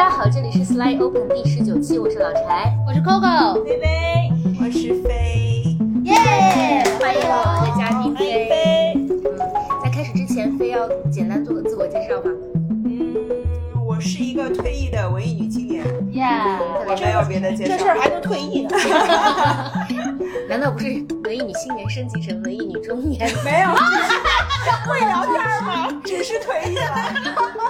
[0.00, 6.14] 大家好，这里是 Slide Open 第十九期，我是老柴，我是 Coco，菲菲，我是飞，耶！
[6.98, 8.48] 欢迎我们的嘉宾飞。
[8.48, 8.94] 飞。
[8.96, 9.28] 嗯，
[9.84, 12.30] 在开始之前，飞要简单做个自我介绍吗？
[12.86, 13.14] 嗯，
[13.86, 16.24] 我是一个退役的文艺女青年，耶！
[16.86, 17.76] 我没有别的介绍。
[17.76, 18.70] 这事儿还能退役呢？
[20.48, 20.86] 难道不是
[21.24, 23.30] 文艺女青年升级成文艺女中年？
[23.44, 23.68] 没有，
[24.88, 25.92] 会聊天吗？
[26.02, 27.60] 只是退役了。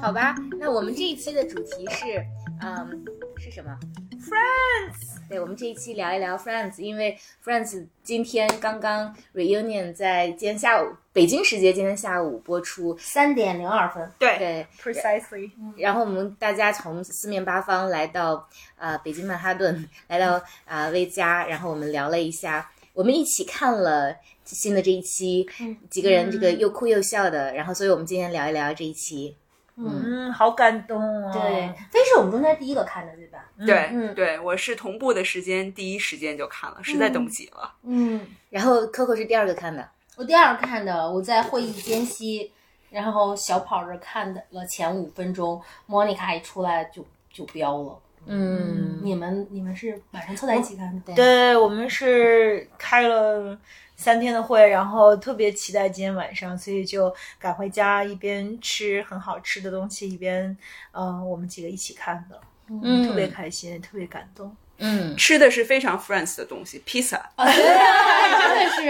[0.00, 0.34] 好吧，
[0.64, 2.24] 那我们这一期的主题是，
[2.60, 3.04] 嗯，
[3.36, 3.76] 是什么
[4.12, 20.34] ？Friends，对，我们这一期聊一聊 Friends，因为 Friends 今天刚刚 reunion 在今天下午北京时间今天下午播出，三点零二分，对对，，precisely，然后我们大家从四面八方来到呃北京曼哈顿，来到
[20.64, 25.44] 啊、呃、薇家，然后我们聊了一下，我们一起看了新的这一期，
[25.90, 29.36] 几个人这个又哭又笑的，然后所以我们今天聊一聊这一期。
[29.76, 31.32] 嗯，好感动啊。
[31.32, 33.44] 对，飞是我们中间第一个看的，对吧？
[33.66, 37.74] 对嗯对，我是同步的时间，第一时间就看了，实在等不及了。
[37.82, 38.20] 嗯，
[38.50, 42.52] 然后 Coco 是第二个看的，我第二个看的，我在会议间隙，
[42.90, 47.98] 然后小跑着看的了前五分钟，Monica 一出来就就飙了。
[48.26, 51.00] 嗯，你们你们是晚上凑在一起看的？
[51.06, 53.58] 对，对我们是开了
[54.02, 60.56] 三天的会，然后特别期待今天晚上，所以就赶回家，一边吃很好吃的东西，一边
[60.90, 64.56] 呃我们几个一起看的，嗯特别开心，特别感动。
[64.78, 67.30] 嗯，吃的是非常 Friends 的东西，披萨。
[67.38, 68.82] 真的是。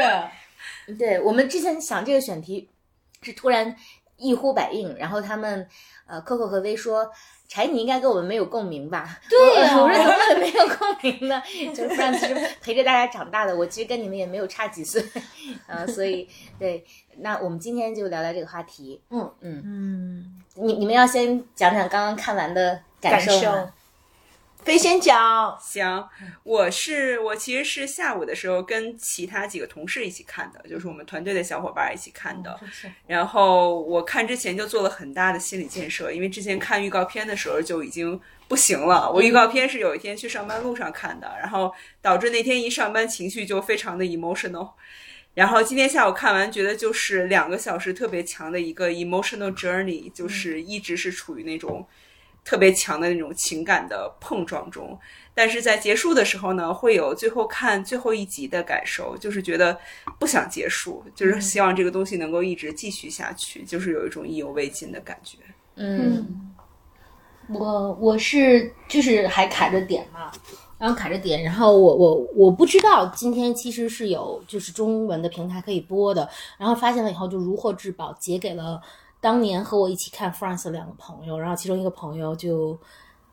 [0.99, 2.71] 对我们之前想这个选题
[3.21, 3.77] 是突然
[4.17, 5.69] 一呼百应，然后他们
[6.07, 7.13] 呃 Coco 和薇说。
[7.53, 9.19] 柴，你应该跟我们没有共鸣吧？
[9.29, 11.43] 对呀我我说怎么会没有共鸣呢？
[11.75, 15.05] 就是 Friends 是陪着大家长大的，我其实跟你们也没有差几岁，
[15.67, 16.27] 呃，所以
[16.59, 16.83] 对，
[17.19, 18.99] 那我们今天就聊聊这个话题。
[19.11, 23.71] 嗯嗯，嗯，你你们要先讲讲刚刚看完的感感受吗受。
[24.65, 26.09] 飞先讲，行，
[26.45, 32.59] 我是我其实是下午的时候跟其他几个同事一起看的，就是我们团队的小伙伴一起看的。
[33.09, 39.11] 然后我看之前就做了很大的心理建设，因为之前看预告片的时候就已经不行了。
[39.11, 44.71] 我预告片是有一天去上班路上看的，然后导致那天一上班情绪就非常的 emotional。
[45.35, 51.89] 然后今天下午看完，觉得就是两个小时特别强的一个 emotional journey，就是一直是处于那种
[52.45, 54.99] 特别强的那种情感的碰撞中。
[55.35, 59.79] 但是在结束的时候呢，会有最后看最后一集的感受，就是觉得
[60.19, 65.39] 不想结束，就是希望这个东西能够一直继续下去，就是有一种意犹未尽的感觉。
[65.77, 66.53] 嗯
[67.49, 70.31] 我我是就是还卡着点嘛，
[70.79, 78.81] 然后卡着点，然后我我我不知道今天其实是有就是中文的平台可以播的，然后发现了以后就如获至宝，截给了
[79.23, 82.77] 当年和我一起看 France 的两个朋友，然后其中一个朋友就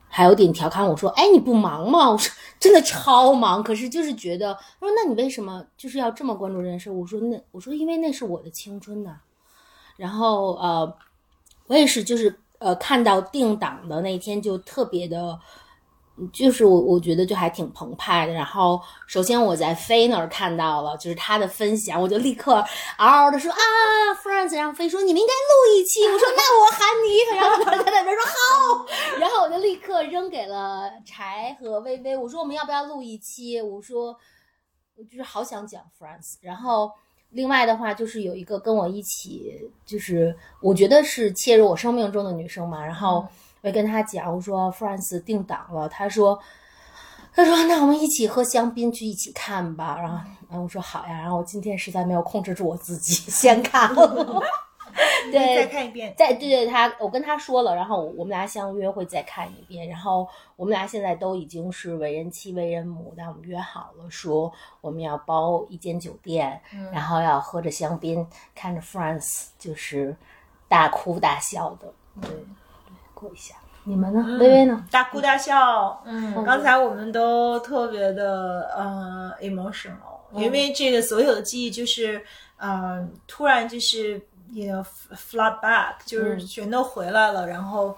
[0.07, 9.17] 还有点调侃我说：“哎，你不忙吗？”我说：“真的超忙，可是就是觉得，他说那你为什么就是要这么关注这件事？”我说：“那我说因为那是我的青春呐、
[9.97, 10.95] 然后呃，
[11.66, 15.39] 我也是就是呃看到定档的那天就特别的。
[16.34, 18.34] 就是我，我觉得就还挺澎湃的。
[18.34, 22.63] 然后，首先我在飞那儿看到了，就是他的分享，我就立刻
[22.97, 23.57] 嗷嗷的说啊
[24.24, 28.85] ，Friends，然后飞说你们应该录一期，我说那我喊你，然后他在那边说好，
[29.19, 33.62] 然后我就立刻扔给了柴和微微，我说我们要不要录一期？
[33.62, 34.16] 我说
[34.96, 36.91] 我就是好想讲 Friends，然后。
[37.31, 39.53] 另外的话，就是有一个跟我一起，
[39.86, 43.24] 就是我觉得是切入我生命中的女生嘛，然后
[43.62, 46.40] 我跟他讲，我说 France 定档了，他说，
[47.34, 50.18] 他说那我们一起喝香槟去一起看吧，然后
[50.50, 54.42] 然后我说好呀，然后我今天实在没有控制住我自己，先看了，
[55.31, 56.14] 对，再看一遍。
[56.18, 66.59] 再对对，他我跟他说了，然后我们俩相约会再看一遍，然后我们俩现在都已经是为人妻为人母，但我们约好了说我们要包一间酒店，
[66.92, 68.25] 然后要喝着香槟，
[68.56, 70.16] 看着 France，就是
[70.68, 72.38] 大哭大笑的，对对，
[73.19, 73.56] 过一下。
[73.86, 74.38] 你们呢？
[74.39, 74.86] 微微呢？
[74.92, 76.04] 大哭大笑。
[76.06, 82.21] 嗯刚才我们都特别的呃 emotional，、因为这个所有的记忆就是
[82.57, 84.21] 呃突然就是
[84.51, 84.74] 也
[85.16, 87.95] flood back，就是全都回来了，然后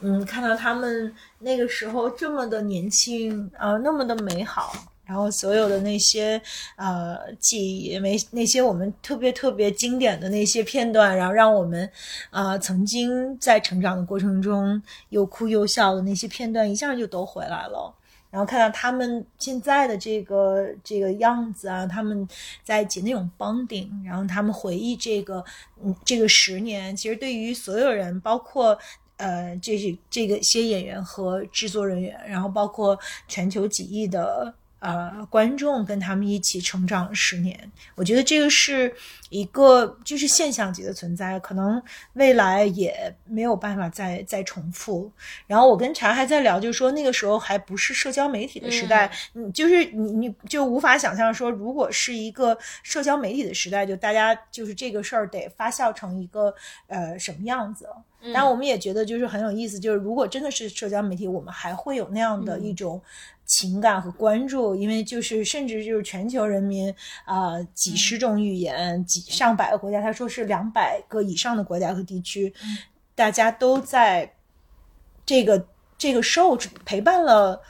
[0.00, 4.72] 嗯看到他们那个时候这么的年轻，呃那么的美好。
[5.04, 6.40] 然后所有的那些
[6.76, 11.90] 呃记忆，没那些我们特别特别经典的那些片段，然后让我们
[12.30, 17.94] 呃曾经在成长的过程中又哭又笑的那些片段，一下就都回来了。
[18.30, 22.26] 然后看到他们现在的这个这个样子啊，他们
[22.64, 25.44] 在一起那种 bonding，然后他们回忆这个
[25.84, 28.78] 嗯这个十年，其实对于所有人，包括
[29.18, 32.98] 呃，这些这个些演员和制作人员，然后包括
[33.28, 38.92] 全球几亿的呃观众跟他们一起成长十年，我觉得这个是
[39.30, 41.80] 一个就是现象级的存在，可能
[42.14, 45.10] 未来也没有办法再再重复。
[45.46, 56.52] 然后我跟茶还在聊，就是说那个时候还不是社交媒体的时代，嗯，就是你你就无法想象说，如果是一个社交媒体的时代，就大家就是这个事儿得发酵成一个
[56.88, 57.86] 呃什么样子。
[58.32, 63.02] 但我们也觉得就是很有意思，就是如果真的是社交媒体，我们还会有那样的一种
[63.44, 66.94] 情感和关注，因为就是甚至就是全球人民
[67.24, 72.52] 啊、几十种语言、几上百个国家，他说是两百个以上的国家和地区，
[73.14, 74.34] 大家都在
[75.26, 75.66] 这个
[75.98, 77.60] 这个 show 陪伴了。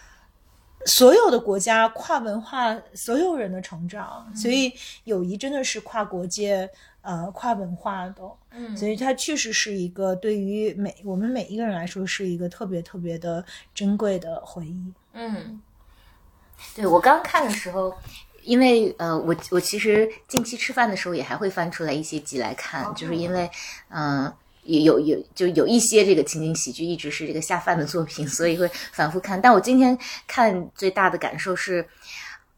[0.84, 4.72] 所有的国家跨文化所有人的成长，所以
[5.04, 6.68] 友谊真的是跨国界、
[7.02, 14.92] 呃跨文化的，嗯所以它确实是一个对于每我们每一个人来说是一个特别特别的珍贵的回忆。
[15.12, 15.60] 嗯
[16.74, 17.94] 对我刚看的时候，
[18.42, 23.50] 因为呃，我我其实近期吃饭的时候也还会翻出来一些集来看，就是因为
[23.88, 24.24] 嗯。
[24.26, 29.42] 呃有有就有一些这个情景喜剧一直是这个下饭的作品，所以会反复看。
[29.42, 29.98] 但我今天
[30.28, 31.84] 看最大的感受是，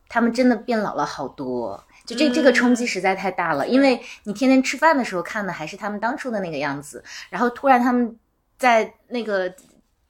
[0.07, 1.83] 他们真的变老了好多。
[2.05, 8.15] 就这这个冲击实在太大了，因为你天天吃饭的时候看的还是他们当初的那个样子，然后突然他们
[8.59, 9.55] 在那个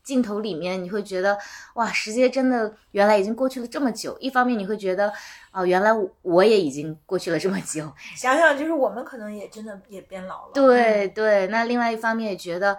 [0.05, 1.37] 镜头里面，你会觉得
[1.75, 4.17] 哇，时间真的原来已经过去了这么久。
[4.21, 5.13] 一方面你会觉得
[5.51, 7.91] 啊、原来我我也已经过去了这么久。
[8.15, 10.53] 想想，就是我们可能也真的也变老了。
[10.53, 12.77] 对对，那另外一方面也觉得，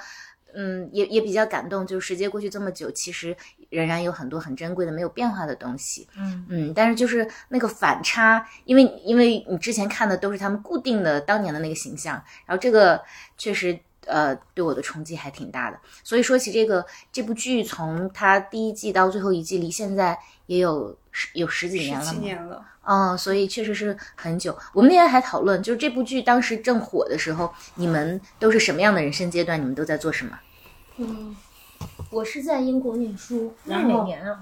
[0.54, 3.36] 嗯，也也比较感动，就是时间过去这么久，其实
[3.70, 6.08] 仍然有很多很珍贵的没有变化的东西。
[6.18, 13.02] 嗯嗯，但是就是那个反差，因为因为你之前看的都是他们固定的当年的那个形象，然后这个
[13.38, 15.80] 确实呃对我的冲击还挺大的。
[16.04, 20.18] 所以说起这个这部剧，从它第一季到最后一季，离现在
[20.48, 22.06] 也有十有十几年了。
[22.06, 24.58] 十几年了，嗯，所以确实是很久。
[24.74, 29.60] 我们那天还讨论，就是这部剧当时正火的时候，你们都是什么样的人生阶段？
[29.60, 30.40] 你们都在做什么？
[30.98, 31.36] 嗯，
[32.10, 34.40] 我是在英国念书，那然后哪年啊？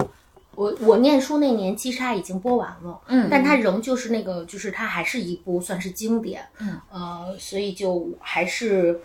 [0.55, 9.01] 我我念书那年其实它已经播完了，嗯但它仍旧是那个，就是它还是一部算是经典，嗯，呃，所以就还是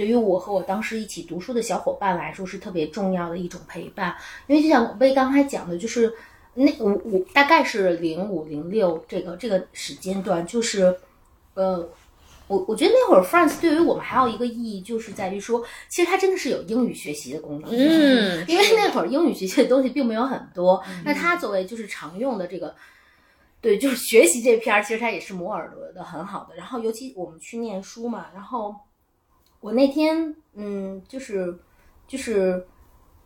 [0.00, 4.16] 对于我和我当时一起读书的小伙伴来说是特别重要的一种陪伴，
[4.46, 6.10] 因为就像薇刚才讲的，就是
[6.54, 10.96] 那我我大概是零五零六这个这个时间段，就是
[11.52, 11.86] 呃。
[12.48, 17.70] 我我觉得那会儿 France 对于我们还有一个意义，就是在于说，其实它真的是有英语学习的功能。
[17.70, 22.74] 嗯因为那会儿英语学习的东西并没有很多，那它作为就是常用的这个，
[23.60, 26.56] 对，就是学习这篇儿，其实它也是磨耳朵的很好的。
[26.56, 28.74] 然后尤其我们去念书嘛，然后
[29.60, 31.56] 我那天嗯，就是
[32.08, 32.66] 就是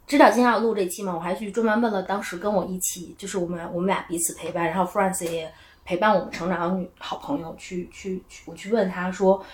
[0.06, 5.50] 知道今天要录这期嘛，我还去专门问了当时跟我一起，就是我们我们俩彼此陪伴，然后 France 也
[5.84, 9.44] 陪伴我们成长的女好朋友去去去，我去问他说，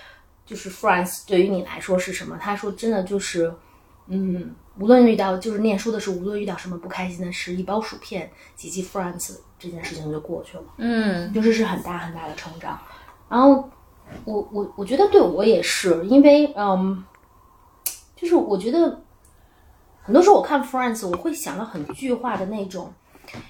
[0.44, 2.37] 就是 France 对于你来说是什么？
[2.41, 3.53] 他说真的就是。
[4.12, 12.77] 嗯，无论遇到就是念书的时候，无论遇到什么不开心的事，一包薯片几记 France 这件事情就过去了，嗯就是是很大很大的成长。
[13.29, 13.71] 然后
[14.24, 17.04] 我我我觉得对我也是，因为嗯，
[18.16, 19.00] 就是我觉得
[20.02, 22.93] 很多时候我看 Friends，我会想到很具化的那种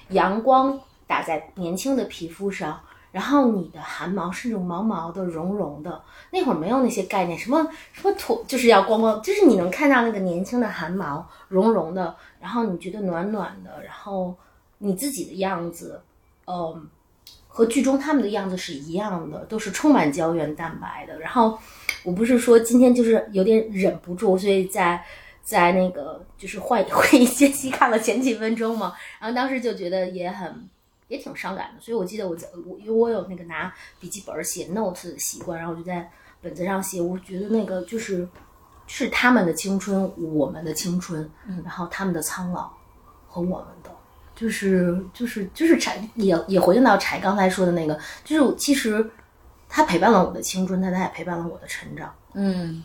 [0.09, 2.79] 阳光打在年轻的皮肤上，
[3.11, 6.01] 然后你的汗毛是那种毛毛的、绒绒的。
[6.31, 14.33] 那会儿没有那些概念，什么什么土就是要光光，就是你能看到那个年轻的汗毛绒绒的，然后你觉得暖暖的，然后
[14.77, 16.01] 你自己的样子，
[16.45, 16.87] 嗯，
[17.51, 21.19] 和剧中他们的样子是一样的，都是充满胶原蛋白的。
[21.19, 21.59] 然后
[22.03, 25.03] 我不是说今天就是有点忍不住，所以在
[25.43, 30.67] 在那个就是会会议间隙看了前几分钟嘛，然后当时就觉得也很。
[31.11, 36.09] 也挺伤感的，所以我记得我在我因为我有那个拿笔记本写 notes 的习惯，然后我就在
[36.41, 38.25] 本子上写，我觉得那个就是
[38.87, 42.71] 是他们的青春，我们的青春，嗯，然后他们的苍老
[43.27, 43.90] 和我们的，
[44.41, 49.07] 就是就是就是柴也也回应到柴刚才说的那个，就是其实
[49.69, 52.11] 他陪伴了我的青春，但他也陪伴了我的成长。
[52.33, 52.83] 嗯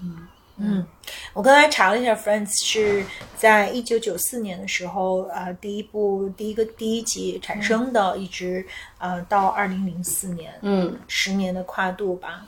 [0.59, 0.87] 嗯，
[1.33, 3.03] 我刚才查了一下，Friends 是
[3.37, 8.67] 在一九九四年的时候，呃，第一部第一个第一集产生的，一直
[8.99, 12.47] 呃到二零零四年，嗯十年的跨度吧，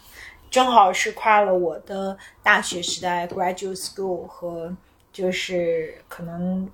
[0.51, 4.75] 正好是跨了我的大学时代 graduate school 和
[5.13, 6.69] 就是可能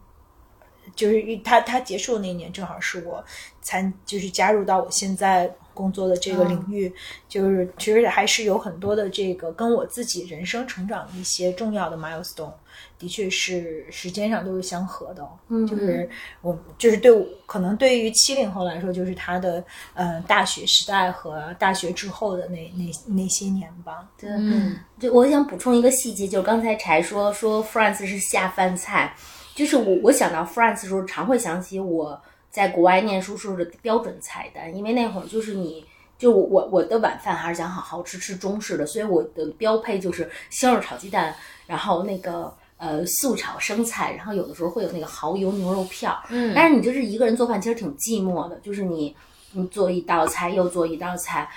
[0.95, 3.25] 就是他他结束那年正好是我
[3.61, 6.93] 参就是加入到我现在工作的这个领域，
[7.29, 12.53] 就是其实还是有很多的这个跟我自己人生成长的一些重要的 milestone，
[12.97, 15.29] 的确是时间上都是相合的。
[15.49, 16.09] 嗯，就是
[16.43, 24.09] 我就是对我可能对于七零后来说，就是他的呃大学时代和大学之后的那那那些年吧。
[24.17, 29.13] 对，嗯，就我想补充一个细节，就是刚才柴说说 France 是下饭菜。
[29.55, 32.21] 就是我，我想到 France 的时候，常会想起我
[32.51, 35.85] 在国外念书时候的标准菜单，因为那会儿就是你，
[36.19, 41.35] 就我我我的晚饭还是想好好吃吃中式的，所以我的标配就是西红柿炒鸡蛋，
[41.67, 46.19] 然后那个呃素炒生菜，然后有的时候会有那个蚝油牛肉片儿。
[46.31, 49.15] 嗯，但是你就是一个人做饭，其实挺寂寞的，就是你
[49.53, 51.49] 你做一道菜又做一道菜，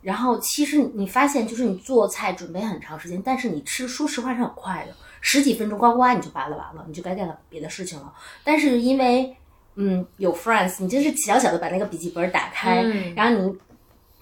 [0.00, 4.94] 然后其实你发现就是你做菜准备很长时间，但是你吃说实话是很快的。
[5.26, 8.12] 十几分钟，呱呱你就扒拉完了，你就该干别的事情了。
[8.44, 9.34] 但是因为，
[9.76, 12.82] 嗯，有 friends，你就是小小的把那个笔记本打开，
[13.16, 13.58] 然后你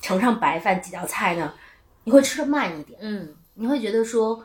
[0.00, 1.52] 盛上白饭几道菜呢，
[2.04, 4.44] 你会吃的慢一点，嗯，你会觉得说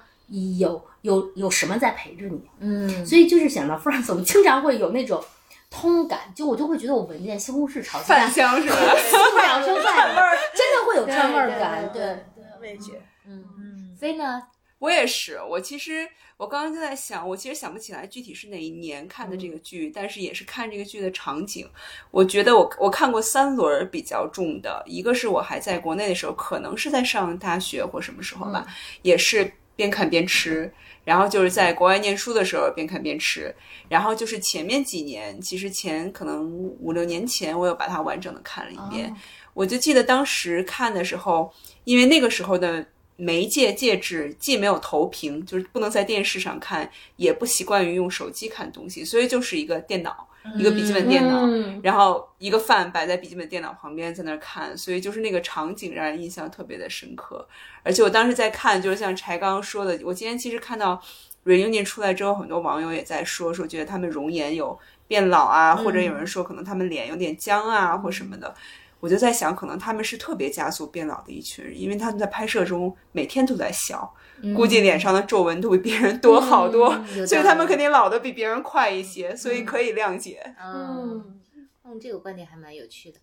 [0.58, 5.24] 有有有什么在陪着你，嗯，所以就是想到 friends，我们经常会有那种
[5.70, 8.76] 通感，就我就会觉得我闻见西红柿炒鸡饭香是吧？
[8.98, 10.08] 西红柿炒生菜
[10.58, 12.02] 真的会有串味儿感，对
[12.34, 14.42] 对，味觉，嗯嗯，所以呢？
[14.80, 16.08] 我也是，我其实
[16.38, 21.68] 我刚刚就在想，我其实想不起来具体是哪一年看的这个剧，但是也是看这个剧的场景。
[22.12, 28.68] 我觉得我我看过三轮比较重的，一个是我还在国内的时候，可能是在上大学或什么时候吧，
[29.02, 30.72] 也是边看边吃。
[31.04, 33.52] 然后就是在国外念书的时候边看边吃。
[33.90, 36.48] 然后就是前面几年，其实前可能
[36.80, 39.12] 五六年前，我有把它完整的看了一遍。
[39.56, 41.52] 我就记得当时看的时候，
[41.84, 42.86] 因为那个时候的。
[43.18, 51.46] 媒介介质既没有投屏，就是不能在电视上看，也不习惯于用手机看东西，所以就是一个电脑，一个笔记本电脑，
[51.82, 57.48] 然后一个饭摆在笔记本电脑旁边在那儿看，所以就是那个场景让人印象特别的深刻。
[57.82, 61.02] 而且我当时在看，就是像柴刚刚说的，我今天其实看到
[61.44, 68.54] reunion 出来之后，很多网友也在说，说觉得他们容颜有变老啊，或者有人说可能他们脸有点僵啊，或什么的。
[69.00, 74.14] 我就在想，可能他们是特别加速变老的一群人，因为他们在拍摄中每天都在笑，
[74.56, 76.92] 估计脸上的皱纹都比别人多好多，
[77.28, 80.56] 所以他们肯定老的比别人快一些，所以可以谅解。
[80.62, 81.42] 嗯，
[81.84, 83.20] 嗯，这个观点还蛮有趣的。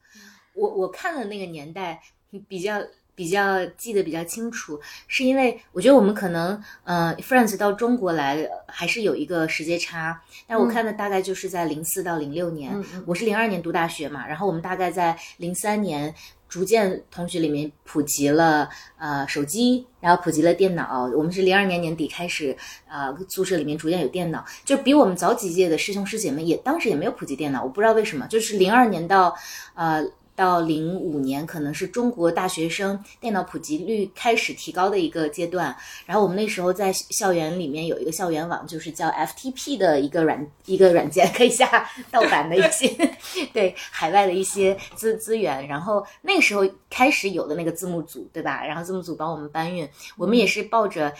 [0.54, 2.00] 我我看的那个年代
[2.48, 2.80] 比较。
[3.14, 10.20] 比较记得比较清楚，是因为我觉得我们可能，呃，France 到中国来还是有一个时间差。
[10.46, 16.12] 但我看的大概就是在零四到零六年，我是零二年读大学嘛，然后我们大概在零三年
[16.48, 18.68] 逐渐同学里面普及了
[18.98, 21.08] 呃手机，然后普及了电脑。
[21.16, 22.56] 我们是零二年年底开始，
[22.88, 29.34] 呃，宿舍里面逐渐有电脑，就比我们早几届的师兄师姐们也当时也没有普及电脑，我不知道为什么，就是零二年到
[29.74, 30.04] 呃。
[30.36, 35.74] 到零五年，可能是中国大学生电脑普及率开始提高的一个阶段。
[36.06, 42.88] 然后我们那时候在校园里面有一个校园网，就是叫 FTP 的一个软一个软件，可以下盗版的一些
[43.52, 45.66] 对海外的一些资资源。
[45.68, 48.64] 然后那时候开始有的那个字幕组，对吧？
[48.64, 51.12] 然后字幕组帮我们搬运，我们也是抱着。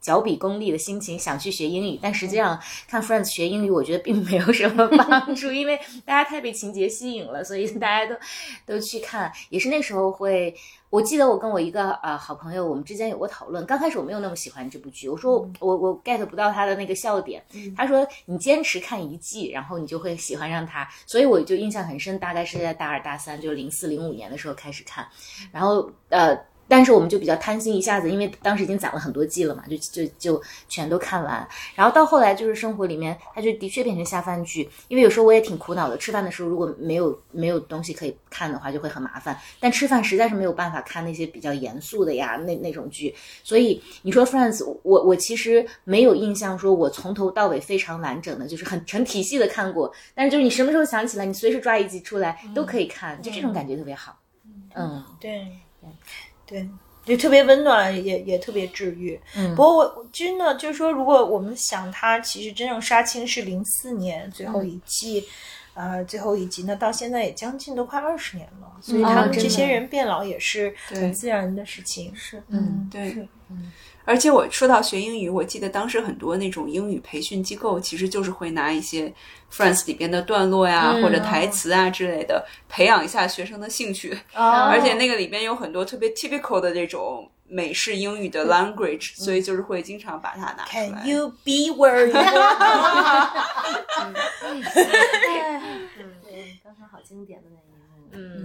[0.00, 8.16] 脚比功利的心情想去学英语，但实际上看 Friends 学英语，我觉得并没有什么帮助，因为大家太被情节吸引了，所以大家都
[8.64, 9.30] 都去看。
[9.50, 10.54] 也是那时候会，
[10.88, 13.64] 我记得我跟我一个呃好朋友，我们之间有过讨论。
[13.66, 17.42] 刚开始我没有那么喜欢这部剧，我说我我 get 不到他的那个笑点。
[17.76, 20.88] 他说你坚持看一季，然后你就会喜欢上他。
[21.06, 25.06] 所以我就印象很深，大概是在大二大三，就零四零五年的时候开始看，
[25.52, 26.38] 然后呃。
[26.70, 31.46] 但是我们就比较贪心，一下子，因为当时已经攒了很多季了嘛，就就就全都看完。
[31.74, 34.70] 然后到后来就是生活里面，它就的确变成下饭剧。
[34.86, 39.36] 因为有时候我也挺苦恼的，吃饭的时候如果没有没有东西可以看的话，就会很麻烦。
[39.58, 43.12] 但吃饭实在是没有办法看那些比较严肃的呀，那那种剧。
[43.42, 49.92] 所以你说 Friends，我我其实没有印象说我从头到尾非常完整的，就是很成体系的看过。
[50.14, 54.16] 但是就是你什么时候想起来，你随时抓一集出来都可以看，就这种感觉特别好。
[54.74, 55.48] 嗯，对
[56.50, 56.68] 对。
[57.02, 59.18] 就特别温暖，也也特别治愈。
[59.34, 65.26] 嗯，不过我真的就是说，如果我们想，他其实真正杀青是零四年最后一季，
[65.72, 72.14] 呃，最后一集，那到现在也将近都快二十年了，所以他们这些人变老也是很自然的事情。
[72.14, 73.72] 是，嗯，对，嗯。
[74.04, 79.12] 而且我说到学英语，我记得当时很多那种英语培训机构，其实就是会拿一些
[79.52, 84.18] Friends 里边的段落呀，或者台词啊之类的，培养一下学生的兴趣。
[84.34, 90.86] 而且那个里边有很多特别 typical 的这种美式英语的 language，所以就是会经常把它拿出来。
[90.88, 93.30] Can you be where you are？
[97.42, 98.08] 的那一幕。
[98.12, 98.44] 嗯，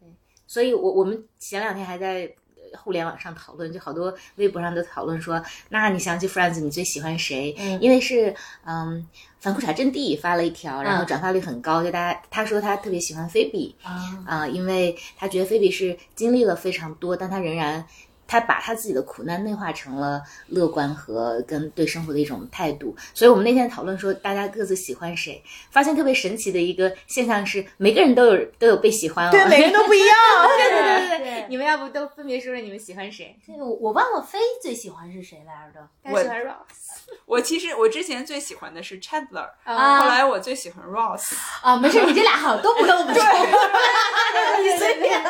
[0.00, 0.08] 对，
[0.46, 2.43] 所以我我们前两天还在呃
[2.82, 7.54] 互联网上讨论，就好多微博上都讨论说，那你想起 Friends，你最喜欢谁？
[7.58, 9.06] 嗯因为是嗯，
[9.40, 17.84] 反裤衩阵地发了一条，然后嗯转发率很高，就大家他说他特别喜欢菲比啊，啊、因为他觉得菲比是经历了非常多，但他仍然。
[18.26, 29.30] 他把他自己的苦难内化成了乐观和跟对生活的一种态度，所以我们那天讨论说，大家各自喜欢谁，发现特别神奇的一个现象是，每个人都有都有被喜欢哦。
[29.30, 30.08] 对，每个人都不一样。
[30.56, 33.36] 对对对对对你们要不都分别说说你们喜欢谁？
[33.46, 35.80] 这个我我忘了飞最喜欢是谁来着？
[36.04, 41.34] 我大家喜欢 Ross 我其实我之前最喜欢的是 Chandler，、啊后来我最喜欢 Ross。
[41.62, 43.22] 啊，没事，你这俩好像都不跟我们说，
[44.62, 45.22] 你随便。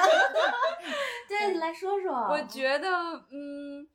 [1.28, 2.12] 对，来说说。
[2.30, 2.83] 我觉得，
[3.30, 3.86] 嗯，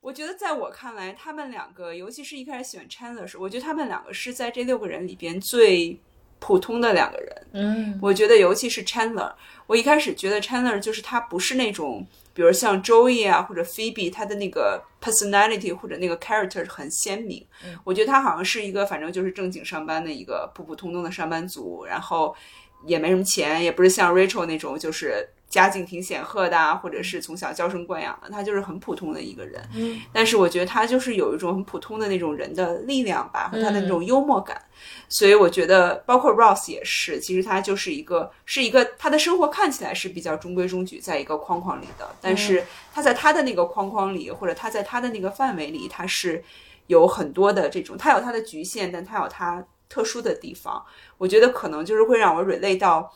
[0.00, 5.98] 我觉得在我看来，他们两个，尤其是一开始喜欢 Chandler 时，我觉得他们两个是在这六个人里边最
[6.38, 7.46] 普通的两个人。
[7.52, 9.32] 嗯我觉得，尤其是 Chandler，
[9.66, 17.46] 我一开始觉得 Chandler 就是他不是那种，比如像 Joey 啊或者 Phoebe，他的那个 personality 或者那个 character 很鲜明。
[17.84, 22.34] 我觉得他好像是一个，反正就是正经上班的一个普普通通的上班族，然后
[22.86, 29.60] 也没什么钱，也不是像 Rachel 那种就是家境挺显赫的啊，或者是从小娇生惯养的，他就是很普通的一个人。
[29.74, 34.62] 嗯，但是我觉得他就是有一种很普通的那种人的力量吧，和他的那种幽默感。
[35.08, 42.64] 所以我觉得，包括 Ross 也是，其实他就是一个，是一个他的生活看起来是比较中规中矩，在一个框框里的，但是
[42.94, 46.42] 他在他的那个框框里，或者他在他的那个范围里，他是
[46.86, 50.82] 有很多的这种，他有他的局限，但他有他特殊的地方。
[51.18, 53.12] 我觉得可能就是会让我 relate 到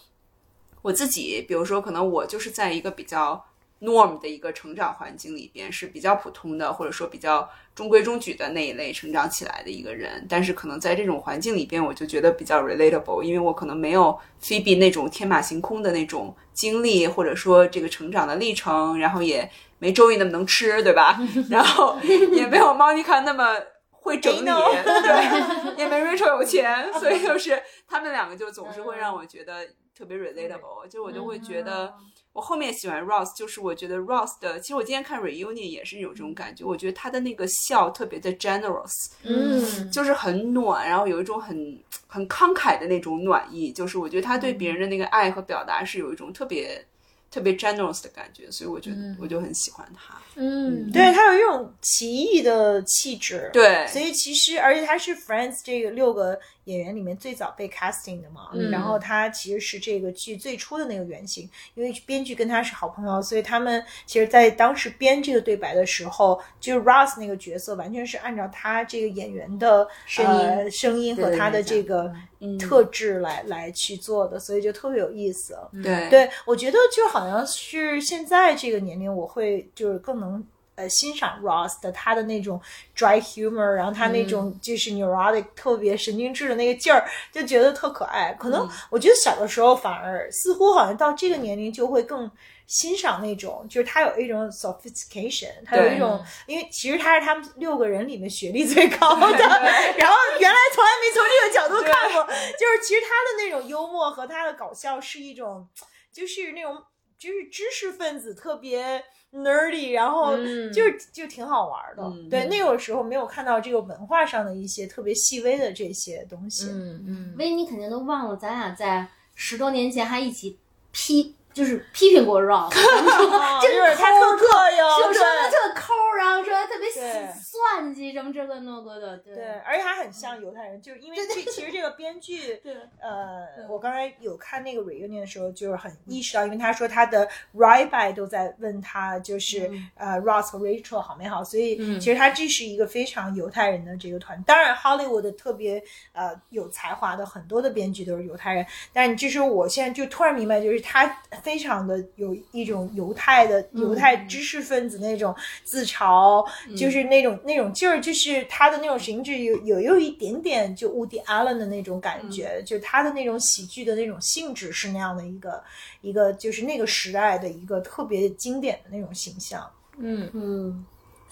[0.85, 3.43] 我自己，比如说，可能我就是在一个比较
[3.81, 10.26] norm 的一个成长环境里边是比较普通的，或者说比较中规中矩的那一类成长起来的一个人。
[10.29, 21.19] 但是可能在这种环境里边，我就觉得比较 relatable，因为我可能没有 Phoebe 那种天马行空的那种经历，或者说这个成长的历程，然后也没周易那么能吃，对吧？
[21.49, 23.57] 然后也没有 Monica 那么。
[24.05, 31.94] 会整理， 对，也没 Rachel 有钱，所以就是他们两个就总是会让我觉得特别 relatable，就我就会觉得。
[32.33, 38.90] 我后面喜欢 Ross，就是我觉得 Ross 的，其实我今天看 reunion 也是有这种感觉，我觉得他的那个笑特别的 generous，
[39.22, 39.88] 嗯。
[39.92, 46.85] 就是很暖，然后有一种很很慷慨的那种暖意，就是我觉得他对别人的那个爱和表达是有一种特别
[47.30, 50.20] 特别 generous 的感觉，所以我觉得我就很喜欢他。
[50.35, 53.87] 嗯，对他有一种奇异的气质，对。
[53.87, 58.70] 所以其实而且他是 Friends 这个六个演员里面最早被 casting 的嘛，嗯。
[58.70, 72.12] 然后他其实是这个剧最初的那个原型，因为编剧跟他是好朋友，所以他们其实在当时编这个对白的时候，就是 Ross 那个角色完全是按照他这个演员的声音呃、声音和他的这个
[72.59, 75.57] 特质来、来去做的，所以就特别有意思。
[75.83, 76.09] 对。
[76.11, 80.44] 对，我觉得就好像是现在这个年龄，我会就是更能
[80.76, 82.60] 呃欣赏 Ross 的他的那种
[82.96, 88.32] dry humor，然后他那种就是 neurotic、特别神经质的那个劲儿，就觉得特可爱。
[88.34, 92.30] 可能我觉得小的时候反而似乎好像到这个年龄就会更。
[92.66, 105.68] 欣赏那种，就是他有一种 sophistication，他有一种，因为其实他是他们六个人里面学历最高的， 然后原来从来没从这个角度看过，就是其实他的那种幽默和他的搞笑是一种，
[106.10, 106.82] 就是那种
[107.18, 109.04] 就是知识分子特别
[109.35, 112.03] nerdy，然后嗯就是就挺好玩的。
[112.05, 116.68] 嗯对，那个时候没有看到这个文化上的一些特别细微的这些东西。
[116.70, 120.59] 嗯嗯，薇，你肯定都忘了，咱俩在十多年前还一起
[120.92, 122.69] 批，就是批评过 Ross，
[123.62, 125.55] 就是他特膈应，说说他对。
[125.55, 127.33] 特抠，然后说他特别对。
[127.40, 129.35] 算计，什么这个那个的，对。
[129.35, 132.75] 对，而且他很像犹太人，就是因为这其实这个编剧，对。
[133.01, 144.43] 呃，我刚才有看那个 reunion 的时候，就是很意识到，因为他说他的 rabbi 都在问他，就是、呃 Ross 和 Rachel 好没好，所以其实他这是一个非常犹太人的这个团。
[144.43, 151.07] 当然，Hollywood 特别呃有才华的很多的编剧都是犹太人，但就是我现在就突然明白，就是他
[151.44, 165.62] 非常的有一种犹太的犹太知识分子那种自嘲，就是那种那种劲儿，就是他的那种形制有有有一点点就 Woody Allen 的那种感觉，就他的那种喜剧的那种性质是那样的一个
[166.00, 169.70] 一个，就是那个时代的一个特别经典的那种形象。
[169.98, 170.30] 嗯。
[170.33, 170.85] 嗯，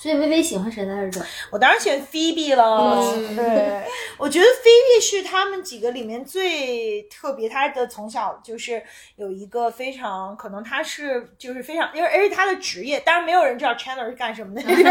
[0.03, 1.25] 所以微微喜欢谁来着？
[1.53, 2.65] 我当然选 Phoebe 了，
[3.15, 3.85] 嗯对，
[4.19, 8.83] 我觉得 Phoebe 是他们几个里面最特别，她的从小就是
[9.15, 14.85] 有一个非常可能她是就是非常，因为而且她的职业，当然没有人知道 Chandler 是干什么的，最 最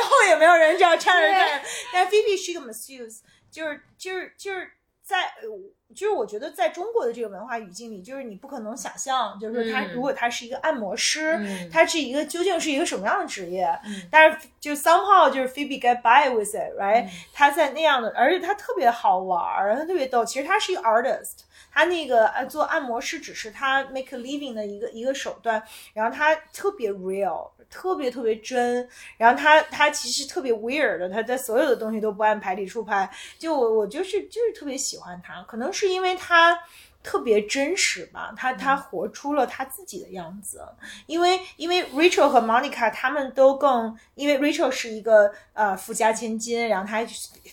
[0.00, 3.20] 后也没有人知道 Chandler 是干什么，但 Phoebe 是一个 masseuse，
[3.52, 4.72] 就是就是就是。
[5.08, 5.48] 在呃
[5.94, 13.68] 就是我觉得在中国的这个文化语境里，就是你不可能想象，就是说他嗯如果他是一个按摩师，嗯他是一个究竟是一个什么样的职业？
[14.10, 20.24] 但是就 somehow 就是 Phoebe get by with it，right？、他在那样的，而且他特别好玩儿，他特别逗。
[20.24, 21.40] 其实他是一个 artist，
[21.72, 25.62] 他那个呃做按摩师只是他 make a living 的一个一个手段，
[25.94, 33.08] 然后他特别 real，特别特别真，然后他他其实特别 weird 的，他在所有的东西都不按牌理出牌。
[33.38, 36.58] 就我我就是就是特别喜欢他，可能是因为他。
[37.08, 40.60] 特别真实吧，他他活出了他自己的样子，
[41.06, 47.02] 因为因为 Rachel 和 Monica 他们都更，因为 Rachel 是一个呃富家千金，然后她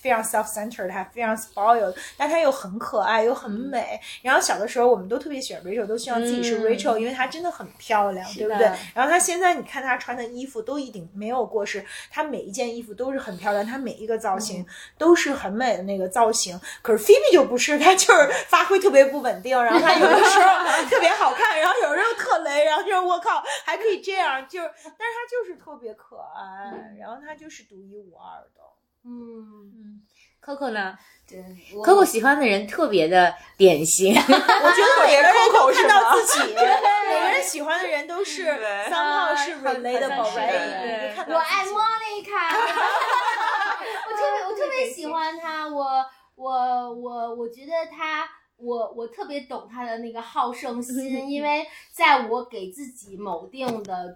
[0.01, 3.97] 非常 self-centered，她非常 spoiled，但她又很可爱又很美。
[4.21, 8.67] 然后小的时候我们都特别喜欢 Rachel，都希望自己是 Rachel，、因为她真的很漂亮，对不对？
[8.93, 14.65] 然后她现在你看她穿的衣服都一定没有过时，她每一件衣服都是很漂亮，她每一个造型
[14.97, 16.59] 都是很美的那个造型。
[16.81, 28.61] 可是 Phoebe 就不是，她就是发挥特别不稳定，然后他有的时候特别好看，然后有时候特雷，然后就是我靠还可以这样，就是但是他就是特别可爱，然后他就是独一无二的。
[29.07, 30.01] 嗯
[30.43, 30.97] ，Coco 呢
[31.29, 31.37] 对
[31.83, 40.49] ？Coco 喜欢的人特别的典型，我觉得每个人都看到自己， 每个人喜欢的人都是对 somehow 是很 relatable，很 right？
[40.49, 42.57] 对你就看到我爱 Monica，
[44.09, 46.03] 我特别我特别喜欢他，我
[46.33, 48.27] 我我我觉得她。
[48.57, 54.15] 我我特别懂他的那个好胜心，因为在我给自己某定的，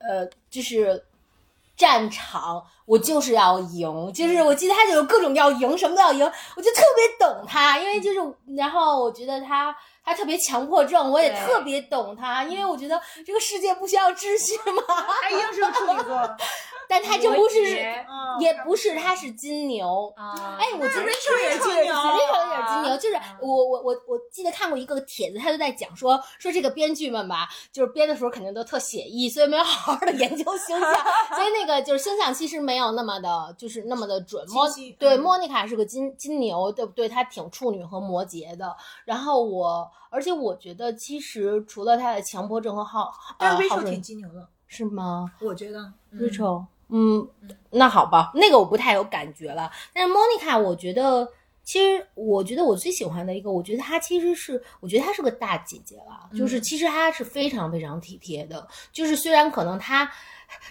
[0.00, 1.04] 呃，就是
[1.76, 6.24] 战场，我就是要赢，就是我记得他就有各种要赢，什么都要赢，
[6.56, 9.74] 我就特别懂他，因为就是，然后我觉得他。
[10.04, 14.82] 他特别强迫症，我也特别懂他，因为我觉得这个世界不需要秩序吗？
[15.22, 16.16] 他一定是个处女座，
[16.92, 17.62] 但他这不是
[18.38, 20.12] 也不是，他是金牛。
[20.14, 30.90] 啊哎，我记得 Rachel 也是金牛 Rachel 也是金牛，就是我我我我记得看过一个帖子，他就在讲说说这个编剧们吧，就是编的时候肯定都特写意，所以没有好好的研究 星象，
[31.34, 34.44] 所以那个就是星象其实没有那么的，就是那么的准。
[34.50, 37.08] 莫对嗯莫妮卡是个金金牛，对不对？
[37.08, 38.76] 她挺处女和摩羯的。
[39.06, 45.32] 然后我，而且我觉得其实除了她的强迫症和好，但 Rachel 挺金牛的，是吗？
[45.40, 45.92] 我觉得。
[46.12, 47.26] Rachel，嗯，
[47.70, 49.70] 那好吧，那个我不太有感觉了。
[49.94, 51.26] 但是 Monica，我觉得，
[51.72, 60.12] 其实我觉得我最喜欢的一个，我觉得她其实是，我觉得她是个大姐姐了，就是其实她是非常非常体贴的，就是虽然可能她。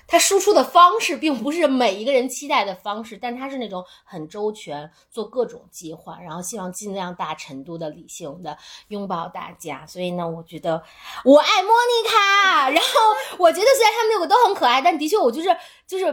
[0.05, 8.55] 她输出的方式并不是每一个人期待的方式，但她是那种很周全，做各种计划，然后希望尽量大程度的理性的
[8.89, 9.83] 拥抱大家。
[9.87, 10.83] 所以呢，我觉得
[11.25, 12.69] 我爱莫妮卡。
[12.69, 12.89] 然后
[13.39, 15.49] 我觉得虽然他们六个都很可爱，但的确我就是
[15.87, 16.05] 就是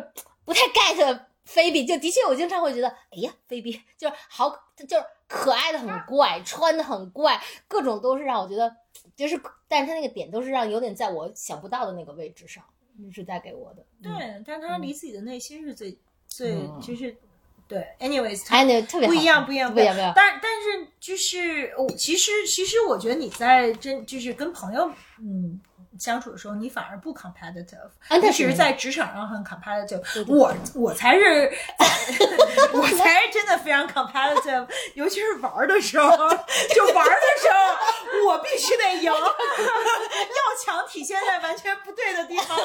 [0.47, 1.85] 不太 get 菲比。
[1.87, 8.77] 就的确我经常会觉得，哎呀，菲比就是好，就是可爱的很怪，穿的很怪，各种都是让我觉得
[9.17, 12.63] 就是，但是他那个点都是让有点在我想不到的那个位置上，
[13.13, 13.85] 是带给我的。
[14.03, 14.13] 对，
[14.47, 15.97] 但他离自己的内心是最
[16.29, 17.17] 最嗯就是
[17.67, 20.13] 对，anyways，哎，那个特别好不一样，不一样，不一样，不一样。
[20.15, 25.61] 但但是就是我其实其实我觉得你在真就是跟朋友嗯
[25.99, 30.03] 相处的时候，你反而不 competitive，你只是在职场上很 competitive。
[30.15, 31.51] 对对我我才是
[32.73, 39.19] 我才是真的非常 competitive，尤其是玩儿的时候，就玩儿的时候我必须得赢， 要
[40.65, 42.59] 强体现在完全不对的地方。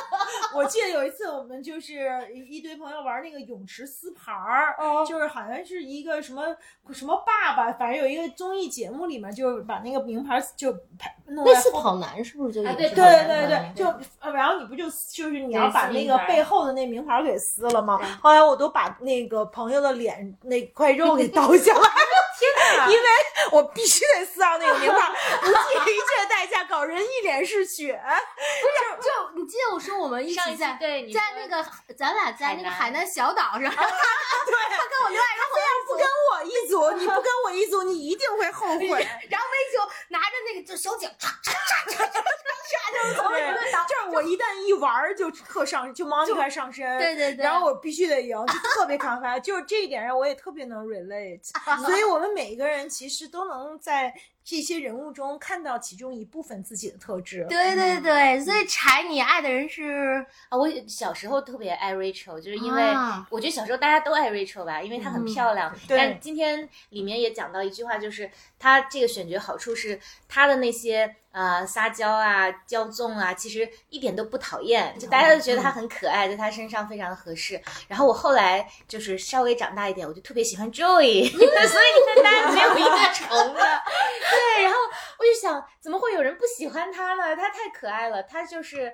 [0.54, 6.44] 我记得有一次我们就是一一堆朋友玩那个泳池撕牌儿，哦就是好像是一个什么
[6.92, 13.56] 什么爸爸，反正有一个综艺节目里面，就是把那个名牌就拍弄类似在后跑男是不是就啊对对对对。
[13.56, 13.84] 嗯，就
[14.19, 17.98] 呃然后你不就就是你要把那个背后的那名牌给撕了吗？
[18.22, 21.80] 后来我都把那个朋友的脸那块肉给 刀下来，
[22.38, 22.86] 天哪！
[22.86, 23.08] 因为
[23.52, 25.08] 我必须得撕掉那个名牌，
[25.40, 28.00] 不计一切代价搞人一脸是血。
[28.02, 28.66] 不
[29.02, 38.88] 是就你记得我说我们一上一次起在对你在那个咱俩在那个海南小岛上， 对，他跟我另外一个朋友不跟我一组，你不跟我一组，你一定会后悔。
[39.28, 42.22] 然后威就拿着那个就手警，嚓嚓嚓嚓嚓嚓
[42.70, 51.40] 嚓，就是从对一个岛，就是我一旦一玩儿就特上，就 Monica 上身，对对对然后我必须得赢，就特别抗发， 就是这一点上我也特别能 relate，
[51.84, 57.46] 所以我们每一个人其实都能在这些人物中看到其中一部分自己的特质。
[57.48, 65.72] 对对对，所以柴你爱的人是啊，我小时候特别爱 Rachel，就是因为啊我觉得小时候大家都爱 Rachel 吧，因为她很漂亮。
[65.86, 77.60] 对但今天里面也讲到一句话，就是她这个选角好处是她的那些呃撒娇啊、骄纵啊，其实一点都不讨厌，就大家都觉得她很可爱，在她身上非常的合适。
[77.86, 83.82] 然后我后来就是稍微长大一点，我就特别喜欢 Joey， 所以你看大家没有一个重的。
[84.30, 84.78] 对，然后
[85.18, 87.34] 我就想，怎么会有人不喜欢他呢？
[87.36, 88.92] 他太可爱了，他就是。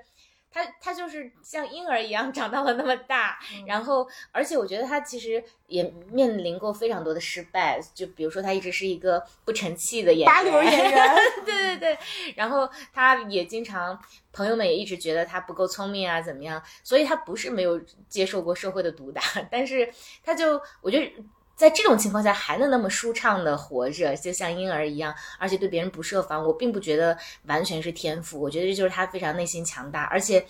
[0.49, 11.99] 他他就是像婴儿一样长到了那么大，然后而且我觉得他其实也面临过非常多的失败，就比如说他一直是一个不成器的演员，八流演员， 对对对，
[12.37, 14.01] 然后他也经常，
[14.33, 16.62] 朋友们也一直觉得他不够聪明啊，怎么样？
[16.83, 19.20] 所以他不是没有接受过社会的毒打，
[19.51, 19.92] 但是
[20.25, 21.12] 他就我觉得。
[21.57, 27.16] 在这种情况下还能那么舒畅的活着，就像婴儿一样，而且对别人不设防，我并不觉得
[27.47, 30.47] 完全是天赋，我觉得这就是他非常内心强大，而且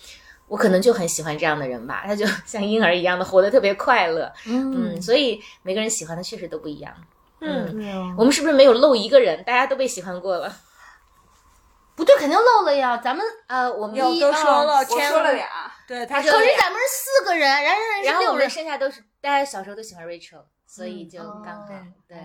[0.47, 6.93] 我可能就很喜欢这样的人吧，他就 像婴儿一样的活得特别快乐，嗯，所以每个人喜欢的确实都不一样。
[7.39, 9.43] 嗯，我们是不是没有漏一个人？
[9.43, 10.53] 大家都被喜欢过了。
[11.95, 12.97] 不对，肯定漏了呀。
[12.97, 15.47] 咱们呃，我们都说了，我说了俩，
[15.87, 21.67] 对，他可说是咱们是四个人，然后人然后我们剩下都是大家小时候都喜欢 Rachel，所以就哦刚好、
[22.07, 22.17] 对。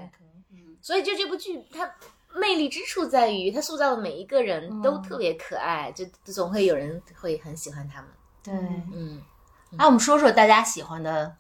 [0.51, 1.91] 嗯，所以就这部剧它
[2.35, 8.11] 魅力之处在于，它塑造的每一个人嗯都特别可爱，就总会有人会很喜欢他们。
[8.43, 8.53] 对。
[8.93, 9.23] 嗯，
[9.79, 11.35] 啊，我们说说大家喜欢的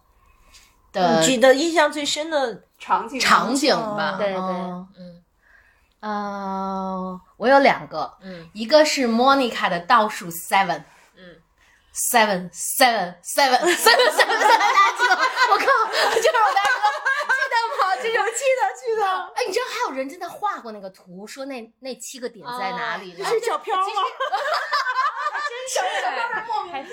[0.92, 4.16] 的你记得印象最深的，场景场景吧。
[4.16, 5.22] 对对，嗯嗯
[6.00, 10.82] 呃，我有两个，嗯一个是 Monica 的倒数 seven，
[11.16, 11.36] 嗯
[11.94, 15.01] ，seven seven seven seven seven seven，大家记得？
[15.50, 15.66] 我靠，
[16.14, 16.74] 就是我大哥，
[17.26, 17.96] 记得吗？
[18.02, 19.02] 这种记得记得。
[19.34, 23.14] 哎，你知道还有人真的画过那个图，说那那七个点在哪里？
[23.18, 23.84] 然后是小飘吗？
[25.48, 25.74] 真是
[26.70, 26.88] 还是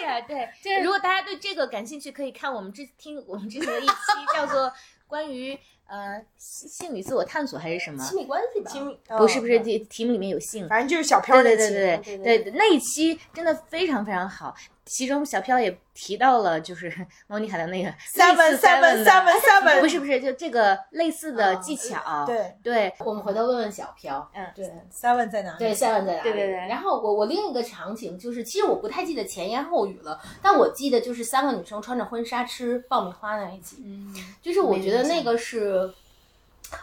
[0.00, 0.20] 厉害。
[0.22, 0.48] 对，
[0.82, 3.94] 如果大家对这个感兴趣，可以看我们之听我们之前的一期，
[4.34, 4.72] 叫做
[5.06, 5.58] 关于
[5.90, 8.02] 呃性性与自我探索还是什么？
[8.04, 8.70] 亲密关系吧。
[8.70, 10.68] 亲密不是不是，哦题题目里面有性。
[10.68, 14.54] 反正就是小飘对那期对对对对对，那一期真的非常非常好。
[14.86, 16.92] 其中小飘也提到了，就是
[17.28, 22.24] 莫妮卡的那个 seven seven seven seven seven，不是不是，就这个类似的技巧。
[22.26, 24.28] 对对，我们回头问问小飘。
[24.34, 25.58] 嗯，对，seven 在哪里？
[25.58, 26.22] 对，seven 在哪里？
[26.22, 33.76] 对对对然后我我另一个场景就是，其实我不太记得前言后语了，但我记得就是三个女生穿着婚纱吃爆米花那一集。
[33.84, 35.79] 嗯，就是我觉得那个是，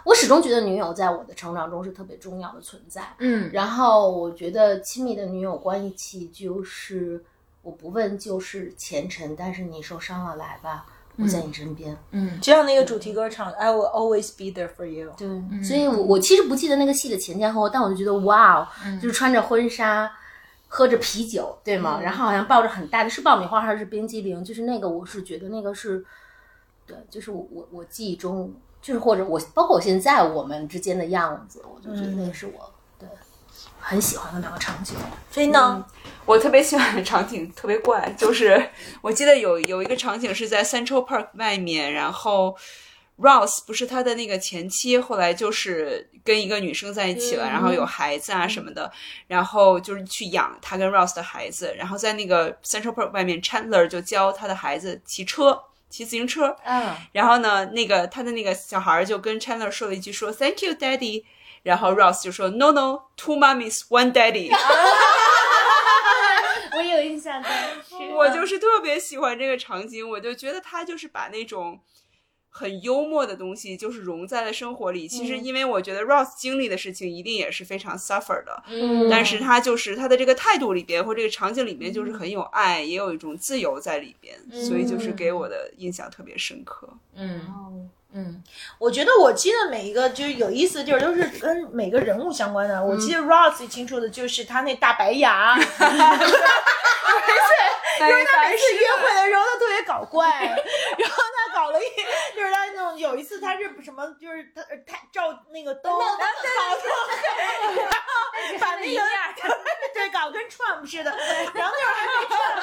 [0.03, 3.15] 我始终觉得女友在我的成长中是特别重要的存在。
[3.19, 7.23] 嗯然后我觉得亲密的女友关系就是，
[7.61, 10.85] 我不问就是前程，但是你受伤了来吧，
[11.17, 11.97] 我在你身边。
[12.11, 15.13] 嗯就像那个主题歌唱，I will always be there for you。
[15.17, 15.27] 对，
[15.63, 20.11] 所以我我其实不记得那个戏的前前后后，但我就觉得哇哦，嗯就是穿着婚纱。
[20.69, 22.01] 喝着啤酒，对吗？
[22.03, 24.43] 然后好像抱着很大的是爆米花还是冰激凌？
[24.43, 26.03] 就是那个，我是觉得那个是，
[26.85, 28.53] 对，就是我我我记忆中，
[28.87, 33.05] 就是或者我包括我现在我们之间的样子，我就觉得那是我对
[33.81, 34.95] 很喜欢的两个场景。
[35.29, 35.85] 飞呢？
[36.25, 38.69] 我特别喜欢的场景特别怪，就是
[39.01, 42.55] 我记得有有一个场景是在 Central Park 外面，然后
[43.17, 48.89] Ross 不是他的那个前妻，后来就是跟一个女生在一起了，然后有孩子啊什么的，
[49.27, 55.61] 然后就是去养他跟 Ross 的孩子，然后在那个 Central Park 外面，Chandler 就教他的孩子骑车。
[55.89, 56.95] 骑自行车，嗯。
[57.11, 61.23] 然后呢，那个他的那个小孩儿就跟 Chandler 说了一句说 Thank you, Daddy，
[61.63, 64.51] 然后 Ross 就说 No No, two mummies, one daddy。
[66.77, 67.49] 我有印象的，
[67.87, 67.95] 是。
[68.13, 71.79] 我就是特别喜欢这个场景，我就觉得他就是把那种
[72.57, 75.07] 很幽默的东西，就是融在了生活里。
[75.07, 79.07] 其实，因为我觉得 Ross 经历的事情一定也是非常 suffer 的，嗯。
[79.09, 86.89] 但是他就是他的这个态度里边或这个场景里面，就是很有爱，也有一种自由在里边，所以就是给我的印象特别深刻。
[87.15, 88.43] 嗯嗯。
[88.79, 92.83] 我觉得我记得每一个就是有意思的地儿，都是跟每个人物相关的。
[92.83, 95.65] 我记得 Ross 最清楚的就是他那大白牙， 而且
[97.99, 100.27] 因为他每次约会的时候他特别搞怪，
[100.97, 101.83] 然后他搞了一，
[102.35, 106.23] 就是他那种有一次他是什么，就是他他照那个灯，然后搞
[106.75, 106.83] 成
[107.77, 107.97] 然后
[108.59, 109.01] 把那个
[109.93, 111.11] 对搞跟 Trump 似的，
[111.53, 112.59] 然后那会儿还没 Trump，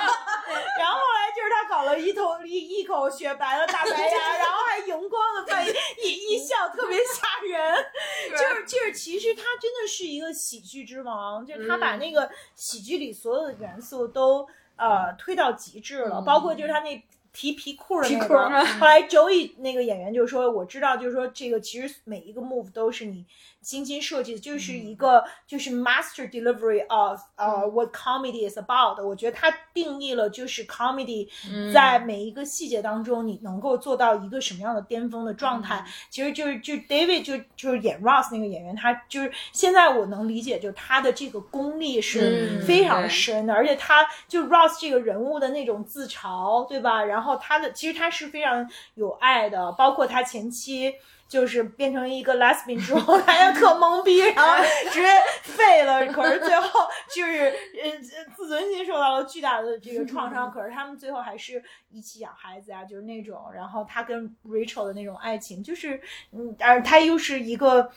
[0.78, 7.85] 然后后来就是他搞了一头一一口雪白的大白牙，然后还荧光的 背一一笑特别吓人，
[8.30, 17.02] 就是就是其实他真的是一个喜剧之王，就是他把那个喜剧里所有的元素都呃推到极致了，包括就是他那。
[17.37, 18.48] 提皮裤的那个。
[18.78, 23.26] 后来 Joey 那个演员就说：“我知道，就是说这个其实每一个 move 都是你
[23.64, 29.03] 精心设计的，就是一个就是 master delivery of 呃、what comedy is about。
[29.03, 31.27] 我觉得它定义了就是 comedy
[31.72, 35.85] 在每一个细节当中，你能够做到一个什么样的巅峰的状态。
[36.11, 47.03] 其实就是就 David 就就是演 Ross 那个演员，他就是现在我能理解，就是他的这个功力是嗯非常深的，而且他就 Ross 这个人物的那种自嘲，对吧？
[47.03, 50.94] 然后他的其实他是非常有爱的，包括他前妻。
[51.28, 55.08] 就是变成一个 lesbian 之后，大家特懵逼，然后直接
[55.42, 56.06] 废了。
[56.12, 57.90] 可是最后就是呃
[58.37, 63.50] 自尊心受到了巨大的这个创伤， 可是他们最后还是一起养孩子啊，就是那种。
[63.54, 66.00] 然后他跟 Rachel 的那种爱情，就是
[66.32, 67.90] 嗯，而他又是一个。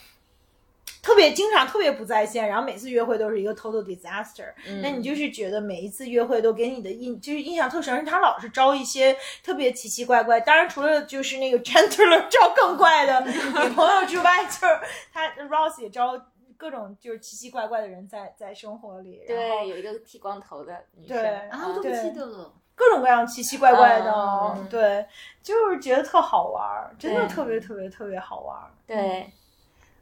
[1.02, 14.80] 特别经常特别不在线，然后每次约会都是一个 total disaster、那你就是觉得每一次约会都给你的印就是印象特深，他老是招一些特别奇奇怪怪，当然除了就是那个 Chantler 招更怪的女朋友之外，就是
[15.13, 16.19] 他 Ross 也招
[16.58, 22.54] 各种就是奇奇怪怪的人在在生活里，然后对，有一个剃光头的女生，对啊，我都不对记得了。
[22.76, 24.67] 各种各样奇奇怪怪的，嗯。
[24.69, 25.04] 对，
[25.41, 28.69] 就是觉得特好玩儿，真的特别特别特别好玩儿。
[28.86, 29.32] 对，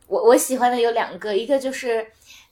[0.07, 2.11] 我我喜欢的有两个，一个就是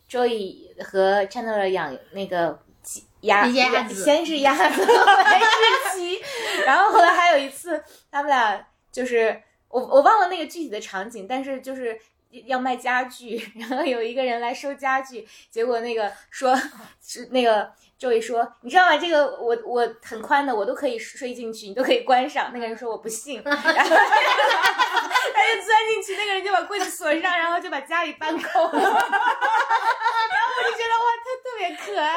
[0.10, 6.22] Joey 和 Chandler 养那个鸡鸭，鸭子先是鸭子， 后来是鸡，
[6.66, 12.00] 然后后来还有一次，他们俩就是我我忘了那个具体的场景，但是就是。
[12.48, 16.60] 要卖家具，然后有一个人来收家具，结果那个说，
[17.00, 17.72] 是那个
[18.04, 18.98] Joey 说，你知道吗？
[18.98, 22.52] 这个我我很宽的，我都可以睡进去，你都可以关上。
[22.54, 28.72] 那个人说我不信， 然后 他就钻进去，那个人就把柜子锁上，然后就把家里搬空了。
[28.74, 29.00] 然后
[30.58, 32.14] 我就觉得哇，他特别可爱。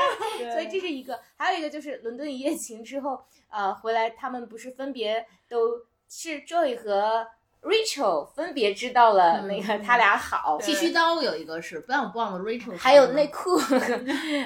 [0.53, 5.71] 所以这是一个，还有一个就是伦敦一夜情之后，呃，回来他们不是分别都
[6.09, 7.25] 是 Joy 和
[7.63, 12.77] Rachel 分别知道了那个他俩好，剃须刀有一个是，不然我忘了 Rachel。
[12.77, 13.57] 还有内裤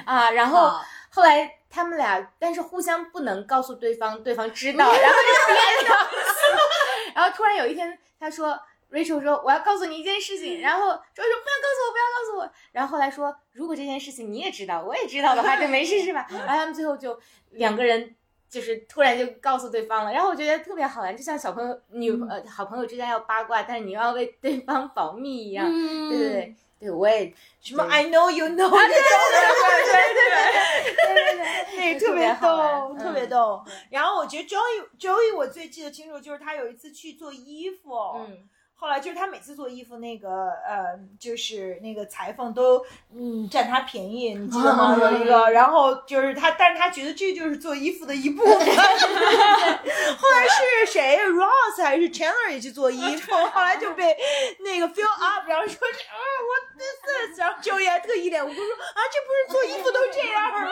[0.04, 5.94] 啊，然后啊后来他们俩，但是互相不能告诉对方，对方知道， 然后就
[7.14, 8.58] 然后突然有一天他说。
[8.92, 17.16] Rachel 说：“我要告诉你一件事情。”然后 Joy 说：“不要告诉我，不要告诉我。”然后后来说：“如果这件事情你也知道，我也知道的话，就没事是吧？”然后他们最后就
[17.50, 18.16] 两个人
[18.48, 20.12] 就是突然就告诉对方了。
[20.12, 25.64] 然后我觉得特别好玩，就像小朋友、女呃好朋友之间要八卦，但是你要为对方保密一样。
[25.68, 29.40] 嗯对对对，对我也什么 I know you know，对对对
[29.84, 33.26] 对对对，那个特别逗，特别。
[33.26, 33.62] 逗。
[33.90, 38.48] 然后我觉得 Joey Joey 我最记得清楚就是他有一次去做衣服，嗯，
[38.80, 42.82] 后来就是他每次做衣服，那个呃，就是那个裁缝都
[43.14, 44.96] 嗯占他便宜，你记得吗？
[44.98, 48.54] 有一个，然后就是他，但是他觉得这就是做衣服的一部分。
[48.56, 54.16] 后来是谁，Ross 还是 Chandler 也去做衣服， 后来就被
[54.60, 56.16] 那个 fill up，然后说啊
[56.48, 60.70] ，what this is，然后 Joey 还特一脸无辜说啊，这不是做衣服都这样吗？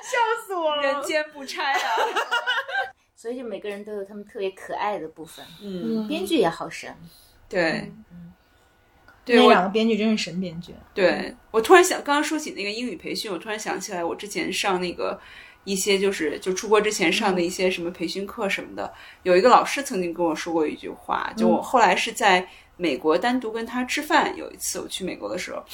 [0.00, 0.82] 笑死我了。
[0.82, 1.80] 人间不拆啊！
[3.16, 5.44] 所以就每个人都有他们特别可爱的部分。
[5.60, 6.94] 嗯，编剧也好神，
[7.48, 7.90] 对，
[9.24, 10.74] 对那我两个编剧真是神编剧。
[10.94, 15.18] 对我突然想，刚刚说起那个英语培训，我突然想起来，我之前上那个
[15.64, 25.64] 一些就是就出国之前上的一些什么培训课什么的，有一个老师曾经跟我说过一句话，就我后来是在美国单独跟他吃饭，有一次我去美国的时候。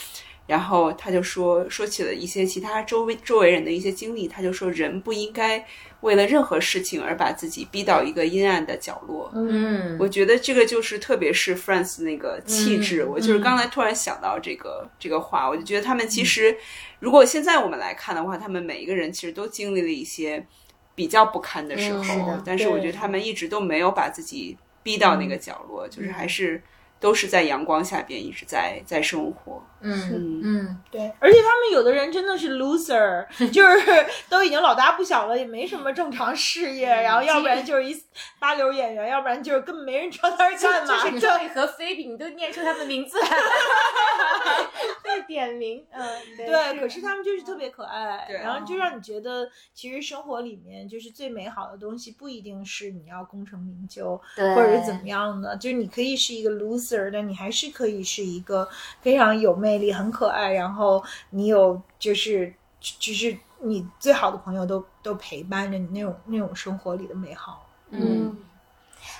[0.47, 5.65] 然后他就说说起了一些其他周围周围人的一些经历，他就说人不应该
[6.01, 9.33] 为了任何事情而把自己逼到一个阴暗的角落。
[9.35, 16.55] 嗯，我觉得这个就是特别是 Friends 那个气质，我就是刚才突然想到这个、这个话，我就觉得他们其实，
[17.01, 20.47] 如果现在我们来看的话，他们每一个人其实都经历了一些
[20.95, 26.63] 比较不堪的时候，嗯是的但是我觉得他们一直都没有把自己逼到那个角落，就是还是
[27.01, 29.65] 都是在阳光下边一直在在生活。
[29.85, 37.95] 嗯嗯，对，而且他们有的人真的是 loser， 就是都已经老大不小了，也没什么正常事业，然后要不然就是一
[38.39, 41.05] 八流演员，要不然就是根本没人知道他是干嘛。
[41.05, 43.19] 就是 Joey 和菲比，你都念出他们的名字。
[43.25, 44.71] 来了，
[45.03, 45.85] 被点名。
[45.91, 48.37] 嗯，对，可是他们就是特别可爱，对。
[48.37, 54.55] 然后就让你觉得，其实生活里面就是最美好的东西，不一定是你要功成名就，对。
[54.55, 58.69] 或者是怎么样的，就是你可以是一个 loser，但你还是可以是一个
[59.01, 67.67] 非常有魅力、很可爱，然后你有就是就是你最好的朋友都都陪伴着你那种那种生活里的美好。
[67.91, 68.37] 嗯，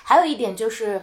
[0.03, 1.01] 还有一点就是，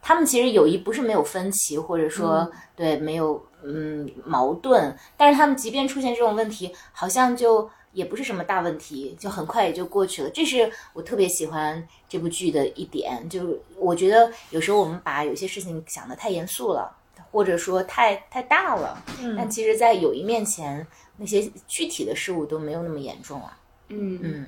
[0.00, 10.30] 他们其实友谊不是没有分歧，或者说、对没有嗯矛盾，但是他们即便出现这种问题，好像就也不是什么大问题，就很快也就过去了。
[10.30, 16.96] 这是我特别喜欢这部剧的一点，就是我觉得有时候我们把有些事情想的太严肃了，
[17.30, 19.02] 或者说太太大了，
[19.36, 23.56] 但其实，在友谊面前，那些具体的事物都没有那么严重啊。
[23.88, 24.46] 嗯嗯，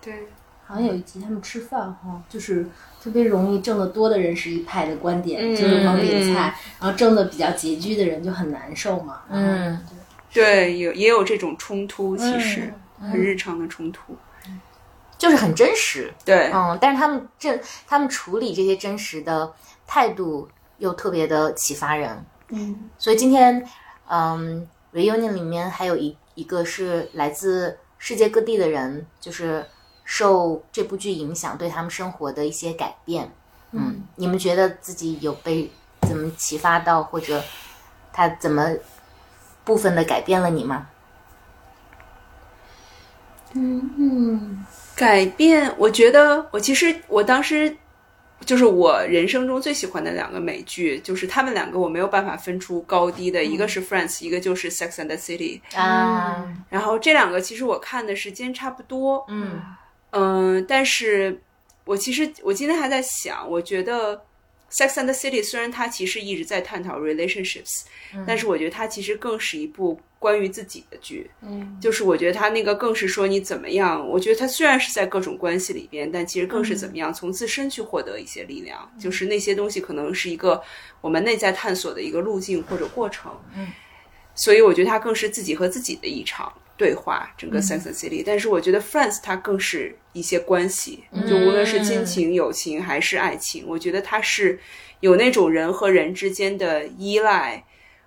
[0.00, 0.26] 对，
[0.66, 2.66] 好像有一集他们吃饭哈，就是
[3.02, 9.22] 特别容易挣得多的人是一派的观点，嗯就是光点菜，然后挣的比较拮据的人就很难受嘛。
[9.28, 9.78] 嗯，
[10.32, 14.16] 对，有也有这种冲突，其实、嗯很日常的冲突。
[15.18, 16.12] 就是很真实。
[16.24, 19.52] 对，嗯，但是他们这他们处理这些真实的
[19.86, 20.48] 态度
[20.78, 22.24] 又特别的启发人。
[22.48, 23.66] 嗯所以今天，
[24.08, 29.66] 嗯，reunion 里面还有一一个是来自世界各地的人，就是
[30.04, 33.32] 受这部剧影响，对他们生活的一些改变。
[33.72, 35.70] 嗯，你们觉得自己有被
[36.02, 37.42] 怎么启发到，或者
[38.12, 38.74] 他怎么
[39.64, 40.86] 部分的改变了你吗？
[43.54, 47.76] 嗯嗯改变，我觉得我其实我当时
[48.44, 55.60] 就是我人生中最喜欢的两个美剧，就是他们两个我没有办法分出高低的，一个是 Friends，一个就是 Sex and the City。
[55.74, 59.60] 啊，然后这两个其实我看的时间差不多，嗯。
[60.16, 61.40] 嗯，但是
[61.84, 64.16] 我其实我今天还在想，我觉得
[64.76, 67.84] 《Sex and the City》虽然它其实一直在探讨 relationships，、
[68.26, 71.30] 但是我觉得它其实更是一部关于自己的剧。
[71.42, 71.78] 嗯。
[71.80, 80.60] 就是我觉得它那个更是说你怎么样，我觉得它虽然是在各种关系里边，但其实更是怎么样从自身去获得一些力量，就是那些东西可能是一个
[81.00, 83.30] 我们内在探索的一个路径或者过程。
[83.56, 83.68] 嗯，
[84.34, 88.22] 所以我觉得它更是自己和自己的一场对话，整个 Sex and City。
[88.24, 94.58] 但是我觉得 Friends 它更是一些关系，就无论是亲情、友情还是爱情，我觉得它是
[95.00, 97.64] 有那种人和人之间的依赖。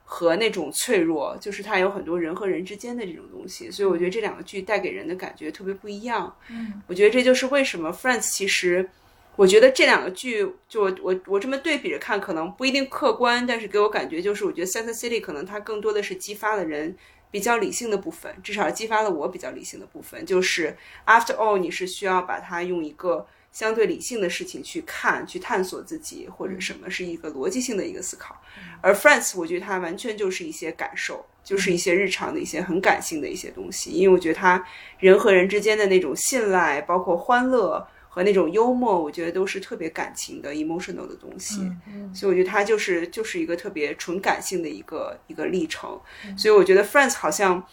[0.09, 6.33] 和那种脆弱，就是它有很多人和人之间的这种东西，所以我觉得这两个剧带给人的感觉特别不一样。
[6.49, 8.89] 嗯，我觉得这就是为什么 Friends 其实，
[9.35, 16.95] 我觉得这两个剧，就我我我这么对比着看，可能不一定客观，但是给我感觉就是，我觉得 Sex the City 可能它更多的是激发了人
[17.31, 23.27] 比较理性的部分，至少激发了我比较理性的部分，就是 After all，你是需要把它用一个。
[23.49, 28.39] 相对理性的事情去看、去探索自己，或者什么是一个逻辑性的一个思考。
[28.81, 33.89] 而 Friends，我觉得它完全就是一些感受，就是一些日常的一些很感性的一些东西。
[33.89, 34.63] 因为我觉得它
[34.99, 37.87] 人和人之间的那种信赖，包括欢乐
[38.17, 41.71] 和那种幽默，我觉得都是特别感情的 emotional 的东西。
[42.15, 46.01] 所以我觉得它就是就是一个特别纯感性的一个一个历程。
[46.35, 47.63] 所以我觉得 Friends 好像，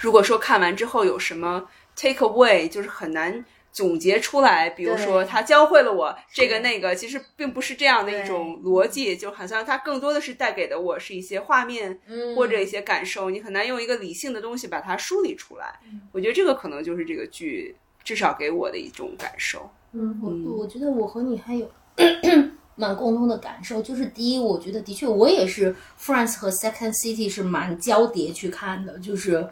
[0.00, 3.44] 如果说看完之后有什么 take away，就是很难。
[3.70, 12.00] 总结出来，比如说他教会了我这个那个，其实并不是这样的一种逻辑，就好像它更多的是带给的我是一些画面
[12.34, 15.78] 或者一些感受，你很难用一个理性的东西把它梳理出来。
[16.10, 17.76] 我觉得这个可能就是这个剧
[18.08, 19.68] 至少给我的一种感受。
[19.92, 21.70] 嗯，我我觉得我和你还有
[22.74, 29.46] 蛮共同的感受，就是第一，我觉得的确我也是 France 和 Second City 是蛮交叠去看的，就是。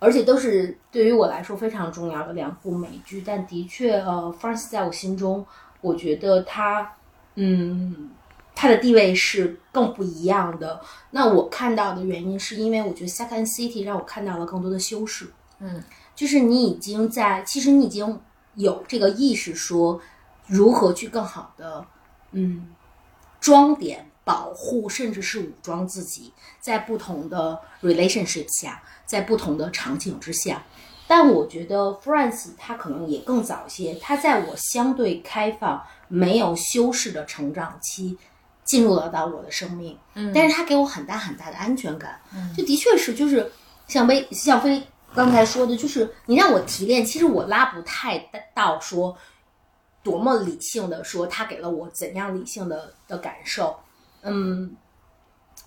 [0.00, 5.46] 而且都是对于我来说非常重要的两部美剧，但的确，呃，France 在我心中，
[5.80, 6.92] 我觉得它，
[7.36, 8.10] 嗯，
[8.54, 10.78] 它的地位是更不一样的。
[11.10, 15.26] 那我看到的原因是因为我觉得 Second City 让我看到了更多的修饰，
[15.60, 15.82] 嗯，
[16.14, 18.20] 就是你已经在，其实你已经
[18.54, 20.00] 有这个意识，说
[20.46, 21.86] 如何去更好的，
[22.32, 22.68] 嗯，
[23.40, 28.82] 装点、保护，甚至是武装自己，在不同的 relationship 下。
[29.06, 30.62] 在不同的场景之下，
[31.06, 38.16] 但我觉得 France 它可能也更早些，它在我相对开放、没有修饰的成长期
[38.64, 43.52] 进入了到我的生命，嗯，但是它给我很大很大的安全感，嗯，就的确是就是
[43.86, 44.82] 像飞像飞
[45.14, 48.18] 刚才说的，就是你让我提炼，其实我拉不太
[48.54, 49.16] 到说
[50.02, 53.78] 多么理性的说他给了我怎样理性的的感受，
[54.22, 54.76] 嗯。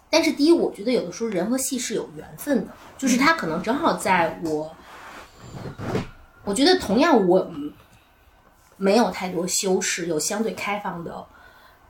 [0.09, 4.73] 但是第一，我觉得有的时候人和戏是有缘分的，就是他可能正好在我，
[6.45, 7.51] 我觉得同样我
[8.77, 11.25] 没有太多修饰，有相对开放的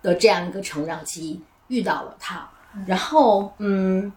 [0.01, 2.49] 的这样一个成长期遇到了他，
[2.87, 4.11] 然后嗯，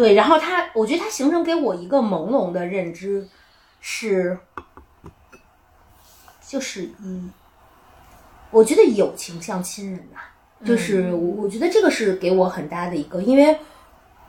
[0.00, 3.28] 对，然后他，我觉得他形成给我一个朦胧的认知
[3.82, 4.38] 是，
[6.40, 7.30] 就是嗯，
[8.50, 10.18] 我觉得友情像亲人呐、
[10.64, 13.58] 就是我，我觉得这个是给我很大的一个，因为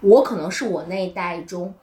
[0.02, 1.74] 我可能是我那一代中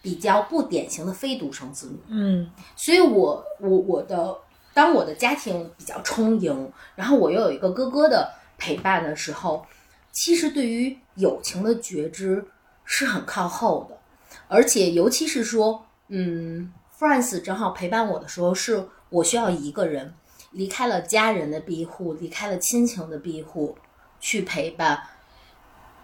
[0.00, 4.34] 比较不典型的非独生子女，嗯所以我我我的
[4.72, 9.66] 当我的家庭比较充盈，然后我又有一个哥哥的陪伴的时候，
[10.10, 12.42] 其实对于友情的觉知
[12.86, 13.98] 是很靠后的。
[14.48, 20.14] 而且尤其是说，嗯，Friends 正好陪伴我的时候，是我需要一个人
[20.52, 23.76] 离开了家人的庇护，离开了亲情的庇护
[24.20, 25.02] 去陪伴。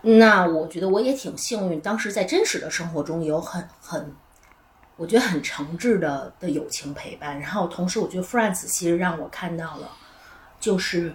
[0.02, 4.12] 那我觉得我也挺幸运，当时在真实的生活中有很很，
[4.96, 7.38] 我觉得很诚挚的的友情陪伴。
[7.38, 9.88] 然后同时，我觉得 Friends 其实让我看到了，
[10.58, 11.14] 就是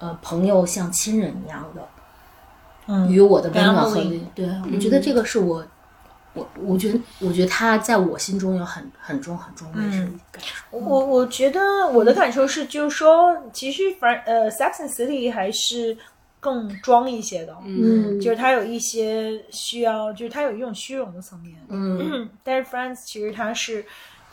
[0.00, 1.88] 呃朋友像亲人一样的。
[2.86, 3.10] 嗯。
[3.10, 4.26] 与我的温暖和 family 力。
[4.34, 5.64] 对，我觉得这个是我，
[6.34, 10.78] 我我觉得，我觉得他在我心中有很很重很重的感受。
[10.78, 15.96] 我我觉得我的感受是，就是说，其实反呃，Sex and City 还是
[16.38, 18.20] 更装一些的，嗯。
[18.20, 22.28] 就是他有一些需要，就是他有一种虚荣的层面，嗯。
[22.44, 23.84] 但是 Friends 其实他是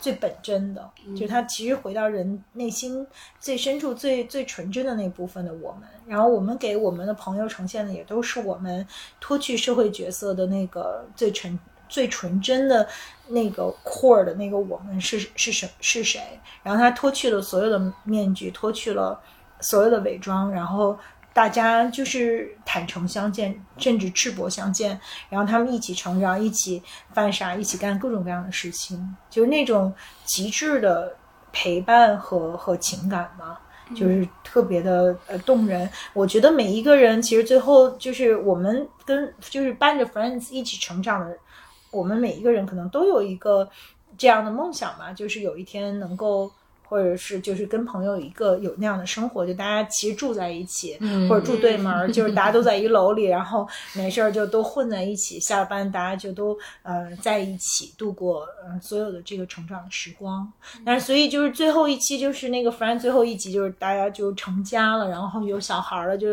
[0.04, 3.06] 最本真的，就是他其实回到人内心
[3.40, 5.88] 最深处、最最纯真的那部分的我们。
[6.06, 8.86] 然后我们给我们的朋友呈现的也都是我们
[9.18, 12.86] 脱去社会角色的那个最纯、最纯真的
[13.28, 16.20] 那个 core 的那个我们是是什是谁。
[16.62, 19.18] 然后他脱去了所有的面具，脱去了
[19.60, 20.98] 所有的伪装，然后。
[21.34, 26.80] 大家就是坦诚相见，甚至赤膊相见，然后他们一起成长，一起
[27.12, 29.92] 犯傻，一起干各种各样的事情，就是那种
[30.24, 31.12] 极致的
[31.52, 33.58] 陪伴和和情感嘛，
[33.96, 35.90] 就是特别的呃动人。
[36.12, 41.36] 我觉得每一个人其实最后就是我们跟就是伴着 Friends 一起成长的，
[41.90, 43.68] 我们每一个人可能都有一个
[44.16, 46.52] 这样的梦想吧，就是有一天能够。
[46.86, 60.50] 或者是就是跟朋友一个有那样的生活，就大家其实住在一起，嗯或者住对门儿， 就是大家都在一楼里，然后没事儿就都混在一起，下了班大家就都呃在一起度过呃所有的这个成长的时光。
[60.84, 66.28] 但是所以就是最后一期就是那个 friend 最后一集就是大家就成家了，然后有小孩了，就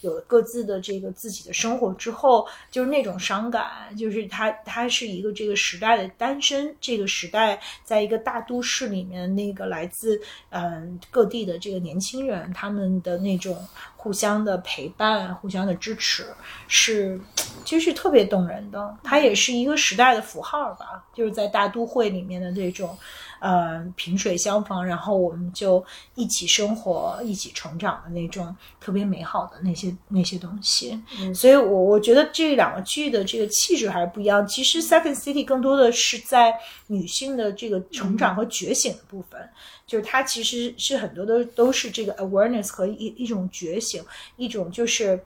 [0.00, 3.66] 有各自的这个自己的生活之后，就是那种伤感，
[3.98, 10.20] 就是他他是一个这个时代的单身，这个时代在一个大都市里面那个来自
[10.50, 13.56] 嗯、呃各地的这个年轻人，他们的那种
[13.96, 16.26] 互相的陪伴、互相的支持，
[16.68, 17.18] 是
[17.64, 18.94] 其实是特别动人的。
[19.02, 22.96] 它也是一个时代的符号吧，就是在大都会里面的这种。
[23.40, 25.84] 呃，萍水相逢，然后我们就
[26.14, 31.00] 一起生活、一起成长的那种特别美好的那些那些东西。
[31.34, 34.46] 所以我我觉得这两个剧的这个气质还是不一样。
[34.46, 36.54] 其实《Second City》更多的是在
[36.86, 39.40] 女性的这个成长和觉醒的部分，
[39.86, 44.04] 就是它其实是很多的都是这个 awareness 和一一种觉醒，
[44.36, 45.22] 一种就是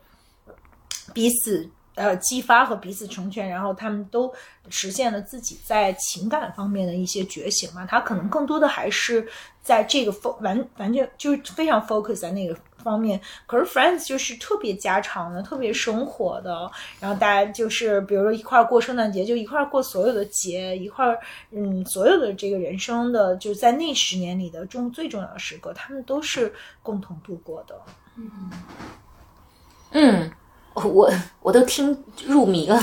[1.15, 1.71] 彼此。
[1.95, 4.33] 呃，激发和彼此成全，然后他们都
[4.69, 7.85] 实现了自己在情感方面的一些觉醒嘛。
[7.85, 9.27] 他可能更多的还是
[9.63, 13.21] 在这个 fo 完完全就是非常 focus 在那个方面。
[13.47, 16.71] 可是 Friends 就是特别家常的，特别生活的，
[17.01, 21.19] 然后大家就是比如说一块儿过圣诞节，就一块儿过所有的节，一块儿
[21.51, 27.79] 嗯，所有的这个人生的，就在那十年里的重最重要的时刻，他们都是共同度过的。
[28.17, 28.51] 嗯
[29.93, 30.31] 嗯，
[30.85, 31.11] 我
[31.43, 32.81] 我都听入迷了，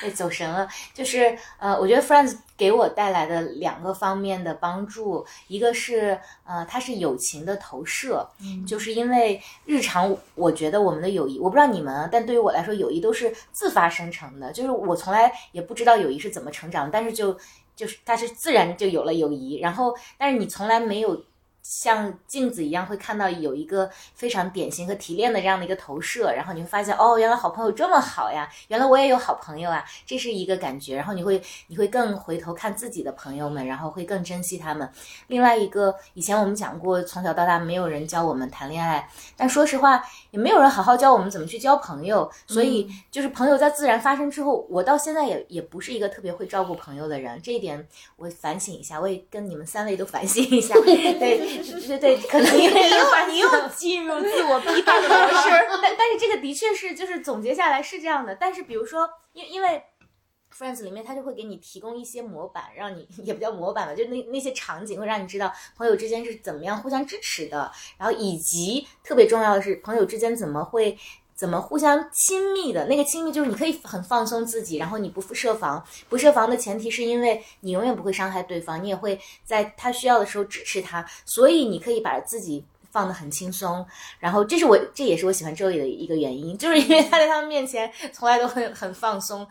[0.00, 0.68] 对， 走神了。
[0.92, 8.28] 就是呃，我觉得 Friends 给我带来的两个方面的帮助，一个是呃，它是友情的投射，
[8.66, 17.36] 就是因为日常我觉得我们的友谊，我不知道你们啊，但对于我来说，友谊都是自发生成的，就是我从来也不知道友谊是怎么成长，但是就
[17.74, 21.24] 就是它是自然就有了友谊，然后但是你从来没有。
[21.62, 30.96] 像镜子一样会看到有一个非常典型和提炼的这样的一个投射，然后你会发现哦，原来好朋友这么好呀，原来我也有好朋友啊，这是一个感觉。
[30.96, 34.90] 然后你会你会更回头看自己的朋友们，然后会更珍惜他们。
[35.28, 42.28] 另外一个，以前我们讲过，从小到大没有人教我们谈恋爱，但说实话，也没有人好好教我们怎么去交朋友。
[42.46, 47.86] 所以就是朋友在自然发生之后，我到现在也也不是一个特别会照顾朋友的人，这一点
[48.16, 50.74] 我反省一下，我也跟你们三位都反省一下。
[50.82, 51.51] 对。
[51.86, 55.50] 对对，可能因为你又你又进入自我批判的模式，
[55.82, 58.34] 但但是这个的确是就是总结下来是这样的。
[58.34, 59.82] 但是比如说，因因为
[60.56, 70.98] Friends 里面他就会给你提供一些模板，让你也不叫模板吧，就那那些场景会让你知道朋友之间是怎么样互相支持的，然后以及特别重要的是朋友之间怎么会。
[71.42, 75.84] 怎么互相亲密的那个亲密，就是你可以很放松自己，然后你不设防。
[76.08, 83.84] 不设防的前提是因为你永远不会伤害对方，你也会在他需要的时候支持他，所以你可以把自己放得很轻松。
[84.20, 89.44] 然后这是我，这也是我喜欢周易的一个原因，就是因为他在他们面前从来都很很放松，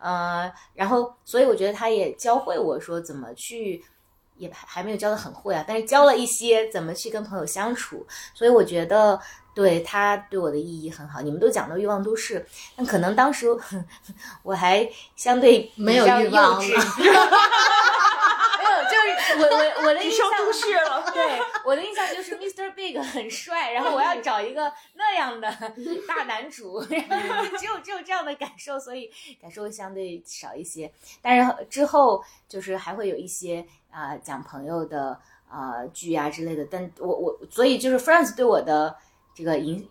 [0.00, 3.84] 呃，然后所以我觉得他也教会我说怎么去，
[4.36, 8.04] 也还没有教的很会啊，但是教了一些怎么去跟朋友相处。
[8.34, 9.20] 所以我觉得。
[9.56, 11.22] 对他对我的意义很好。
[11.22, 12.46] 你们都讲到欲望都市，
[12.76, 13.48] 那可能当时
[14.42, 14.86] 我 还
[15.16, 16.74] 相对没有欲望 没有，
[18.84, 19.06] 就是
[19.38, 21.10] 我我我的印象上都市了。
[21.10, 22.74] 对，我的印象就是 Mr.
[22.74, 25.50] Big 很帅，然后我要找一个那样的
[26.06, 30.92] 大男主，然后只有只有这样的感受，所以感受会相对少一些。
[31.22, 38.94] 但是之后就是还会有一些啊、讲朋友的啊、剧啊之类的，但我我所以就是 Friends 对我的
[39.36, 39.86] 这个影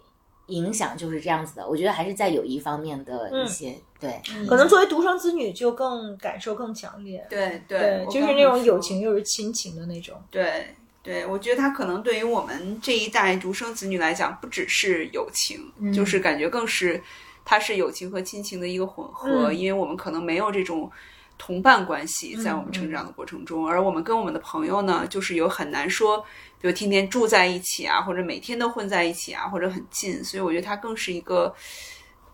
[0.48, 4.20] 影响就是这样子的，我觉得还是在友谊方面的一些、对。
[4.48, 7.26] 可能作为独生子女就更感受更强烈。
[7.30, 10.20] 对对，我就是那种友情又是亲情的那种。
[10.32, 17.02] 对对，我觉得他可能对于我们这一代独生子女来讲，不只是友情，就是感觉更是
[17.46, 20.92] 它是友情和亲情的一个混合，嗯因为我们可能没有这种。
[21.38, 26.20] 同伴关系在我们成长的过程中，而我们跟我们的朋友呢，就是有很难说，
[26.62, 31.54] 比如天天住在一起啊，或者每天都混在一起啊，或者很近，所以我觉得它更是一个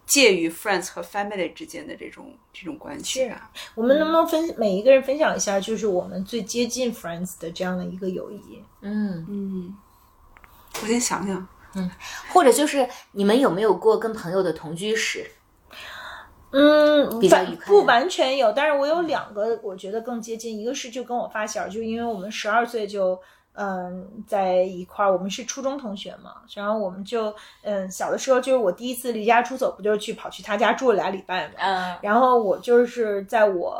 [0.05, 3.49] 介于 friends 和 family 之间的这种这种关系是啊。
[3.75, 8.61] 我们能不能分每一个人分享一下，就是我们最接近 Friends 的这样的一个友谊？
[8.81, 9.75] 嗯，嗯，
[10.81, 11.89] 我先想想，嗯。
[12.29, 15.25] 或者就是你们有没有过跟朋友的同居史？
[16.51, 23.19] 嗯，完比较愉快不完全有，但是我有两个我觉得更接近，一个是就跟我发小，就因为我们十二岁就
[23.53, 27.33] 嗯在一块儿，我们是初中同学嘛，然后我们就
[27.63, 31.95] 嗯小的时候就是我第一次离家出走，不就是去跑去他家住了俩礼拜嘛，嗯。
[32.01, 33.77] 然后我就是在我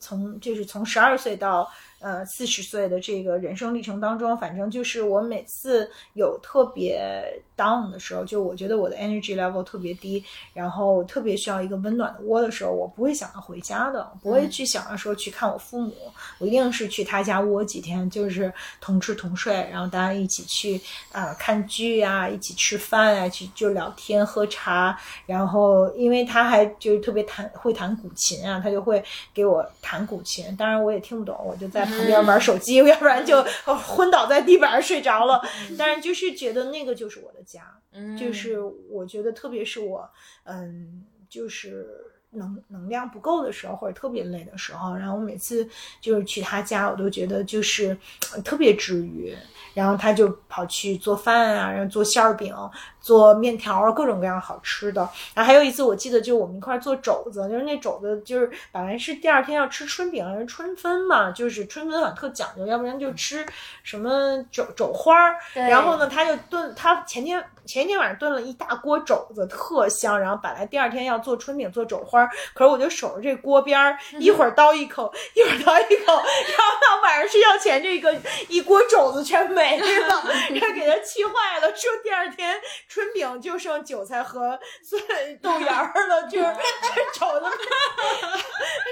[0.00, 1.68] 从就是从十二岁到
[2.02, 7.24] 呃四十岁的这个人生历程当中，反正就是我每次有特别
[7.56, 10.22] down 的时候，就我觉得我的 energy level 特别低，
[10.52, 15.92] 然后特别需要一个温暖的窝的时候，我不会想要回家的，不会去想要说去看我父母，
[16.38, 20.76] 我一定是去他家窝几天，就是同吃同睡，然后大家一起去
[21.12, 35.42] 啊、呃看剧啊，一起吃饭啊，去就聊天喝茶，然后因为他还就是特别弹会弹古琴啊，他就会给我弹古琴，当然我也听不懂，我就在旁边玩手机， 要不然就呃昏倒在地板上睡着了。
[35.78, 37.62] 但是就是觉得那个就是我的家，
[37.92, 38.58] 嗯，就是
[38.90, 40.08] 我觉得特别是我，
[40.44, 42.06] 嗯，就是。
[42.34, 45.68] 能能量不够的时候，或者特别累的时候，然后我每次
[46.00, 47.94] 就是去他家，我都觉得就是
[48.34, 49.36] 呃特别治愈。
[49.74, 52.54] 然后他就跑去做饭啊，然后做馅儿饼、
[53.02, 55.06] 做面条啊，各种各样好吃的。
[55.34, 63.44] 然后还有一次，我记得就是我们一块儿做肘子，就是那肘子就是本来是第二天要吃春饼，还是春分嘛，就是春分好像特讲究，要不然就吃
[63.82, 65.36] 什么肘肘花儿。
[65.68, 70.18] 然后呢，他就炖，他前天前一天晚上炖了一大锅肘子，特香。
[70.20, 78.14] 然后本来第二天要做春饼做肘花儿，可是我就守着这锅边儿，一会儿叨一口，一会儿叨一口，然后到晚上睡觉前这个
[78.48, 79.84] 一锅肘子全没了，
[80.50, 82.54] 然后给他气坏了，说第二天
[82.92, 85.02] 春饼就剩韭菜和蒜
[85.40, 87.46] 豆芽儿了，就是这肘子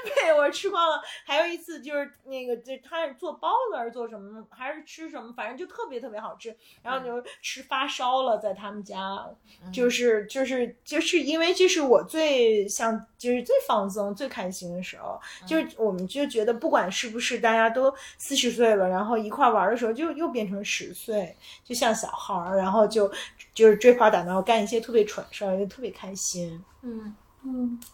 [0.05, 1.03] 被被我吃光了。
[1.27, 6.57] 还有一次就是那个，这他是做包子还是做什么，还是吃什么，反正就特别特别好吃。
[6.83, 9.29] 然后就吃发烧了，在他们家，
[9.71, 23.13] 就是就是就是因为这是我最像就是最放松、最开心的时候，就是我们就觉得不管是不是大家都四十岁了，然后一块玩的时候，就又变成十岁，就像小孩儿，然后就
[23.53, 26.65] 就是追跑打闹，干一些特别蠢事儿，就特别开心。
[26.83, 27.15] 嗯。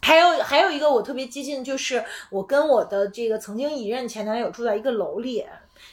[0.03, 5.47] 还有还有一个我特别接近，就是我跟我的这个曾经一任前男友住在一个楼里，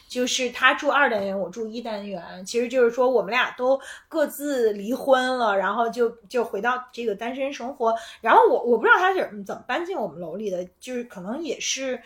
[0.07, 2.43] 就是他住二单元，我住一单元。
[2.45, 7.93] 其实就是说我们俩都各自离婚了，然后就就回到这个单身生活。
[8.21, 12.01] 然后我我不知道他是怎么搬进我们楼里的，就是可能也是。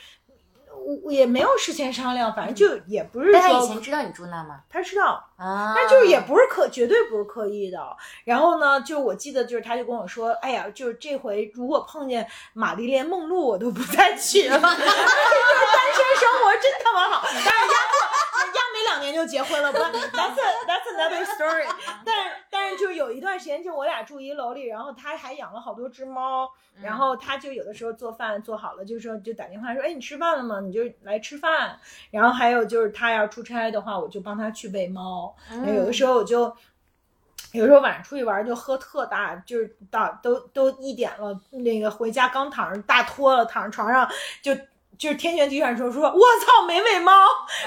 [1.03, 4.61] 我也没有事先商量，反正就也不是但他以前知道你住那吗？
[4.69, 7.79] 他知道，啊，但就是也不是刻，绝对不是刻意的。
[8.23, 14.57] 然后呢，就我记得，就是他就跟我说：“哎呀，就是这回如果碰见玛丽莲梦露，我都不再去了。
[14.59, 18.06] 就是单身生活真他妈好。”但是人家不，人家没两
[19.11, 21.65] 年就结婚了，不， that's a, that's another story
[22.05, 22.15] 但。
[22.25, 26.49] 是但是就有一段时间，就我俩住一楼里，然后他还养了好多只猫，
[26.81, 30.59] 然后他就有的时候做饭做好了，就说就打电话说：“哎，你吃饭了吗？
[30.59, 31.79] 你就来吃饭。”
[32.09, 35.35] 然后还有就是他要出差的话，我就帮他去喂猫。
[35.67, 36.53] 有的时候我就。
[37.53, 44.09] 有时候晚上出去玩就喝特大，就是到都都一点了，那个回家刚躺上大脱了，躺上床上
[44.41, 44.53] 就
[44.97, 47.13] 就是天旋地转说说，我操没喂猫，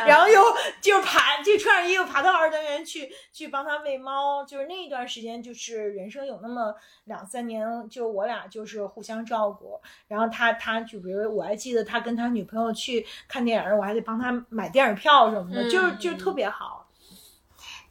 [0.07, 0.43] 然后又
[0.81, 6.74] 就爬就穿上衣服爬到二单元去去帮他喂猫，就是那一段时间就是人生有那么
[7.05, 16.89] 两三年，就我俩就是互相照顾，然后他他就比如我还记得他跟他女朋友去看电影，我还得帮他买电影票什么的，就是就特别好。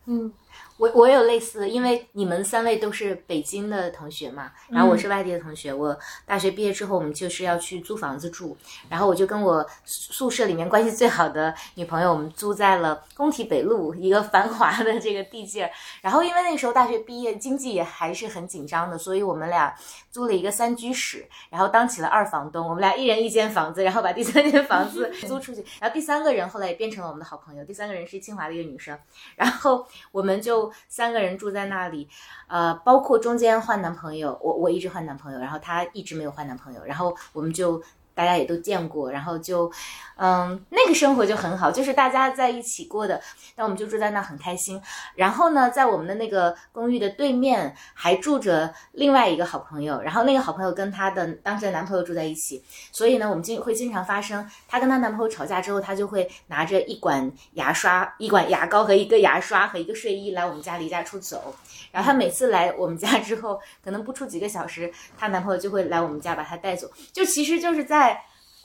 [0.06, 0.34] 嗯，
[0.80, 5.74] 我我有类似，因为你们三位都是北京的同学嘛，然后我是外地的同学。
[5.74, 8.56] 我大学毕业之后，我们就是要去租房子住，
[8.88, 15.72] 然后我就跟我宿舍里面关系最好的女朋友，我们租在了工体北路一个繁华的这个地界儿。
[16.02, 19.76] 然后因为那时候大学毕业，经济也还是很紧张的，所以我们俩
[20.10, 22.66] 租了一个三居室，然后当起了二房东。
[22.66, 25.62] 我们俩一人一间房子，然后把第三间房子 租出去。
[25.82, 27.66] 然后第三个人后来也变成了我们的好朋友。
[27.66, 28.98] 第三个人是清华的一个女生，
[29.36, 30.69] 然后我们就。
[30.88, 32.08] 三个人住在那里，
[32.48, 37.82] 呃，包括中间换男朋友，我我一直换男朋友，然后他一直没有换男朋友，然后我们就。
[38.20, 39.72] 大家也都见过，然后就，
[40.18, 43.22] 嗯，那个生活就很好，就是大家在一起过的，
[43.56, 44.82] 那我们就住在那很开心。
[45.16, 52.62] 然后呢，在我们的那个公寓的对面还住着另外一个好朋友，然后那个好朋友跟她的当时的男朋友住在一起，
[52.92, 61.56] 所以呢，我们经会经常发生，她跟她男朋友吵架之后，她就会拿着一管牙刷、一管牙膏和一个牙刷和一个睡衣来我们家离家出走。
[61.92, 68.22] 然后她每次来我们家 之后，可能不出几个小时，她男朋友就会来我们家把她带走，就其实就是在。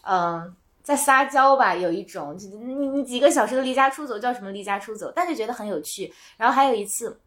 [0.06, 5.10] 嗯，在撒娇吧，有一种你你几个小时的离家出走叫什么离家出走？
[5.16, 6.12] 但是觉得很有趣。
[6.36, 7.18] 然后还有一次，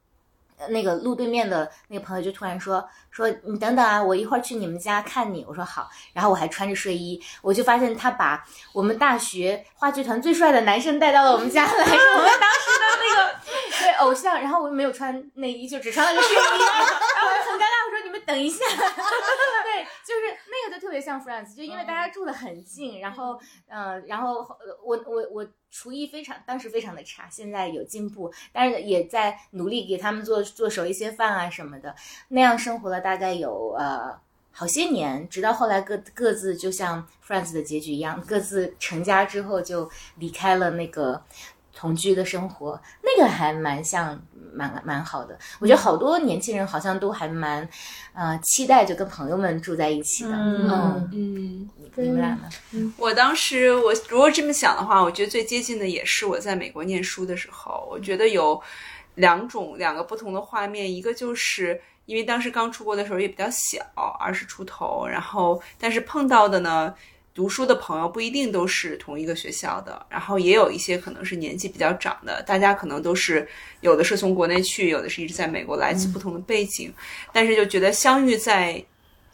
[0.70, 5.46] 那个路对面的那个朋友就突然说说你等等啊，我一会儿去你们家看你。
[5.48, 5.90] 我说好。
[6.14, 8.44] 然后我还穿着睡衣，我就发现他把
[8.74, 11.80] 我们大学话剧团最帅的男生带到了我们家来，是
[12.18, 13.36] 我们当时的那个
[13.80, 14.42] 对偶像。
[14.42, 17.77] 然后我又没有穿内衣，就只穿了个睡衣，然后我就很尴尬，
[18.28, 18.60] 等一下。
[18.68, 24.46] 对，就是那个就特别像 Friends，就因为大家住的很近，然后，嗯，然后
[24.84, 31.96] 我我我厨艺非常，当时非常的差，现在有进步，但是也在努力给他们做做熟一些饭啊什么的，
[32.28, 34.20] 那样生活了大概有呃
[34.52, 41.24] 好些年，直到后来各各自就像 Friends 的结局一样，各自成家之后就离开了那个。
[41.80, 44.20] 同居的生活，那个还蛮像，
[44.58, 45.38] 蛮蛮好的。
[45.60, 47.68] 我觉得好多年轻人好像都还蛮，
[48.14, 50.32] 呃，期待就跟朋友们住在一起的。
[50.32, 52.94] 嗯嗯，你们俩呢？
[52.98, 57.88] 我当时我如果这么想的话，我觉得最接近的也是我在美国念书的时候。
[57.92, 58.60] 我觉得有
[59.16, 63.84] 两种两个不同的画面，一个就是因为当时刚出国的时候也比较小，
[64.20, 66.94] 二十出头，然后但是碰到的呢。
[67.38, 73.48] 读书的朋友不一定都是同一个学校的，然后也有一些可能是年纪比较长的，大家可能都是
[73.82, 76.92] 有的是从国内去，有的是一直在美国，来自不同的背景，
[77.32, 78.84] 但是就觉得相遇在。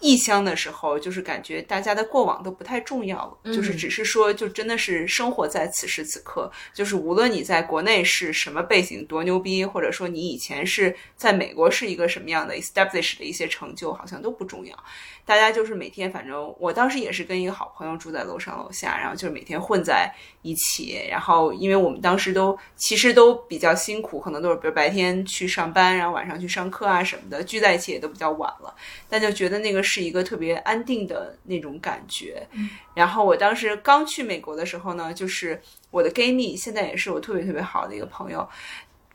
[0.04, 6.52] 异乡的时候，就是感觉大家的过往都不太重要了，就是只是说，就真的是生活在此时此刻。
[6.74, 14.78] 就是无论你在国内是什么背景，多牛逼，或者说你以前是在美国是一个什么样的 established 的一些成就，好像都不重要。
[15.26, 21.00] 大家就是每天，反正我当时也是跟一个好朋友住在楼上楼下，然后就是每天混在一起。
[21.10, 28.76] 然后因为我们当时都其实都比较辛苦，可能都是比如白天去上班，然后晚上去上课啊什么的，聚在一起也都比较晚了。
[29.08, 32.48] 但就觉得那个是一个特别安定的那种感觉。
[32.96, 38.50] 然后我当时刚去美国的时候呢，就是我的 gay 蜜，现在也是我特别特别好的一个朋友。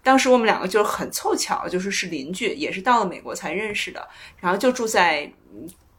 [0.05, 4.09] 当时我们两个就是很凑巧，就是是邻居，也是到了美国才认识的。
[4.39, 5.29] 然后就住在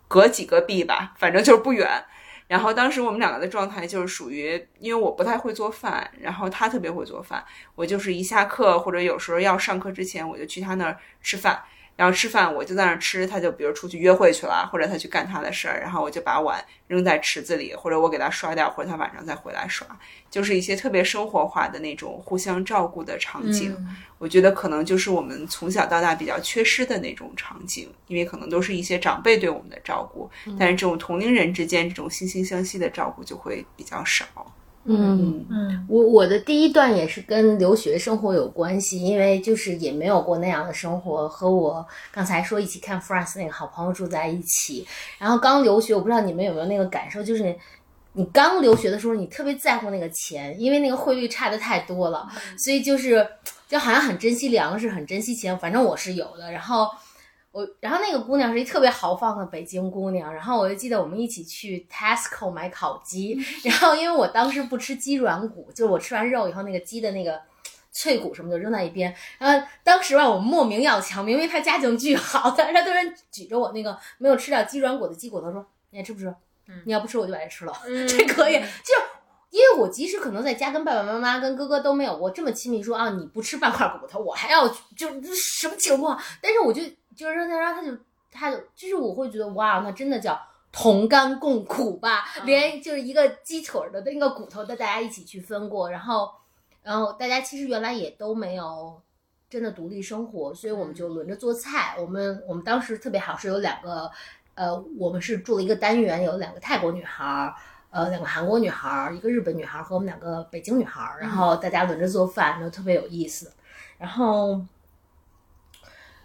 [0.07, 2.05] 隔几个壁吧，反正就是不远。
[2.47, 7.43] 然后当时我们两个的状态就是属于，因为我不太会做饭，然后他特别会做饭。
[7.75, 11.61] 我就是一下课或者有时候要上课之前，我就去他那儿吃饭。
[11.99, 19.85] 然后吃饭，我就在那儿吃，他就比如出去约会去了，或者他去干他的事儿，然后我就把碗扔在池子里，或者我给他刷掉，或者他晚上再回来刷，
[20.29, 23.75] 就是一些特别生活化的那种互相照顾的场景。
[24.17, 34.25] 我觉得可能就是我们从小到大比较缺失的那种场景，因为可能都是一些长辈对我们的照顾，但是这种同龄人之间这种惺惺相惜的照顾就会比较少。
[34.85, 44.87] 嗯嗯，我我的第一段也是跟留学生活有关系，因为就是也没有过那样的生活，和我刚才说一起看 France 那个好朋友住在一起。
[45.19, 47.55] 然后刚留学，我不知道你们有没有那个感受，就是
[48.13, 52.27] 你刚留学的时候，你特别在乎那个钱，因为那个汇率差的太多了，
[52.57, 53.27] 所以就是
[53.67, 55.55] 就好像很珍惜粮食，很珍惜钱。
[55.59, 56.51] 反正我是有的。
[56.51, 56.87] 然后。
[57.59, 67.37] 我然后那个姑娘是一特别豪放的北京姑娘，然后我就记得我们一起去 Tesco 买烤鸡， 然后因为我当时不吃鸡软骨，就是我吃完肉以后那个鸡的那个
[67.91, 76.33] 脆骨什么就扔在一边，然后当时吧我莫名要强，明明他家境巨好，但是他突然举着我那个没有吃掉鸡软骨的鸡骨头说：“你还吃不吃？
[76.85, 77.73] 你要不吃我就把它吃了，
[78.07, 78.53] 这可以。”
[78.85, 78.93] 就
[79.49, 86.17] 因为我即使可能在家跟爸爸妈妈跟哥哥都没有我这么亲密，说啊你不吃半块骨头，我还要就什么情况？
[86.41, 86.81] 但是我就。
[87.19, 87.97] 就是让他，然后他就，
[88.31, 90.39] 他就，就是我会觉得哇，那真的叫
[90.71, 96.31] 同甘共苦吧，连就是一个鸡腿的那个骨头都大家一起去分过，然后，
[96.81, 99.01] 然后大家其实原来也都没有
[99.49, 101.97] 真的独立生活，所以我们就轮着做菜。
[101.99, 104.09] 我们我们当时特别好，是有两个，
[104.55, 107.53] 呃，我们是住了一个单元，有两个泰国女孩儿，
[107.89, 113.51] 呃，两个韩国女孩儿，一个日本女孩儿和我们两个北京女孩儿，然后大家轮着做饭，就特别有意思。
[113.97, 114.61] 然后，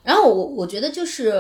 [0.04, 1.32] 然后我我觉得就是，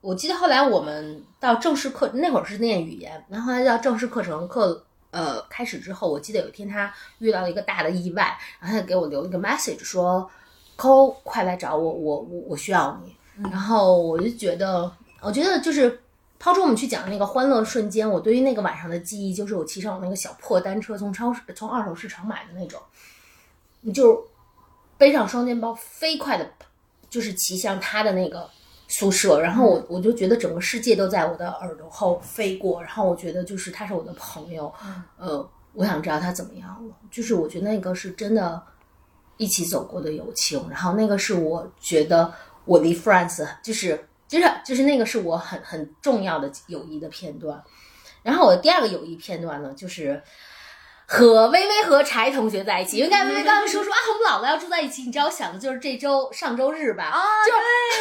[0.00, 10.28] 我记得后来我们到正式课那会儿是念语言，然后后来到正式课程课呃开始之后，我记得有一天他遇到了一个大的意外，然后他给我留了一个 message 说
[10.76, 13.14] ，Cole 快来找我，我我我需要你。
[13.50, 14.90] 然后我就觉得，
[15.20, 16.02] 我觉得就是
[16.38, 22.80] 抛出我们去讲那个欢乐瞬间，我对于那个晚上的记忆就是我骑上我那个小破单车从超市从二手市场买的那种，
[23.82, 24.26] 你就
[24.98, 26.50] 背上双肩包，飞快的，
[27.10, 28.48] 就是骑向他的那个
[28.88, 34.72] 宿舍，然后我我就觉得整个世界都在我的耳朵后飞过，然后我觉得就是他是我的朋友，
[35.18, 38.62] 呃，我想知道他怎么样了，就是我觉得那个是真的
[39.36, 42.32] 一起走过的友情，然后那个是我觉得
[42.64, 47.62] 我离 Friends 就是就是就是那个是我很很重要的友谊的片段，
[48.22, 50.22] 然后我的第二个友谊片段呢就是。
[51.10, 57.02] 和薇薇和柴同学在一起，因为刚才薇薇刚刚说说啊，我们姥姥要住在一起，你知道我想的就是这周上周日吧？
[57.04, 57.52] 啊，就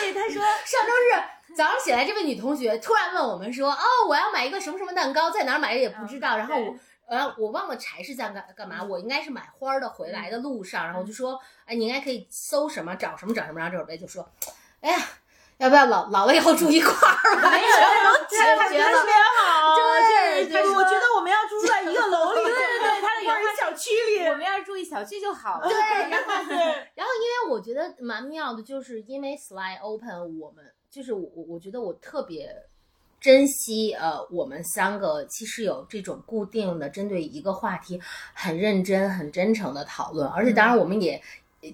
[0.01, 6.75] 对，他说 上周日早上起来，这位女同学突然问我们说：“哦，我要买一个什么什么蛋糕，在哪儿买也不知道。”然后我。
[7.09, 14.29] 呃，我忘了柴是在干干嘛，我应该是买花儿的，回来的路上，然后我就说，哎，你应该可以搜什么，找什么，找什么，然后这会儿就说，
[14.81, 15.01] 哎呀，
[15.57, 17.49] 要不要老老了以后住一块儿吧？
[17.49, 17.73] 没有，
[18.59, 22.88] 他觉得特别好，对就是我觉得我们要住在一个楼里，对对对，
[23.79, 25.67] 区里，我们要住一小区就好了。
[25.67, 25.75] 对，
[26.11, 26.57] 然后对，
[26.95, 32.53] 然后因为我觉得蛮妙的，就是因为 Slide Open，我们就是我我我觉得我特别
[33.19, 37.99] 珍惜呃，我们三个其实有这种固定的针对一个话题
[38.33, 41.21] 很认真、很真诚的讨论，而且当然我们也、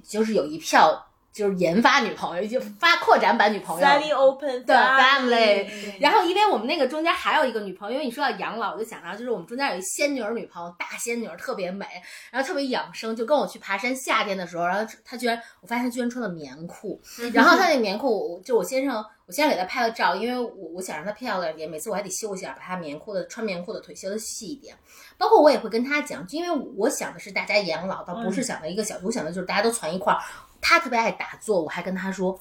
[0.04, 1.06] 就是有一票
[1.36, 3.86] 就是研发女朋友，就发扩展版女朋友。
[4.16, 11.86] Open 对 family，family，然后因为我们那个中间还有一个女朋友，因为你说到养老，我就想到就是我们中间有一仙女儿女朋友，大仙女儿特别美，
[12.32, 17.02] 然后特别养生，就跟我去爬山，夏天的时候，然后她居然我发现她居然穿了棉裤，
[17.34, 24.74] 然后她那棉裤，我就我先生我先生给她拍了照，因为我我想让她漂亮一点，每次我还得修一下，把她棉裤的穿棉裤的腿修的细一点，
[25.18, 30.20] 包括我也会跟她讲，因为我想的是大家养老，倒不是想的一个小，我想的就是大家都攒一块儿。
[30.66, 32.40] 她特别爱打坐，我还跟他说。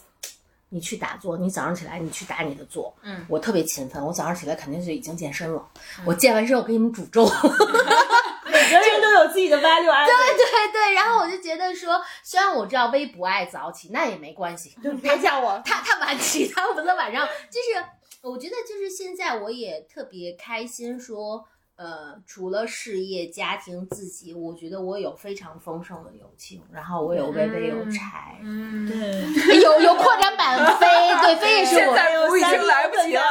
[0.70, 2.92] 你去打坐，你早上起来你去打你的坐。
[3.02, 5.64] 嗯，我特别勤奋，我早上起来肯定是已经健身了。
[6.04, 7.24] 我健完身，我给你们煮粥。
[8.44, 10.04] 每个人都有自己的 value。
[10.04, 14.76] 对对对，然后我就觉得说，虽然我知道微不爱早起，那也没关系。
[15.00, 17.84] 别叫我，他他晚起，他不能晚上，就是
[18.22, 21.46] 我觉得就是现在我也特别开心说。
[21.76, 30.86] 呃，除了事业、家庭、自己，我觉得我有非常丰盛的友情，然后我有微微有柴，嗯，对， 有有扩展版飞，
[31.22, 31.80] 对飞也是我。
[31.84, 33.22] 现在我已经来不及了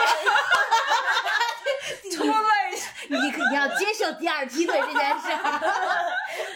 [2.16, 2.84] ，too late。
[3.10, 5.60] 你你要接受第二梯队这件事儿。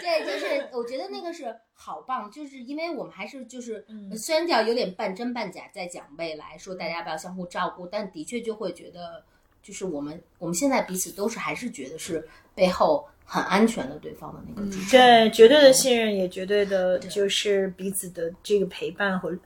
[0.01, 3.85] 对，就是我觉得那个是好棒，就是因为我们还是就是，
[4.17, 9.25] 虽然叫有点半真半假，在讲未来，说大家不要相互照顾，但的确就会觉得，
[9.67, 14.91] 就是我们我们现在彼此都是还是觉得是背后很安全的对方的那个支持。
[14.91, 19.37] 对，绝对的信任，也绝对的就是彼此的这个陪伴和。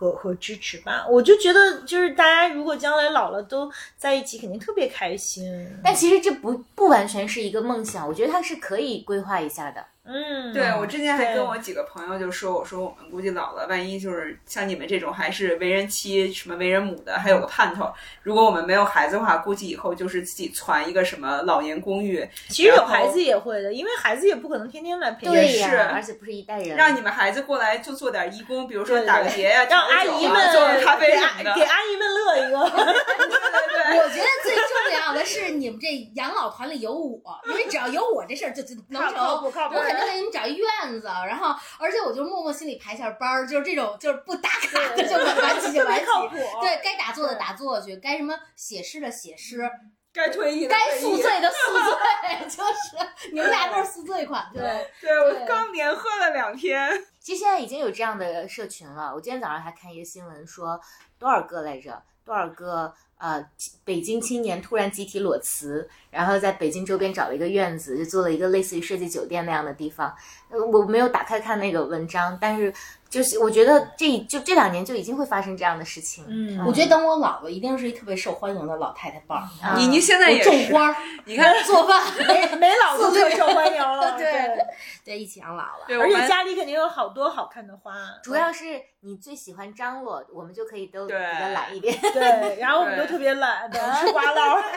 [0.00, 5.44] 和和支持吧，我就觉得就是大家如果将来老了都在一起，肯定特别开心。
[5.82, 9.84] 但其实这不不完全是一个梦想，我觉得它是可以规划一下的。
[10.10, 17.92] 嗯，对我之前还跟我几个朋友就说，我说我们估计老了，万一就是像你们这种还是为人妻、什么为人母的，还有个盼头。
[18.22, 25.32] 如果我们没有孩子的话，估计以后就是自己攒一个什么老年公寓，其实有孩子也会的，因为孩子也不可能天天来陪你。
[25.32, 26.74] 对呀，是而且不是一代人。
[26.74, 31.50] 让你们孩子过来就做点义工，比如说对对打个结呀、让阿姨们做个咖啡给什么的。
[31.50, 32.58] 阿给阿姨们乐一个。
[33.90, 39.18] 我觉得最重要的是你们这养老团里有我，因为只要有我这事儿就就能成。
[39.18, 40.66] 靠谱靠谱我得给你们找一院
[41.00, 49.68] 子，然后而且我就默默心里排下班儿，就是这种就是不打卡的就晚起就晚起，靠谱对该打坐的打坐去，该什么写诗的写诗，
[50.12, 54.90] 该退役的该宿醉的宿醉， 就是你们俩都是宿醉款，对。
[55.00, 57.04] 对我刚连喝了两天。
[57.20, 59.12] 其实现在已经有这样的社群了。
[59.14, 60.80] 我今天早上还看一个新闻说，
[61.18, 62.02] 多少个来着？
[62.24, 63.44] 多少个呃，
[63.84, 70.14] 北京青年突然集体裸辞，然后在北京周边找了一个院子，就做了一个类似于设计酒店那样的地方。
[70.48, 72.72] 呃，我没有打开看那个文章，但是
[73.10, 76.24] 就是我觉得这就这两年就已经会发生这样的事情。
[76.28, 79.42] 嗯我觉得等我老了，一定是一特别受欢迎的老太太伴儿。
[79.66, 80.94] 啊你你现在也是，种花、
[81.24, 84.16] 你看，做饭，没没老就特受欢迎了。
[84.18, 84.66] 对对，
[85.04, 85.84] 对，一起养老了。
[85.86, 87.94] 对，而且家里肯定有好多好看的花。
[88.22, 88.64] 主要是
[89.00, 91.98] 你最喜欢张罗，我们就可以都比较懒一点。
[92.12, 94.60] 对， 然后我们都特别懒 的吃瓜捞。
[94.60, 94.70] 对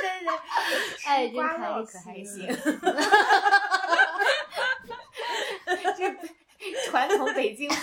[0.00, 2.48] 对对，哎，真瓜烙开可还心行。
[5.96, 6.10] 这
[7.10, 7.76] 传统北京话，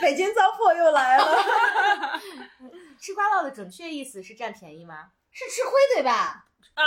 [0.00, 1.42] 北京糟粕又来了。
[3.00, 5.08] 吃瓜烙的准确意思是占便宜吗？
[5.32, 6.44] 是吃亏对吧？
[6.74, 6.84] 啊！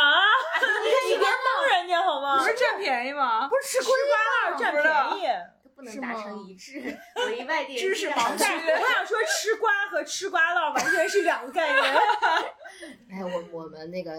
[1.09, 2.37] 你别蒙人家好吗？
[2.39, 3.49] 不是占便宜吗？
[3.49, 4.17] 不是吃亏瓜
[4.51, 4.83] 烙占便
[5.19, 5.27] 宜。
[5.75, 6.97] 不能达成一致。
[7.17, 11.83] 我一外地人知识盲区我想说，吃瓜和吃瓜烙完全是两个概念。
[13.11, 14.13] 哎，我我们那个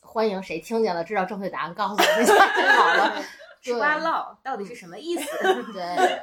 [0.00, 2.40] 欢迎谁听见了知道正确答案，告诉我们一下就
[2.72, 3.22] 好了。
[3.72, 5.26] 吃瓜烙到底是什么意思？
[5.72, 6.22] 对，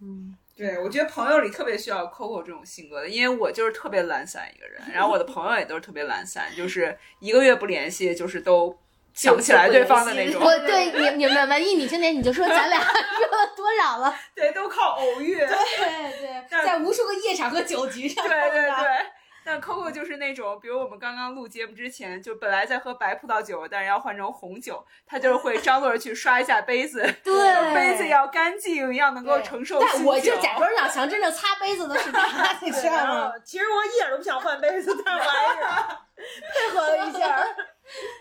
[0.00, 8.76] 嗯，对，我觉得朋友里特别需要 Coco 这种性格的，因为我就是特别懒散一个人，然后我的朋友也都是特别懒散，就是一个月不联系，就是都
[9.12, 14.14] 想不起来对方的那种，我对你你们文艺女青年，你就说咱俩 说了多少了？
[14.34, 15.36] 对，都靠偶遇。
[15.36, 19.06] 对对对， 在无数个夜场和酒局上，对对对。
[19.44, 33.32] 但 Coco 就是那种，比如我们刚刚录节目之前，就本来在喝白葡萄酒，但是要换成红酒，他就是会张罗着去刷一下杯子， 对杯子要干净，要能够承受但我就假装老强，真正擦杯子的是他， 你知道吗？
[33.44, 37.36] 其实我一点都不想换杯子，但是我还是配合了一下。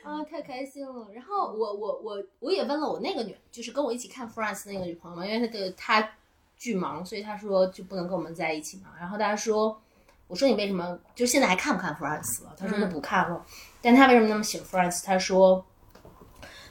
[0.03, 1.07] 啊， 太开心了！
[1.15, 6.11] 然后我我我我也问了我那个女，就是跟我一起看 France 那个女朋友嘛，因为她的她
[6.57, 8.89] 巨忙，所以她说就不能跟我们在一起嘛。
[8.99, 9.81] 然后她说，
[10.33, 12.55] 我说你为什么就现在还看不看 Friends 了？
[12.57, 13.45] 他说他不看了。
[13.83, 15.05] 但他为什么那么喜欢 Friends？
[15.05, 15.63] 他说，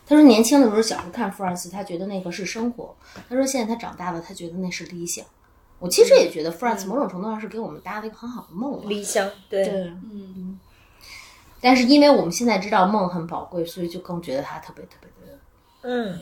[0.04, 2.92] 他说年轻的时候小时候看 Friends，他觉得那个是生活。
[3.28, 5.24] 他说现在他长大了，他觉得那是理想。
[5.78, 8.88] 我其实也觉得 Friends 某种程度上是给我们搭了一个很好的梦。
[8.88, 9.74] 理想，对对，
[10.12, 10.58] 嗯。
[11.60, 15.38] 但是因为我们现在知道梦很宝贵，所以就更觉得它特别特别的
[15.82, 16.18] 嗯，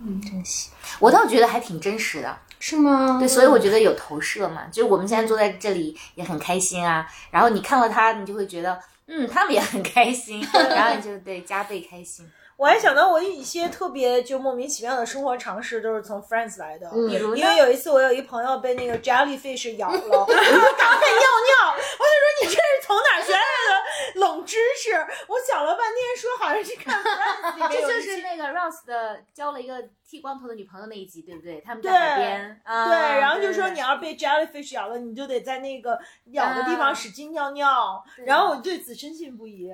[0.00, 0.68] 嗯珍惜，
[0.98, 2.36] 我倒觉得还挺真实的。
[2.68, 3.18] 是吗？
[3.20, 12.28] 对，所以我觉得有投射嘛，就是我们现在坐在这里也很开心啊，然后你看到他，你就会觉得，嗯，他们也很开心， 然后你就得加倍开心。
[12.56, 16.90] 我还想到我一些特别就莫名其妙的生活常识都是从 Friends 来的。
[16.92, 21.74] 嗯比如因为有一次我有一朋友被那个 jellyfish 咬了，我就赶快尿尿。
[21.74, 24.92] 我就说你这是从哪儿学来的冷知识？
[25.28, 31.60] 我想了半天，说好像是看 Friends 这就是那个 Ross 的交了一个剃光头的女朋友那一集，对不对？
[31.60, 35.98] 他们在对海边，啊、对，然后就说你要被 jellyfish 咬了，你就得在那个
[36.32, 38.02] 咬的地方啊使劲尿尿。
[38.16, 39.70] 对然后我对此深信不疑。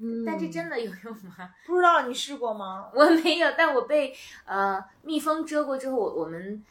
[0.00, 1.50] 嗯，但这真的有用吗？
[1.66, 2.90] 不知道你试过吗？
[2.94, 6.64] 我没有，但我被呃蜜蜂蛰过之后，我我们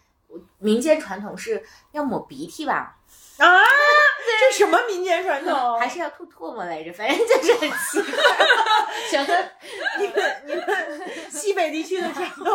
[0.59, 2.97] 民间传统是要抹鼻涕吧，
[3.37, 3.45] 啊，
[4.39, 5.53] 这什么民间传统？
[5.79, 6.91] 还是要吐唾沫来着？
[6.91, 8.23] 反正就是很奇怪。
[9.11, 9.51] 想的
[9.99, 12.45] 你们你们西北地区的传统？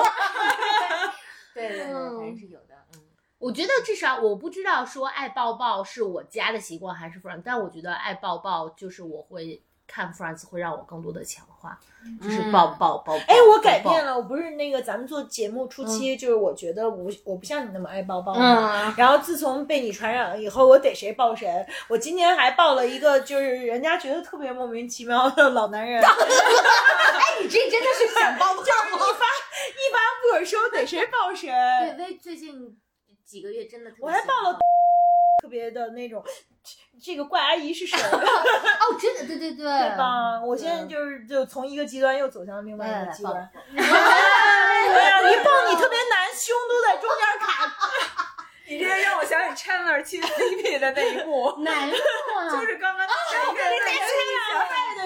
[1.55, 2.75] 对对对，嗯反正是有的。
[2.95, 3.01] 嗯，
[3.39, 11.77] 我觉得至少我不知道说爱抱抱是我家的习惯还是 Friends，但我觉得爱抱抱就是我会看 Friends 会让我更多的强化，
[12.23, 13.15] 就是嗯抱抱抱。
[13.27, 14.05] 哎，我改变。
[14.05, 18.91] 了，我不是那个咱们做节目初期，就是我觉得我我不像你那么爱抱抱嘛。
[18.91, 21.67] 嗯， 然后自从被你传染了以后，我逮谁抱谁。
[21.89, 28.65] 我今天还抱了一个，就是人家觉得特别莫名其妙的老男人， 哎，你这真的是想抱抱 吗？
[29.69, 31.49] 一发不可收，逮谁抱谁。
[31.97, 32.77] 对，微最近
[33.25, 34.59] 几个月真的特别我还抱了
[35.41, 36.23] 特别的那种，
[37.03, 37.97] 这个怪阿姨是谁？
[38.03, 40.41] 哦，真的，对对对，对吧？
[40.45, 43.49] 我现在就是就从一个极端又走向另外一个极端。
[43.77, 47.73] 哎呀，一抱你特别难，胸都在中间卡。
[48.69, 51.99] 你这让我想起 Chandler 亲 Phoebe 的那一幕，难过
[52.51, 53.07] 就是刚刚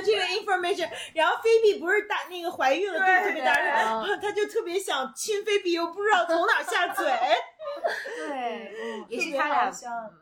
[0.03, 7.07] 这个 information，然后菲比不是大那个怀孕了，肚子特别大，对然后他就特别想亲菲比，又不知道从哪下嘴，
[8.17, 9.73] 对，嗯也是他俩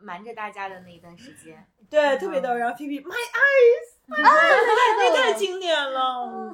[0.01, 1.65] 瞒着大家的那一段时间。
[1.89, 2.53] 对，特别逗。
[2.53, 4.31] 然后菲比 my eyes，啊，
[4.97, 5.99] 那太经典了。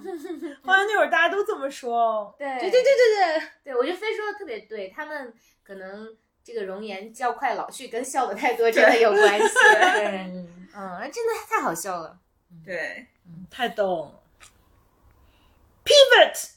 [0.65, 2.35] 好像那会儿大家都这么说。
[2.39, 5.31] 对对对对对对，对，我觉得飞说的特别对，他们
[5.63, 6.07] 可能
[6.43, 9.53] 这个容颜较快老去跟笑的太多真的有关系。
[9.53, 12.17] 对， 嗯，嗯，真的太好笑了。
[12.65, 13.07] 对，
[13.49, 14.11] 太逗了。
[15.85, 16.51] Pivot，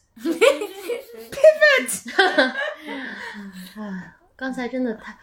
[4.34, 5.16] 刚才真的太，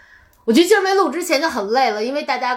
[0.45, 2.55] 我觉得今儿没录之前就很累了，因为大家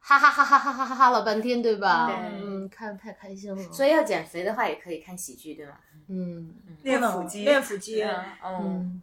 [0.00, 2.06] 哈哈哈哈哈哈哈哈了半天，对吧？
[2.06, 2.16] 对。
[2.42, 5.72] 嗯，看太开心了，所以要减肥的话，也可以看喜剧，对吗？
[6.08, 6.54] 嗯。
[6.82, 8.02] 练腹肌，练腹肌。
[8.02, 9.02] 嗯，嗯。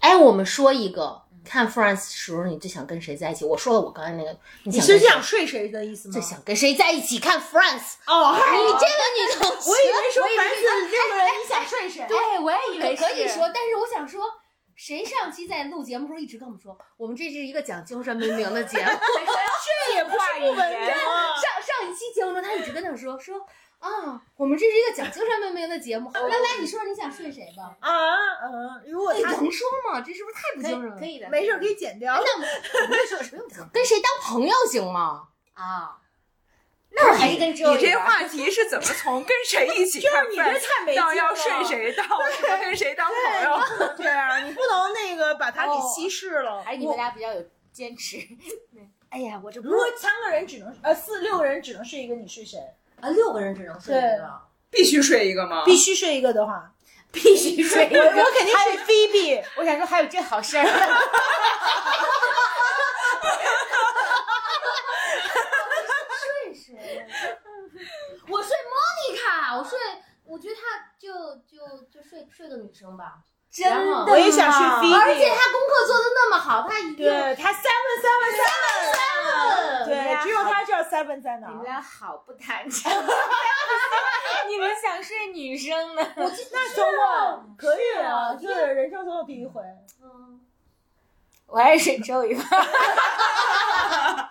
[0.00, 3.44] 哎，我们说一个，看 Friends 时候，你最想跟谁在一起？
[3.44, 4.30] 我说了，我刚才那个，
[4.64, 6.12] 你你是想睡谁的意思吗？
[6.12, 7.94] 最想跟谁在一起看 Friends？
[8.06, 12.06] 哦，你这个女同学，我以为说我以为凡是六个人，你想睡谁？
[12.08, 14.22] 对，我也以为可以说，但是我想说，
[14.74, 18.84] 谁上期在录节目的时候一直跟我们说，我们这是一个讲精神文明的节目。
[19.88, 21.34] 这也不是不文明啊。
[21.34, 23.36] 上上一期节目中，他一直跟他说说
[23.78, 26.10] 啊，我们这是一个讲精神文明的节目。
[26.12, 27.76] 来来，你说说你想睡谁吧？
[27.80, 27.90] 啊，
[28.42, 30.00] 嗯，如果你他能说吗？
[30.00, 30.96] 这是不是太不精神了？
[30.98, 32.14] 可以的，没事儿可以剪掉。
[32.14, 32.38] 那我
[32.88, 33.18] 们说
[33.72, 35.28] 跟谁当朋友行吗？
[35.54, 35.98] 啊。
[36.90, 43.58] 那我还是跟 Joey 你这话题是怎么从跟谁一起看 就是你这没到要睡谁到什么跟谁当朋友？
[43.76, 46.62] 不能这样，你不能那个把它给哦稀释了。
[46.62, 48.16] 还是你们俩比较有坚持。
[49.10, 52.58] 哎呀，我这如果三个人只能呃四六个人只能睡一个，你睡谁？
[53.00, 54.40] 啊，六个人只能睡一个。
[54.70, 55.64] 必须睡一个吗？
[55.64, 56.72] 必须睡一个的话，
[57.10, 58.00] 必须睡一个。
[58.04, 59.42] 我肯定睡 Phoebe。
[59.56, 60.64] 我想说还有这好事儿。
[66.44, 67.06] 睡谁？
[68.28, 69.78] 我睡 Monica，我睡，
[70.24, 70.60] 我觉得她
[70.98, 73.20] 就就就睡睡个女生吧。
[73.50, 74.54] 真的，我也想而
[75.14, 81.64] 且他功课做的那么好，他一定对他 seven seven seven，嗯对，只有他知道 seven 在哪你们。
[81.64, 82.92] 俩好不坦诚。
[84.48, 86.02] 你们想睡女生呢？
[86.16, 89.62] 我记那周末可以啊，就是人生中的第一回。
[90.02, 90.40] 嗯
[91.46, 92.42] 我还是睡周瑜吧。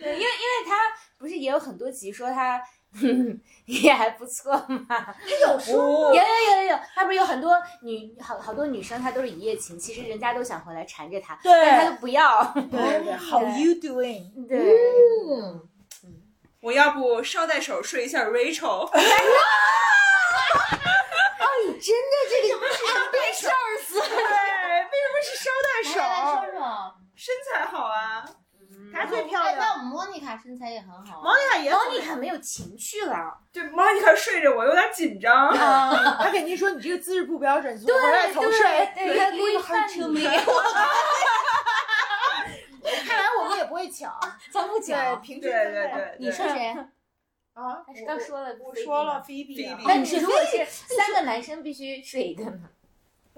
[0.00, 2.60] 对，因为因为他不是也有很多集说他
[3.66, 4.86] 也还不错嘛。
[4.88, 12.52] 他有说有有有有有，他不是有很多女好好多女生，她都是一夜情，其实人家都想回来缠着他，但是他都不要。
[12.54, 14.48] 对对， How you doing？
[14.48, 14.58] 对，
[15.30, 15.68] 嗯，
[16.60, 18.90] 我要不捎带手睡一下 Rachel，
[21.66, 25.96] 你真的这个 ambitious，对，为什么是捎带手？
[27.14, 28.24] 身材好啊。
[28.98, 29.74] 她最漂亮。
[29.74, 31.22] 我们莫妮卡身材也很好啊。
[31.22, 33.38] 莫妮卡也莫妮卡没有情趣了。
[33.52, 35.48] 对，Monica 睡着我有点紧张。
[35.48, 38.92] 啊，她肯定说你这个姿势不标准，从回来重睡。
[38.94, 40.24] 对对，规范你，
[43.06, 44.12] 看来我们也不会抢。
[44.50, 45.20] 咱不抢。
[45.20, 46.74] 平均对分配对对，你说谁？
[47.54, 47.82] 啊？
[48.06, 49.22] 刚说了，我说了。
[49.26, 52.70] Phoebe，Phoebe 啊那你是如果是三个男生必须睡一个呢？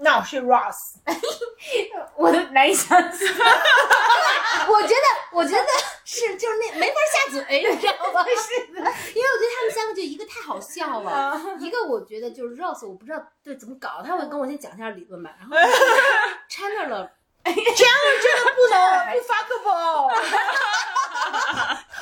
[0.01, 0.95] 那我是 Ross。
[2.17, 3.09] 我都难以想象。
[4.67, 4.95] 我觉得，
[5.31, 5.65] 我觉得
[6.03, 8.23] 是就是那没法下嘴， 你知道吗？
[8.25, 15.55] 是的，因为我觉得他们三个就一个太好笑了，一个我觉得就是 Rose，我不知道对怎么搞，他会跟我先讲一下理论吧，然后
[16.49, 17.09] Chandler
[17.43, 17.59] 这样
[18.21, 18.77] 真的不能
[19.13, 20.09] 不 fuckable。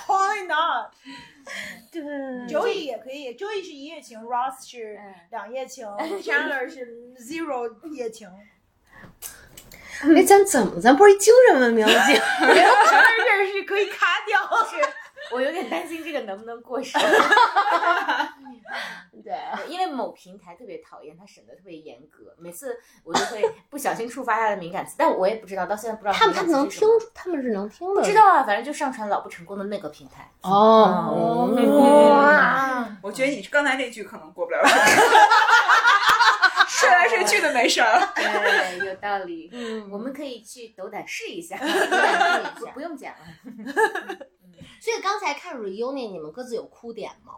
[0.07, 0.91] Why not？
[1.91, 2.01] 对
[2.47, 6.85] Joey 也可以，Joey 是一夜情，Ross 是嗯两夜情，Chandler 是
[7.17, 8.29] zero 夜情。
[10.01, 14.39] 哎，咱怎么咱不是一精神文明的节目？Chandler 这是可以卡掉。
[15.32, 16.99] 我有点担心这个能不能过审。
[19.23, 19.36] 对，
[19.67, 30.32] 因为某平台特别讨厌他审的特别严格，每次我就会不小心触发他的敏感词，但我也不知道，到现在不知道他们他们能听他们是能听的，不知道啊，反正就上传老不成功的那个平台。
[30.41, 31.53] 哦。
[31.80, 32.88] 哇！
[33.03, 34.77] 我觉得你刚才那句可能过不了审。
[36.67, 37.99] 睡来睡去的没事儿。
[38.15, 39.49] 对，有道理。
[39.51, 44.17] 嗯我们可以去斗胆试一下， 试一下不用讲了。
[44.80, 47.34] 所以刚才看 reunion，你们各自有哭点吗？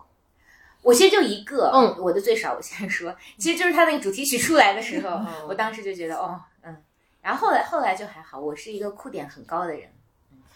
[0.81, 6.83] 我其实就一个，嗯我的最少，我先说，其实就是他那个主题曲出来的时候，嗯我当时就觉得，哦，嗯，
[7.21, 9.93] 然后后来后来就还好，我是一个哭点很高的人，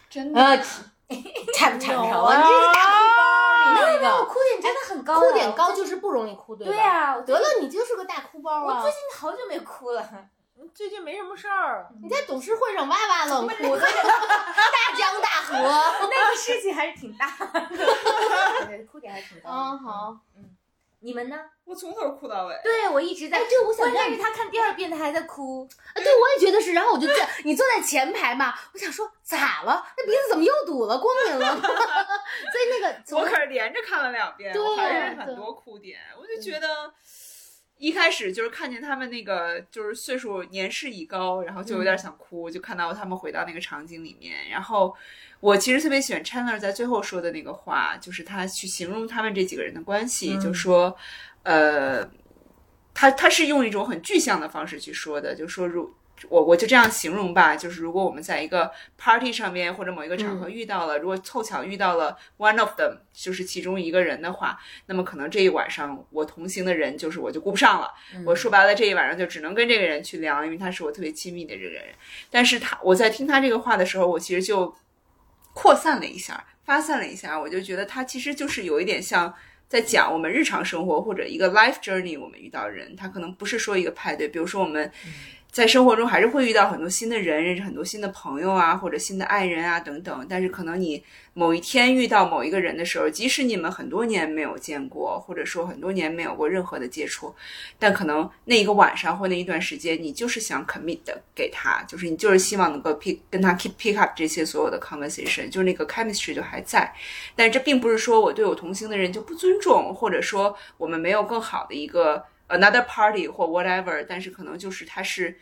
[0.10, 0.58] 真呃，
[1.56, 6.74] 产产有着啊，你这个大哭包，你这个我哭点真的很高，哭点高就是不容易哭，对吧？
[6.74, 8.90] 对啊，我得了，你就是个大哭包啊我最！
[8.90, 10.10] 近好久没哭了，
[10.74, 11.88] 最近没什么事儿。
[12.02, 15.54] 你在董事会上哇哇冷哭， 大江大河。
[16.10, 17.70] 那个事情还是挺大的，
[18.68, 19.56] 对哭点还是挺大的。
[19.56, 20.18] 嗯，好。
[21.00, 21.38] 你们呢？
[21.66, 22.60] 我从头哭到尾。
[22.64, 26.74] 对，我一直在，这我想关键是他看第二遍他还在哭，啊，对，我也觉得是。
[26.74, 29.86] 然后我就坐， 你坐在前排嘛，我想说咋了？
[29.98, 30.98] 那鼻子怎么又堵了？
[30.98, 31.62] 过敏了吗？
[31.62, 31.70] 所
[32.60, 36.00] 以那个从我可是连着看了两遍，我还是对很多哭点。
[36.20, 36.92] 我就觉得
[37.78, 44.50] 一开始就是看见他们那个就是岁数年事已高，然后就有点想哭，就看到他们回到那个场景里面。
[44.50, 44.96] 然后
[45.40, 50.96] 我其实特别喜欢 Chandler 在最后说的那个话，就是他去形容他们这几个人的关系，就说
[51.44, 52.10] 呃。
[52.98, 55.94] 他他是用一种很具象的方式去说的，就说如
[56.30, 67.92] 我我就这样形容吧，就是如果我们在一个 party 上面或者某一个场合遇到了，如果凑巧遇到了 one of them，就是其中一个人的话，那么可能这一晚上我同行的人就是我就顾不上了。
[68.26, 71.84] 我说白了，这一晚上就只能跟这个人去聊，因为他是我特别亲密的这个人。
[72.32, 74.74] 但是他我在听他这个话的时候，我其实就
[75.54, 79.34] 扩散了一下，发散了一下，我就觉得他其实就是有一点像。
[79.68, 84.90] 在讲我们日常生活或者一个 life journey，我们遇到人，他可能不是说一个派对，比如说我们。
[85.56, 90.28] 在生活中还是会遇到很多新的人，认识很多新的朋友啊，或者新的爱人啊等等。
[90.30, 91.02] 但是可能你
[91.34, 97.34] 某一天遇到某一个人的时候，即使你们很多年没有见过，或者说很多年没有过任何的接触，
[97.80, 106.94] 但可能那一个晚上或那一段时间，你就是想 commit 的给他，就是你就是希望能够 pick 跟他 keep pick up 这些所有的 conversation，就是那个 chemistry 就还在。
[107.34, 112.26] 但这并不是说我对我同行的人就不尊重，或者说我们没有更好的一个。
[112.48, 115.36] Another party 或 whatever，但是可能就是它是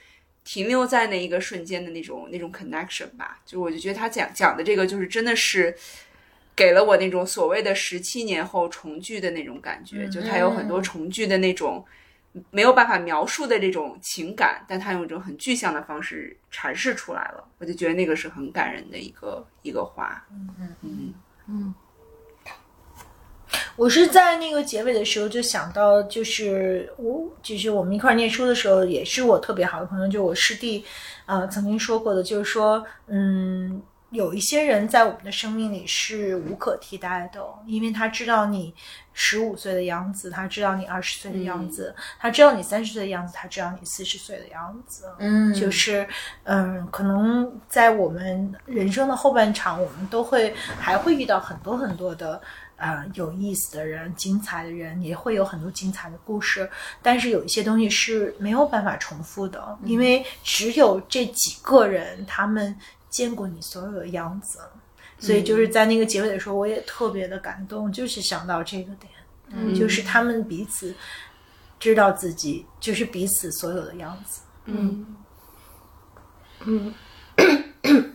[0.45, 3.41] 停留在那一个瞬间的那种那种 connection 吧。
[3.45, 5.75] 就我就觉得他讲讲的这个就是真的是
[6.55, 10.07] 给了我那种所谓的十七年后重聚的那种感觉。
[10.07, 11.85] 就他有很多重聚的那种
[12.51, 17.45] 没有办法描述的这种情感，但他用一种很具象的方式阐释出来了。
[17.57, 20.25] 我就觉得那个是很感人的一个一个话。
[20.31, 21.13] 嗯嗯嗯
[21.47, 21.75] 嗯。
[23.75, 30.85] 我是在那个结尾的时候就想到，就是我，就是我们一块念书的时候，也是我特别好的朋友，就我师弟，
[31.25, 33.81] 呃，曾经说过的，就是说，嗯，
[34.11, 38.71] 有一些人在我们的生命里是无可替代的，因为他知道你
[39.11, 46.07] 十五岁的样子，他知道你二十岁的样子，他知道你三十岁的样子，他知道你四十岁的样子，嗯，就是，
[46.43, 52.39] 嗯，可能在我们人生的后半场，我们都会还会遇到很多很多的。
[52.83, 56.69] 啊，有意思的人，精彩的人，也会有很多精彩的故事。
[57.01, 62.75] 但是有一些东西是没有办法重复的，因为只有这几个人，他们
[63.09, 64.59] 见过你所有的样子。
[65.17, 70.93] 所以就是在那个结尾的时候，我也特别的感动，就是想到这个点，就是他们彼此
[71.79, 74.41] 知道自己，就是彼此所有的样子。
[74.65, 75.15] 嗯
[76.65, 76.93] 嗯，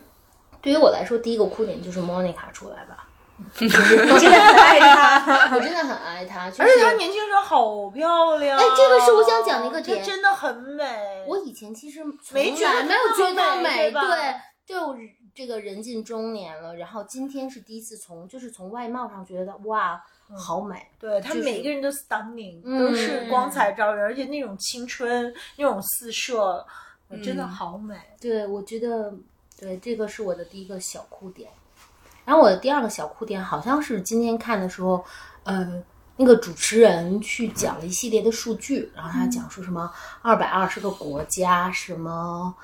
[0.61, 3.08] 对于我来说，第一个哭点就是 Monica 出来吧。
[3.39, 8.59] 我真的很爱她，我真的很爱他，而且她年轻时候好漂亮。
[8.59, 11.25] 哎，这个是我想讲的一个点，真的很美。
[11.27, 12.03] 我以前其实
[12.33, 14.35] 没觉得没有觉得美，对，
[14.67, 14.97] 就
[15.35, 20.03] 这个人近中年了，然后今天是第一次从就是从外貌上觉得哇，
[20.37, 20.89] 好美。
[20.99, 26.67] 对他每个人都 stunning，都是光彩照人，而且那种青春，那种四射，
[27.25, 27.95] 真的好美。
[28.21, 29.15] 对，我觉得
[29.59, 31.49] 对这个是我的第一个小哭点。
[32.29, 35.03] 然后我的第二个小哭点好像是今天看的时候，
[35.45, 35.83] 呃，
[36.17, 39.91] 那个主持人去讲了一系列的数据，然后他讲说什么
[40.21, 42.55] 二百二十个国家，什么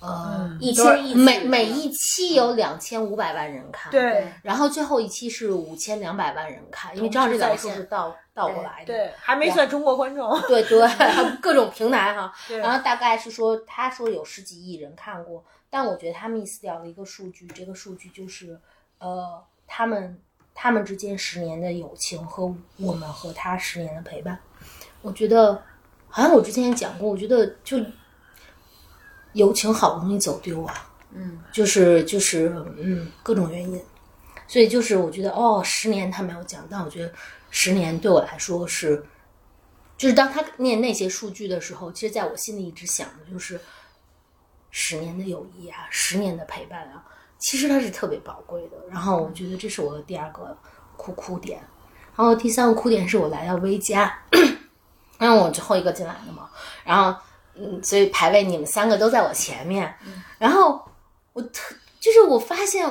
[0.00, 10.88] 呃一千亿每每一期有两千五百万人看，对，然后最后一期是五千两百万人看，因为正好这两个数是倒倒过来的，对，还没算中国观众，对对，
[11.42, 18.58] 各种平台哈，然后大概是说他说有十几亿人看过，但我觉得他 miss 掉了一个数据，这个数据就是。
[19.02, 20.16] 呃，他们
[20.54, 24.38] 他们之间十年的友情和我们和他十年的陪伴，
[25.00, 25.60] 我觉得
[26.08, 27.78] 好像我之前也讲过，我觉得就
[29.32, 33.82] 友情好容易走丢啊，嗯，就是就是嗯各种原因，
[34.46, 37.12] 所以就是我觉得哦，十年他没有讲，但我觉得
[37.50, 39.04] 十年对我来说是，
[39.96, 43.60] 就是当他念那些数据的时候，其实在我心里一直想的就是
[44.70, 47.04] 十年的友谊啊，十年的陪伴啊。
[47.42, 50.56] 其实它是特别宝贵的，然后我觉得这是我的第二个
[50.96, 51.58] 哭哭点，
[52.16, 54.16] 然后第三个哭点是我来到微家，
[55.18, 56.48] 因为我最后一个进来的嘛，
[56.84, 57.20] 然后
[57.56, 59.92] 嗯，所以排位你们三个都在我前面，
[60.38, 60.80] 然后
[61.32, 62.88] 我特就是我发现，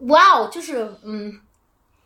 [0.00, 1.40] 哇哦，就是嗯，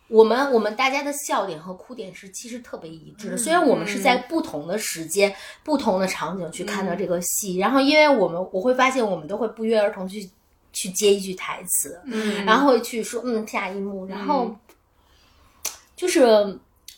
[0.07, 5.35] 我们我们大家的笑点和哭点是其实特别一致的，虽然我们是在不同的时间、
[5.65, 10.31] 不同的场景去看到这个戏，然后因为我们我会发现我们都会不约而同去。
[10.77, 14.55] 去接一句台词，嗯，然后会去说，嗯，下一幕，然后
[15.95, 16.21] 就是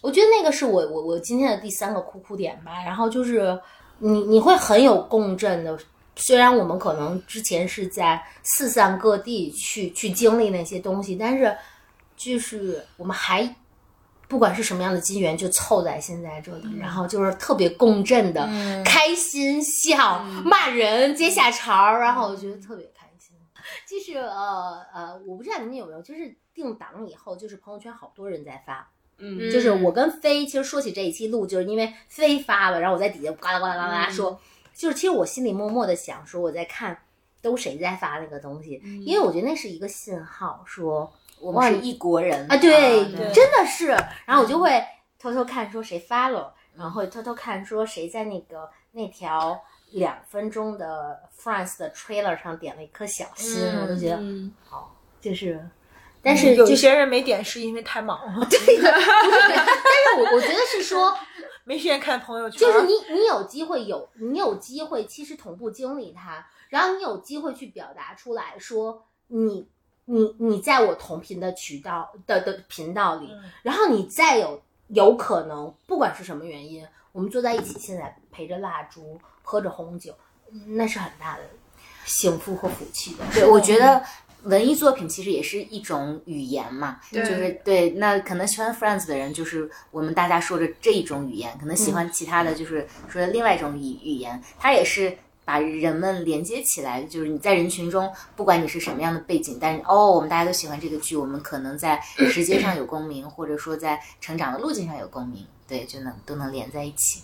[0.01, 2.83] 我觉得那个是我我我今天的第三个哭哭点吧。
[2.85, 3.57] 然后就是
[3.99, 5.79] 你你会很有共振的，
[6.17, 11.55] 虽然我们可能之前是在四散各地去去经历那些东西，但是
[12.17, 13.55] 就是我们还
[14.27, 18.45] 不管是什么样的机缘，就凑在现在这里，然后就是特别共振的，
[18.83, 22.85] 开心笑骂人接下茬儿，然后我觉得特别。
[23.89, 28.87] 就是呃呃，我不知道你们有没有，就是定档以后，就是朋友圈好多人在发，
[29.17, 34.39] 嗯，就是我跟飞，其实说起这一期录，就是因为飞发了，然后我在底下呱啦呱啦呱啦说，
[34.75, 36.95] 就是其实我心里默默的想说，我在看
[37.41, 43.87] 都谁在发那个东西，因为我觉得那是一个信号，说我们是一国人啊，对，对真的是。
[44.25, 44.83] 然后我就会
[45.17, 49.59] 偷偷看说谁发了，然后偷偷看说谁在那个那条
[49.91, 55.67] 两分钟的 France 的 trailer 上点了一颗小心，我都觉得嗯，好，就是。
[56.21, 59.07] 但是有就是，些人没点是因为太忙了， 对但是
[60.17, 61.15] 我我觉得是说，
[61.63, 62.59] 没时间看朋友圈。
[62.59, 69.65] 就是你你有机会有你有机会，其实同步经历它，然后你有机会去表达出来说你
[70.03, 79.17] 你你在我同频的渠道的的频道里，嗯然后你再有有可能不管是什么原因，我们坐在一起，现在陪着蜡烛，
[79.49, 80.13] 喝着红酒，
[80.51, 81.41] 嗯那是很大的
[82.05, 83.25] 幸福和福气的。
[83.33, 83.99] 对，我觉得
[84.43, 87.89] 文艺作品其实也是一种语言嘛，对就是对。
[87.91, 94.39] 那可能喜欢 Friends 的人，就是我们大家说的这一种语言；可能喜欢其他的就是说另外一种语语言。
[94.59, 101.99] 它也是把人们连接起来，就是你在人群中，不管你是什么样的背景，但是哦，我们大家都喜欢这个剧，我们可能在
[102.31, 107.23] 时间上有共鸣，或者说在成长的路径上有共鸣，对，就能都能连在一起。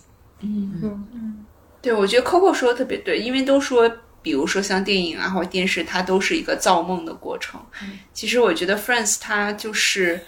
[1.86, 3.88] 对，我觉得 Coco 说的特别对，因为都说，
[4.20, 7.64] 比如说像电影啊或者电视，它都是一个造梦的过程。
[8.12, 10.20] 其实我觉得 Friends 它就是，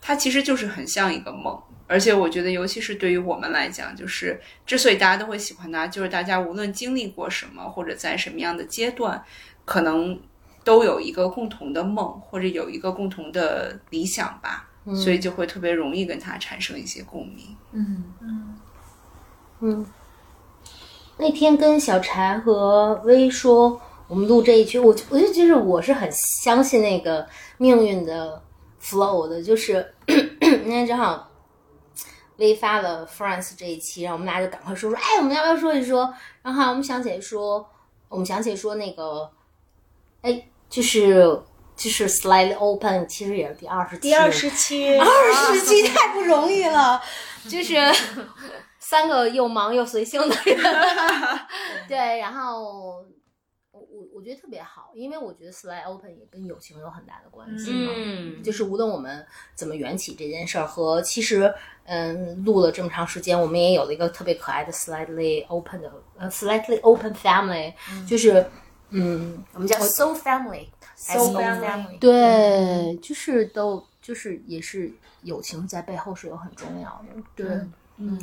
[0.00, 1.62] 它其实就是很像一个梦。
[1.86, 9.22] 而且我觉得，尤其是对于我们来讲，就是之所以大家都会喜欢它，就是大家无论经历过什么，或者在什么样的阶段，
[9.66, 10.18] 可能
[10.64, 17.54] 都有一个共同的梦，或者有一个共同的理想吧，所以就会特别容易跟它产生一些共鸣。
[17.72, 18.58] 嗯嗯
[19.60, 19.86] 嗯，
[21.16, 27.26] 那天跟小柴和薇说，我们录这一期，我我就觉得我是很相信那个
[27.56, 28.42] 命运的
[28.82, 31.30] flow 的，就是 那天正好
[32.36, 36.12] 薇发了 France 这一期，然后我们俩就赶快说说，哎，我们要不要说一说？
[36.42, 37.64] 然后我们想起来说，
[38.08, 39.30] 我们想起来说那个，
[40.22, 41.40] 哎，就是
[41.76, 47.00] 就是 slightly open，其实也是第二十期，第二十期， 二十期太不容易了，
[47.48, 47.76] 就是
[48.84, 50.58] 三个又忙又随性的人。
[51.88, 53.02] 对，然后
[53.70, 57.92] 我我我觉得特别好，因为我觉得 slide open 也跟友情有很大的关系嘛。
[57.96, 59.24] 嗯就是无论我们
[59.54, 61.52] 怎么缘起这件事儿，和其实
[61.84, 67.72] 嗯录了这么长时间，我们也有了一个特别可爱的 slightly open 的呃 slightly open family，、
[68.06, 68.44] 就是
[68.90, 70.66] 嗯我们叫 Soul Family。
[70.96, 74.92] Soul Soul Family 对，就是都就是也是
[75.22, 77.72] 友情在背后是有很重要的，对，嗯，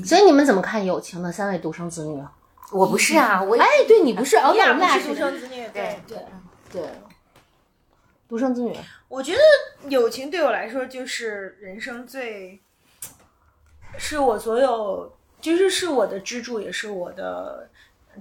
[0.04, 2.24] 所以你们怎么看友情的三位独生子女？
[2.72, 6.26] 我不是啊，我哎，对你不是，哦，你俩不那我们俩是独生子女，对对对。
[6.72, 6.90] 对，
[8.30, 8.74] 独生子女，
[9.10, 12.62] 我觉得友情对我来说就是人生最，
[13.98, 17.70] 是我所有，就是是我的支柱，也是我的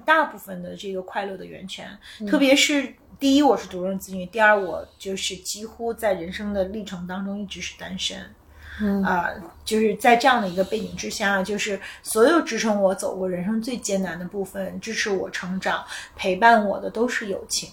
[0.04, 1.96] 大部分的这个快乐的源泉。
[2.26, 8.34] 特别是第一，我是独生子女；第二，我就是几乎在人生的历程当中一直是单身。
[8.80, 9.28] 嗯啊、
[9.64, 15.84] 就是在这样的一个背景之下，就是所有支撑我走过人生最艰难的部分，支持我成长、
[16.16, 17.70] 陪伴我的都是友情。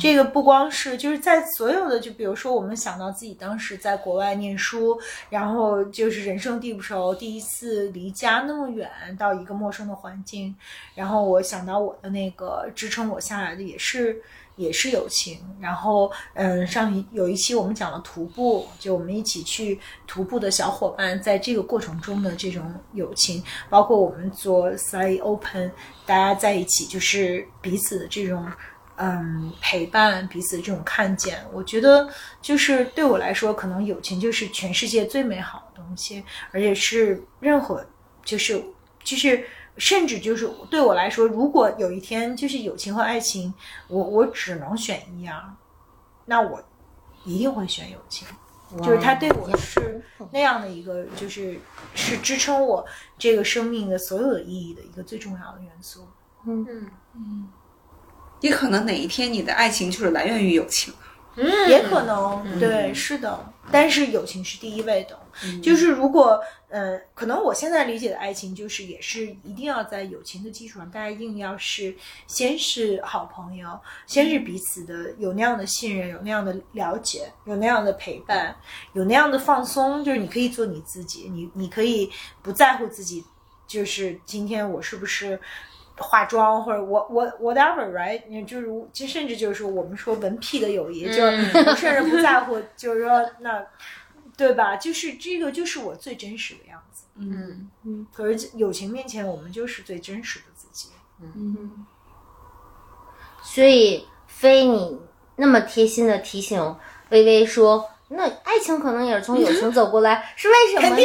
[0.00, 4.98] 这个不光是就是在所有的，就比如说我们想到自己当时在国外念书，
[5.28, 10.56] 然后就是人生地不熟，第一次离家那么远到一个陌生的环境，
[10.94, 14.16] 然后我想到我的那个支撑我下来的也是
[14.56, 15.38] 也是友情。
[15.60, 25.70] 然后嗯，上一有一期我们讲了徒步，就我们一起去徒步的小伙伴，在这个过程中的这种友情，包括我们做 Side Open，
[26.04, 28.46] 大家在一起就是彼此的这种。
[28.98, 32.08] 嗯，陪伴彼此这种看见，我觉得
[32.40, 37.84] 就是对我来说，可能友情就是全世界最美好的东西，而且是任何
[38.24, 38.58] 就是
[39.04, 39.44] 就是
[39.78, 43.52] 甚至就是对我来说，如果有一天就是友情和爱情，
[43.88, 45.56] 我我只能选一样，
[46.24, 46.62] 那我
[47.24, 48.26] 一定会选友情。
[48.78, 51.56] 就是它对我是那样的一个，就是
[51.94, 52.84] 是支撑我
[53.16, 56.04] 这个生命的所有的意义的一个最重要的元素。
[56.44, 56.66] 嗯
[57.14, 57.48] 嗯
[58.40, 60.92] 也可能哪一天你的爱情就是来源于友情。
[61.36, 65.16] 嗯也可能，对，是的，但是友情是第一位的。
[65.62, 71.94] 就是如果，呃，可能我现在理解的爱情，就是也是一定要在友情的基础上，大家一定要是
[72.26, 73.68] 先是好朋友，
[74.06, 78.54] 先是彼此的有那样的信任，有那样的了解，有那样的陪伴，
[78.92, 82.10] 有那样的放松，就是你可以做你自己，你你可以
[82.42, 83.24] 不在乎自己，
[83.66, 85.40] 就是今天我是不是。
[85.98, 88.20] 化妆或者我我 whatever，right？
[88.28, 91.22] 你就是就甚至就是我们说文屁的友谊，就是
[91.54, 93.64] 我甚至不在乎，就是说那
[94.36, 94.76] 对吧？
[94.76, 97.06] 就是这个就是我最真实的样子。
[97.18, 100.90] 嗯嗯可是友情面前，我们就是最真实的自己。
[101.20, 101.86] 嗯，
[103.42, 105.00] 所以非你
[105.36, 106.76] 那么贴心的提醒
[107.08, 111.02] 微微说，那爱情可能也是从友情走过来，是为什么呢？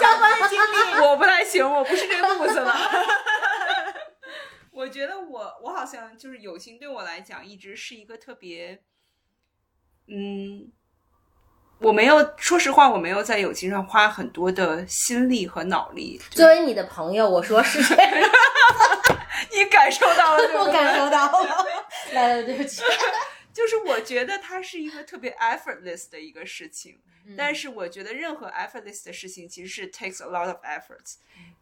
[0.00, 1.04] 相关的经历。
[1.04, 2.74] 我不太行，我不是这个路子了。
[4.72, 8.82] 我觉得我我好像就是友情对我来讲一直是一个特别，
[10.06, 10.72] 嗯，
[11.80, 16.20] 我没有说实话，我没有在友情上花很多的心力和脑力。
[16.30, 18.30] 作为你的朋友，我说是这样，
[19.50, 21.66] 你感受到了，对不我感受到了。
[22.12, 22.82] 来来，对不起。
[23.52, 31.16] 就是我觉得它是一个特别 effortless 的一个事情，嗯但是我觉得任何 effortless 的事情其实是 takes a lot of efforts，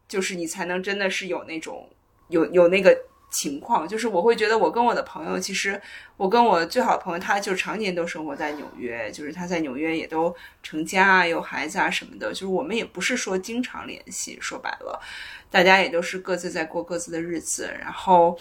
[0.07, 1.89] 就是你才能真的是有那种
[2.27, 2.95] 有有那个
[3.29, 3.87] 情况。
[3.87, 5.81] 就是我会觉得我跟我的朋友，其实
[6.17, 14.99] 我跟我最好的朋友，他就常年都生活在纽约，就是他在纽约也都成家啊，有孩子啊什么的，就是我们也不是说经常联系，说白了，
[15.49, 18.37] 大家也都是各自在过各自的日子，然后。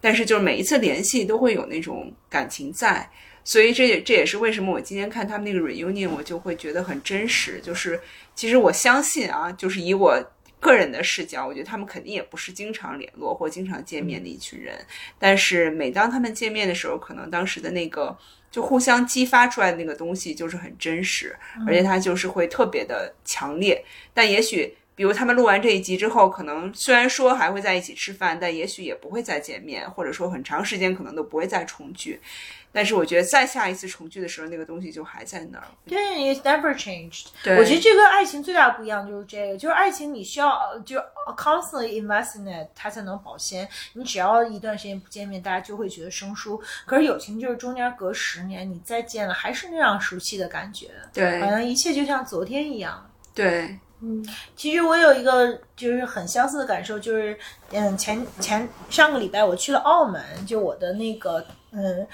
[0.00, 3.10] 但是就是每一次联系都会有那种感情在，
[3.42, 7.60] 所以这也这也是为什么我今天看他们那个 reunion，我就会觉得很真实。
[7.60, 8.00] 就是
[8.32, 10.16] 其实我相信啊，就是以我
[10.60, 14.78] 个人的视角，我觉得他们肯定也不是经常联络或经常见面的一群人。
[15.18, 18.16] 但是每当他们见面的时候，可能当时的那个
[18.50, 21.36] 就互相激发出来的那个东西就是很真实，
[21.66, 23.84] 而且它就是会特别的强烈。
[24.12, 24.74] 但也许。
[24.98, 32.20] 比如他们录完这一集之后，可能虽然说还会在一起吃饭，但也许也不会再见面，或者说很长时间可能都不会再重聚。
[32.70, 35.64] 但是我觉得再下一次重聚的时候，那个东西就还在那儿。
[35.86, 37.28] 对，it's never changed。
[37.42, 40.98] 对我觉得这个爱情最大的不一样就是这个，就是爱情你需要呃就
[41.36, 43.68] constantly invest in it，它才能保鲜。
[43.94, 46.60] 你只要一段时间不见面，大家就会觉得生疏。
[46.86, 53.10] 可是友情就是中间隔十年，你再见了还是那样熟悉的感觉，对好像一切就像昨天一样。
[53.34, 54.24] 对，嗯
[54.54, 57.38] 其实我有一个就是很相似的感受，就是
[57.72, 62.06] 嗯前前上个礼拜我去了澳门，就我的那个嗯。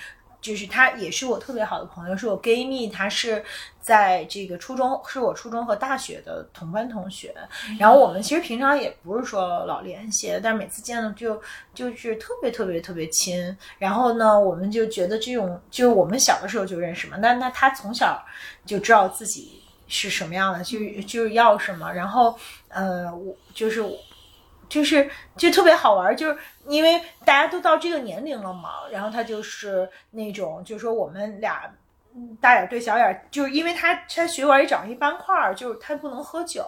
[0.45, 3.43] 就是他也是我特别好的朋友，是我 gay 蜜，他是
[3.81, 7.35] 在这个初中，是我初中和大学的同班同学。
[7.79, 11.41] 然后我们其实平常也不是说老联系，但是每次见了就
[11.73, 13.57] 就是特别特别特别亲。
[13.79, 18.23] 然后呢，我们就觉得这种就是我们小的时候就认识嘛，那那他从小
[18.66, 21.91] 就知道自己是什么样的，就就是要什么。
[21.91, 22.39] 然后
[22.69, 23.83] 呃，我就是
[24.74, 26.36] 就是就特别好玩，就是
[26.66, 31.72] 因为大家都到这个年龄了嘛，然后他就是那种，就是说我们俩
[32.40, 36.66] 大眼对小眼，就是因为他他血管里长一斑块儿，就是他不能喝酒，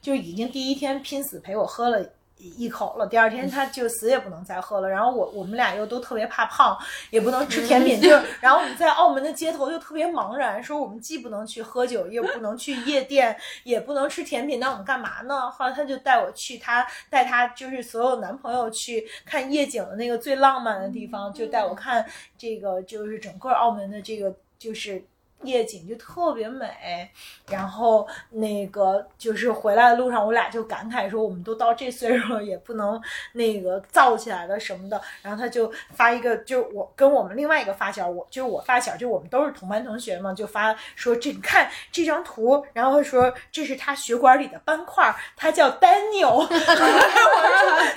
[0.00, 2.08] 就已经第一天拼死陪我喝了。
[2.36, 4.88] 一口了，第二天他就死也不能再喝了。
[4.88, 6.76] 然后我我们俩又都特别怕胖，
[7.10, 15.50] 也不能吃甜品，就 然后我们在澳门的街头就特别茫然，说我们既不能去喝酒，又不能去夜店，也不能吃甜品，那我们干嘛呢？
[15.50, 22.04] 后来他就带我去他带他就是所有男朋友去看夜景的那个最浪漫的地方，就带我看
[22.36, 25.02] 这个就是整个澳门的这个就是。
[25.44, 27.08] 夜景就特别美，
[27.48, 33.00] 然后那个就是回来的路上，我俩就感慨说，我们都到这岁数了，也不能
[33.32, 35.00] 那个造起来了什么的。
[35.22, 46.34] 然后他就发一个，就我跟我们另外一个发小，我就是我发小，就我们都是同班同学嘛，就发说这你看这张图，然后说这是他血管里的斑块，他叫 Daniel。
[46.34, 46.56] 我说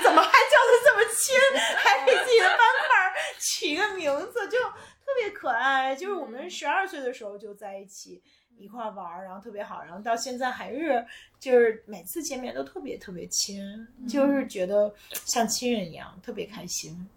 [0.04, 1.36] 怎么还叫的这么亲，
[1.78, 4.58] 还给自己的斑块起个名字，就。
[5.08, 8.22] 特别可爱，就是我们十二岁的时候就在一起
[8.58, 11.04] 一块玩儿，然后特别好，然后到现在还是
[11.40, 14.94] 就是每次见面都特别特别亲，就是觉得
[15.24, 17.08] 像亲人一样，特别开心。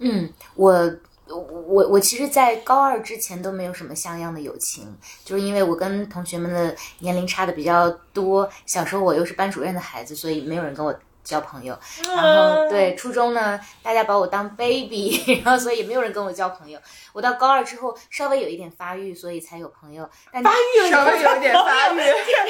[0.00, 0.96] 嗯，我
[1.26, 4.94] 我我其实，在高二之前都没有什么像样的友情，
[5.24, 8.50] 就是因为我跟同学们的年龄差的比较多。
[8.66, 11.78] 小时候我又是班主任的孩子，所以没有人跟我交朋友。
[12.06, 16.80] 然后对初中呢，大家把我当 baby， 然后所以没有人跟我交朋友。
[17.12, 20.08] 我到高二之后稍微有一点发育，所以才有朋友。
[20.32, 22.00] 但发育稍微有点发育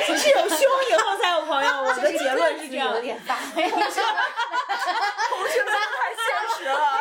[0.06, 1.70] 是是有胸以后才有朋友。
[1.82, 3.01] 我的结论是这样有。
[3.01, 3.62] 点发育。
[3.70, 6.24] 同学们太现
[6.59, 6.74] 实了。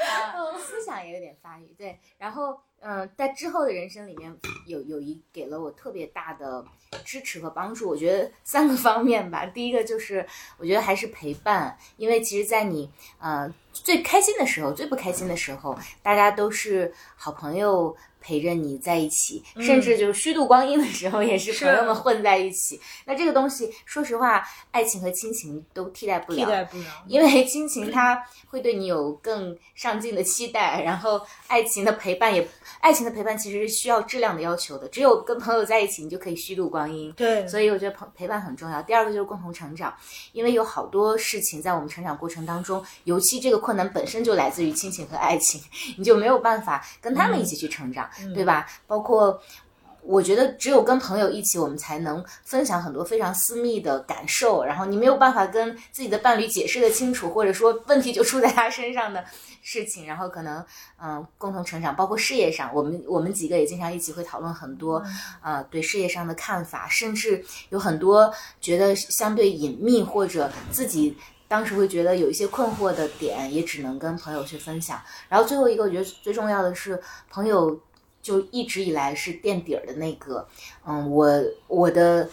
[0.00, 1.98] 啊，思想也有点发育，对。
[2.18, 4.34] 然后，嗯、在之后的人生里面，
[4.66, 6.64] 有有一给了我特别大的
[7.04, 7.88] 支持和帮助。
[7.88, 9.44] 我觉得 三个方面吧。
[9.46, 10.26] 第一个就是，
[10.58, 22.80] 我觉得还是陪伴，因为其实，在你呃最开心的时候、最不开心的时候，大家都是好朋友陪着你在一起，甚至就是虚度光阴的时候，也是朋友们混在一起。
[23.04, 26.84] 那这个东西，说实话，爱情和亲情都替代不了，替代不了。
[27.06, 32.46] 因为亲情它会对你有更上进的期待，然后爱情的陪伴也，
[32.80, 34.86] 爱情的陪伴其实是需要质量的要求的。
[34.88, 37.10] 只有跟朋友在一起，你就可以虚度光阴。
[37.12, 38.82] 对，所以我觉得陪陪伴很重要。
[38.82, 39.94] 第二个就是共同成长，
[40.32, 45.60] 因为有好多事情在我们成长过程当中，尤其这个困难本身就来自于亲情和爱情，
[45.96, 48.66] 你就没有办法跟他们一起去成长，对吧？
[48.86, 49.40] 包括。
[50.02, 54.64] 我觉得只有跟朋友一起，我们才能分享很多非常私密的感受。
[54.64, 59.22] 然后你没有办法跟自己的伴侣解释的清楚，或者说问题就出在他身上的
[59.60, 60.06] 事情。
[60.06, 60.64] 然后可能
[60.98, 65.04] 嗯，共同成长，包括事业上，我们我们几个也经常一起会讨论很多
[65.42, 71.14] 呃对事业上的看法，甚至有很多觉得相对隐秘或者自己
[71.46, 74.98] 当时会觉得有一些困惑的点，也只能跟朋友去分享。
[75.28, 77.78] 然后最后一个，我觉得最重要的是朋友。
[78.22, 80.46] 就一直以来是垫底儿的那个，
[80.86, 82.28] 嗯，我我的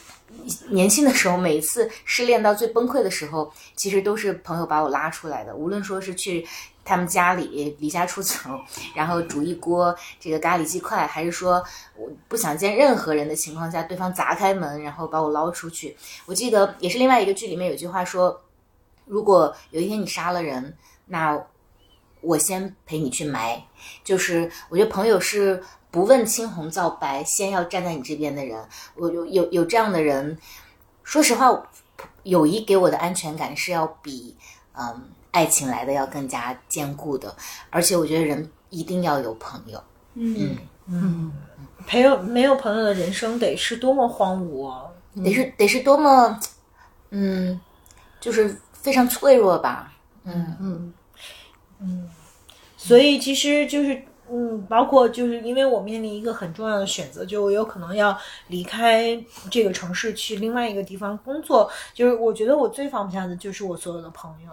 [0.70, 5.56] 年轻的时候，每一次失恋到最崩溃的时候，其实都是朋友把我拉出来的。
[5.56, 6.46] 无论说是去
[6.84, 8.36] 他们家里离家出走，
[8.94, 11.64] 然后煮一锅这个咖喱鸡块，还是说
[11.96, 15.96] 我不想见任何人的情况下，对方砸开门然后把我捞出去。
[16.26, 18.42] 我记得也是另外一个剧里面有句话说，
[19.06, 21.42] 如果有一天你杀了人，那
[22.22, 23.61] 我先陪你去埋。
[24.03, 25.64] 就是我觉得朋友是。
[25.89, 28.61] 不问青红皂白，先要站在你这边的人，
[28.95, 30.38] 我有有有这样的人。
[31.02, 31.49] 说实话，
[32.23, 34.35] 友谊给我的安全感是要比
[34.73, 37.34] 嗯爱情来的要更加坚固的。
[37.69, 39.81] 而且我觉得人一定要有朋友。
[40.15, 40.57] 嗯
[40.88, 41.31] 嗯，
[41.88, 44.84] 朋友没有朋友的人生得是多么荒芜啊！
[45.15, 46.38] 得是得是多么
[47.11, 47.60] 嗯，
[48.19, 49.94] 就是非常脆弱吧。
[50.26, 50.94] 嗯嗯
[51.82, 52.10] 嗯，
[52.76, 54.04] 所以其实就是。
[54.30, 59.18] 嗯，包括就是因为我面临一个很重要的选择，就我有可能要离开
[59.49, 61.72] 这个城市去另外一个地方工作。
[61.94, 64.52] 就是我觉得我最放不下的就是我所有的朋友。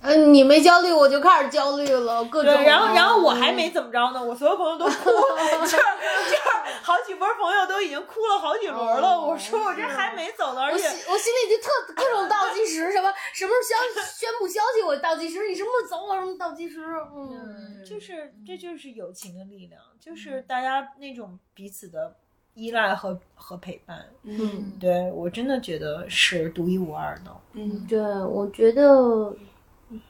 [0.00, 2.24] 嗯，你没焦虑，我就开始焦虑了。
[2.26, 5.10] 各种，然后然后我还没怎么着呢，我所有朋友都哭，
[5.62, 6.42] 就是就是
[6.82, 9.20] 好几波朋友都已经哭了好几轮了。
[9.20, 16.80] 我说我这还没走呢，而且我心里就特各种倒计时，什么什么消宣布消息，我倒计时，你什么时候走，我什么倒计时。
[17.14, 22.14] 嗯，就是这就是友情的力量，就是大家那种彼此的
[22.54, 24.06] 依赖和和陪伴。
[24.22, 27.36] 嗯，对我真的觉得是独一无二的。
[27.54, 29.34] 嗯，对，我觉得。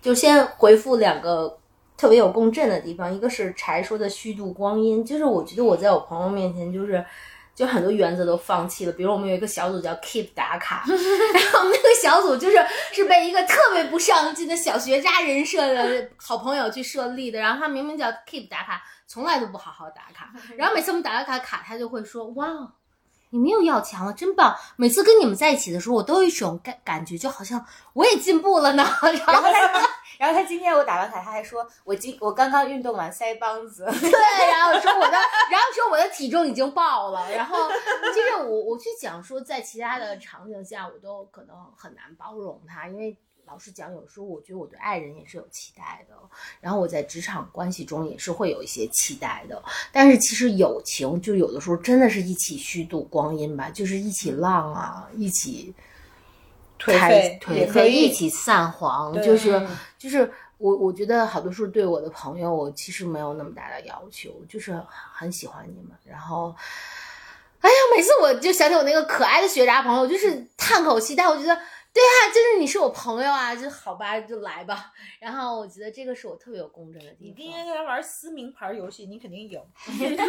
[0.00, 1.58] 就先回复两个
[1.96, 7.04] 特别有共振的地方，一个是柴说的虚度光阴，就是我觉得我在我朋友面前就是，
[7.54, 8.92] 就很多原则都放弃了。
[8.92, 12.56] 比如我们有一个小组叫 Keep 打卡， 然后我们那个小组就是
[12.92, 22.72] 是被一个特别不上进的小学渣人设的好朋友去设立的，然后他明明叫 Keep 打卡，从来都不好好打卡， 然后每次我们打了卡卡，他就会说哇。
[23.30, 24.56] 你们又要强了，真棒！
[24.76, 28.82] 每次跟你们在一起的时候，我都有一种感感觉，就好像我也进步了呢。
[29.26, 29.88] 然后他，
[30.18, 33.84] 然后他今天我打完卡，他还说我今我刚刚运动完腮帮子。
[34.00, 35.12] 对，然后说我的，
[35.50, 37.30] 然后说我的体重已经爆了。
[37.30, 37.68] 然后
[38.14, 43.16] 就是我我去讲说，在其他的场景下，我都可能很难包容他，因为。
[43.48, 46.14] 老实讲，有时候我觉得我对爱人也是有期待的，
[46.60, 49.60] 然后我在职场关系中也是会有一些期待的。
[49.90, 55.74] 但是其实友情就有的时候真的是一起虚度光阴吧，就是一起浪啊，一起
[56.78, 59.12] 颓废颓废，一起散黄。
[59.22, 59.66] 就是
[59.96, 64.78] 就是我我觉得好多时候对我的朋友，我其实没有那么大的要求，就是
[65.12, 65.96] 很喜欢你们。
[66.04, 66.54] 然后，
[67.60, 71.58] 哎呀，每次我就想起我那个可爱的学渣朋友，就是叹口气，但我觉得。
[71.98, 74.92] 对啊，就是你是我朋友啊，就好吧，就来吧。
[75.18, 77.28] 然后我觉得这个是我特别有公正的地方。
[77.28, 79.60] 你今天跟他玩撕名牌游戏，你肯定赢。
[79.84, 80.24] 肯定的，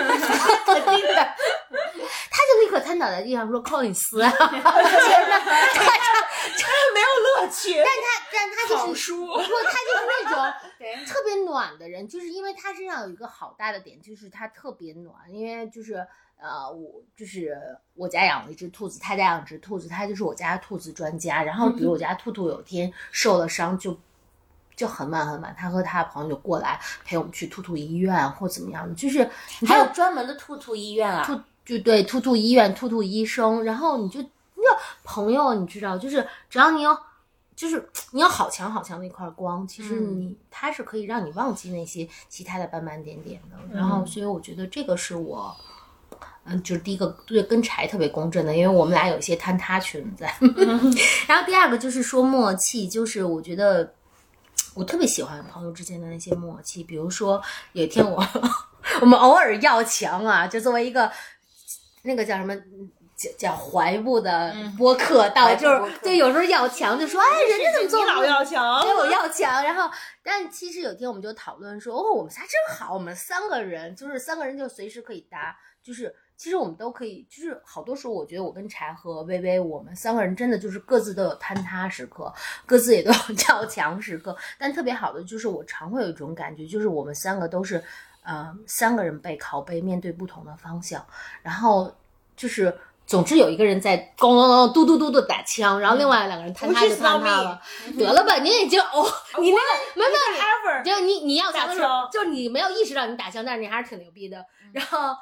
[2.31, 4.31] 他就立刻瘫倒在地上说：“靠你撕啊！
[4.33, 4.49] ”天
[5.29, 5.85] 哪，他
[6.57, 7.07] 这没有
[7.43, 7.75] 乐趣。
[7.75, 10.35] 但他，但他就是输，不，他就是那种
[11.05, 16.07] 特别暖的人，就是因为他身上有一个好大的点，就是他特别暖，因为就是。
[16.41, 17.57] 呃，我就是
[17.95, 21.43] 我家养了一只兔子，他家养只兔子，他就是我家兔子专家。
[21.43, 23.99] 然后，比如我家兔兔有天受了伤，就
[24.73, 29.29] 就很晚很晚，他和他的朋友就过来陪我们去兔兔医院或怎么样的，就是
[29.67, 33.61] 还有专门的兔兔医院啊，兔就对兔兔医院、兔兔医生。
[33.65, 34.21] 然后你就
[34.55, 36.97] 那朋友，你知道，就是只要你有，
[37.53, 43.57] 就是你有好强好强的一块光，其实你它是可以让你忘记那些其他的斑斑点点的。
[43.77, 45.53] 然后，所以我觉得这个是我。
[46.49, 50.33] 嗯，就是第一个对跟柴特别公正的，因为我们俩有一些坍塌存在。
[51.27, 53.93] 然后第二个就是说默契，就是我觉得
[54.73, 56.83] 我特别喜欢朋友之间的那些默契。
[56.83, 57.41] 比如说
[57.73, 58.25] 有一天我
[59.01, 61.11] 我们偶尔要强啊，就作为一个
[62.03, 62.55] 那个叫什么。
[63.19, 69.61] 叫叫怀步的播客到，就是就有时候要强，就说哎，人家怎么做老要强，对我要强。
[69.61, 69.91] 然后，
[70.23, 75.53] 但其实有天我们就讨论说，哦，我们仨真好，我们三个人就是三个人就随时可以搭，
[75.83, 82.33] 就是其实我们都可以，就是好多时候我觉得我跟柴和微微，我们三个人真的就是各自都有坍塌时刻，
[82.65, 84.33] 各自也都有 较强时刻。
[84.57, 87.83] 但特别好的就是我常会有一种感觉，就是我们三个都是，
[88.23, 91.05] 呃，三个人背靠背面对不同的方向，
[91.43, 91.93] 然后
[92.37, 92.73] 就是。
[93.09, 97.59] 总之有一个人在咣咣咣嘟嘟嘟嘟打枪，然后另外两个人坍塌就坍塌了。
[97.97, 99.03] 得了吧，你已经哦，
[99.41, 99.63] 你那个
[99.95, 104.45] 没有，就你你要打枪，就你没有意识到你打枪，但是你还是挺牛逼的。
[104.71, 105.15] 然后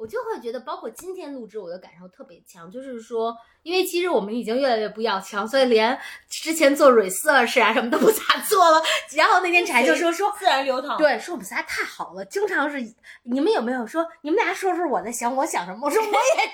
[0.00, 3.36] 我就会觉得，包括今天录制，我的感受特别强，就是说。
[3.62, 8.82] 因为其实我们已经越来越不要强，所以连之前做 research 啊什么都不咋做了。
[9.14, 12.80] 然后那天柴就说说自然流淌，对，说我们仨太好了，经常是
[13.24, 15.86] 你们有没有说你们俩说说我在想我想什么？
[15.86, 16.46] 我说我也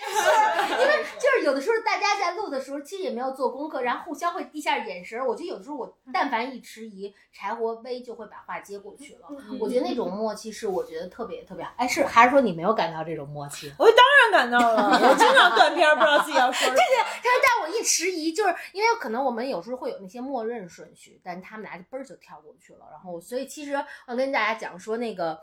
[0.69, 5.25] 是， 因为就是有的时候大家在录的时候其实也没有做功课，然后互相会递下眼神。
[5.25, 9.29] 我觉得有的时候我但凡一迟疑，柴火微就会把话接过去了。
[9.61, 11.71] 我觉得那种默契是我觉得特别特别好。
[11.77, 13.73] 哎，是还是说你没有感到这种默契？
[13.79, 16.77] 我当然感到了，我经常断片不知道自己要说什么。
[17.23, 22.87] 但是但我一迟疑，就是因为可能我们有时候会有那些默认顺序，但他们俩就嘣儿就跳过去了。
[22.91, 23.75] 然后，所以其实
[24.07, 25.41] 我跟大家讲说，那个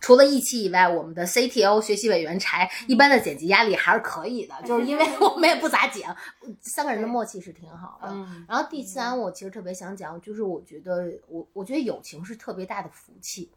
[0.00, 6.14] 除了一期以外，我们的 CTO 学习委员柴一般的剪辑压力还是可以的， 就是因为我们也不咋剪，
[6.60, 8.08] 三个人的默契是挺好的。
[8.48, 13.50] 然后第三，我其实特别想讲，就是我觉得我我觉得友情是特别大的福气。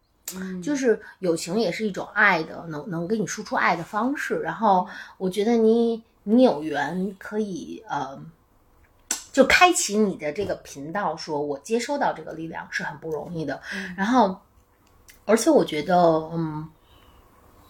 [0.63, 4.39] 就是友情也是一种爱的，能能给你输出爱的方式。
[4.39, 4.87] 然后
[5.17, 8.19] 我觉得你你有缘可以呃，
[9.31, 13.61] 就开启你的这个频道，说我接收到这个力量是很不容易的。
[13.97, 14.39] 然后，
[15.25, 15.95] 而且我觉得
[16.33, 16.69] 嗯，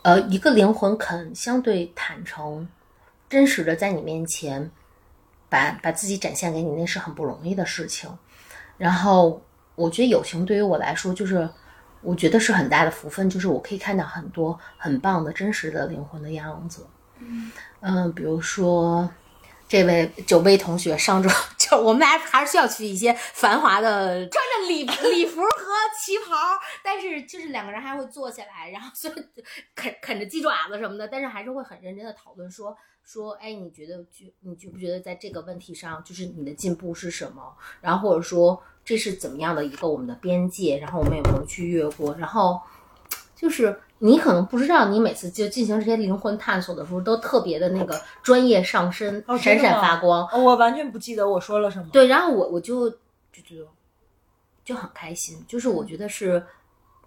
[0.04, 2.68] 呃，一个灵魂肯相对坦诚、
[3.30, 4.72] 真实的在你面前
[5.50, 8.10] 把把自己展现给你，那是很不容易的事情。
[8.78, 9.42] 然后，
[9.76, 11.50] 我觉得友情对于我来说就是。
[12.04, 16.84] 我觉得是很大的福分，就是我可以看到很多很棒的真实的灵魂的样子。
[17.82, 19.10] 嗯比如说
[19.68, 25.50] 这位酒杯同学，上周就我们俩还是需要去一些繁华的，穿着礼礼服和
[26.00, 26.36] 旗袍，
[26.84, 29.14] 但是就是两个人还会坐下来，然后所以
[29.74, 37.56] 啃啃着鸡爪子什么的，但是还是会很认真的讨论说说，哎，你觉得觉你觉不觉得在这个问题上，就是你的进步是什么？
[37.82, 38.62] 然后或者说。
[38.84, 40.80] 这是怎么样的一个我们的边界？
[40.80, 42.16] 然后我们有没有去越过？
[42.16, 42.60] 然后
[43.36, 50.28] 就是你可能不知道，你每次就进行这些灵魂探索的时候，都特别的那个专业上身，闪闪发光。
[50.44, 51.86] 我完全不记得我说了什么。
[51.92, 52.98] 对，然后我我就就
[53.48, 53.68] 就
[54.66, 56.44] 就很开心，就是我觉得是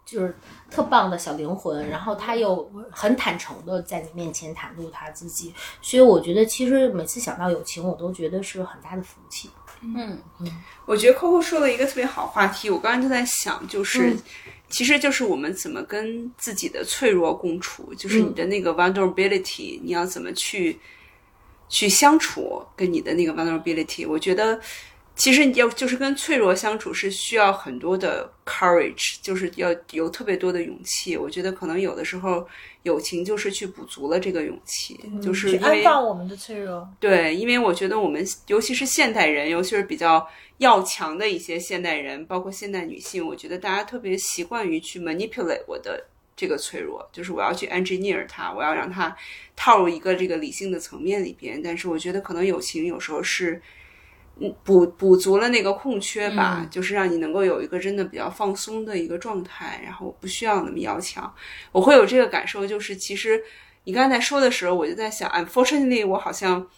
[0.07, 0.37] 就是
[0.71, 5.53] 特棒的小灵魂，然后他又很坦诚的在你面前袒露他自己，
[5.83, 9.51] 所以我觉得其实每次想到友情，我都觉得是很大的福气。
[9.83, 14.17] 嗯嗯，我觉得 Coco 说了一个特别好话题，我刚才就在想，就是，
[14.75, 20.77] 其实就是我们怎么跟自己的脆弱共处，就是你的那个 vulnerability，你要怎么去
[21.69, 24.61] 去相处，跟你的那个 vulnerability，我觉得。
[25.17, 31.17] 其实要就是跟脆弱相处是需要很多的 courage，就是要有特别多的勇气。
[31.17, 32.45] 我觉得可能有的时候
[32.83, 36.89] 友情就是去补足了这个勇气，就是去安放我们的脆弱。
[36.99, 40.27] 对，因为我觉得我们尤其是现代人，尤其是比较
[40.59, 46.07] 要强的一些现代人，包括现代女性，我觉得大家特别习惯于去 manipulate 我的
[46.37, 49.17] 这个脆弱，就是我要去 engineer 它，我要让它
[49.55, 51.61] 套入一个这个理性的层面里边。
[51.63, 53.61] 但是我觉得可能友情有时候是。
[54.41, 61.33] 嗯，补补足了那个空缺吧，就是让你能够有一个真的比较放松的一个状态，然后不需要那么要强。
[61.71, 63.41] 我会有这个感受，就是其实
[63.85, 66.69] 你刚才说的时候，我就在想，unfortunately，我好像，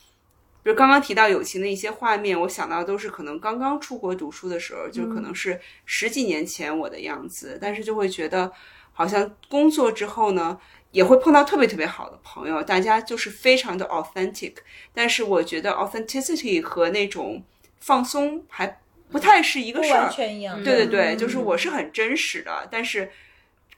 [0.67, 8.51] 比如刚刚提到友情的一些画面，我想到都是可能刚刚出国读书的时候，就可能是十几年前我的样子，但是就会觉得
[8.93, 10.59] 好像工作之后呢。
[10.93, 14.55] 也会碰到特别特别好的朋友，大家就是非常的 authentic。
[14.95, 17.45] 但是我觉得 authenticity 和那种
[17.81, 18.81] 放松还
[19.11, 20.05] 不太是一个事儿。
[20.05, 20.65] 完全一样。
[20.65, 23.11] 对对对，就是我是很真实的，但是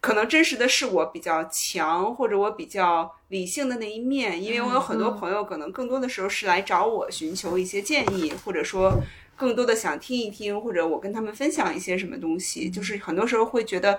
[0.01, 8.93] 可能真实的是我比较强或者我比较理性的那一面，因为我有很多朋友，可能更多的时候是来找我寻求一些建议，或者说
[9.37, 12.71] 更多的想听一听，或者我跟他们分享一些什么东西。
[12.71, 13.99] 就是很多时候会觉得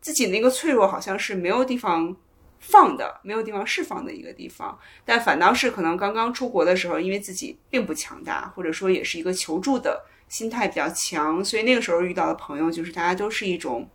[0.00, 2.16] 自己那个脆弱好像是没有地方。
[2.62, 13.88] 放的没有地方释放的一个地方，但反倒是可能刚刚出国的时候，因为自己并不强大，或者说也是一个求助的心态比较强，所以那个时候遇到的朋友就是大家都是一种，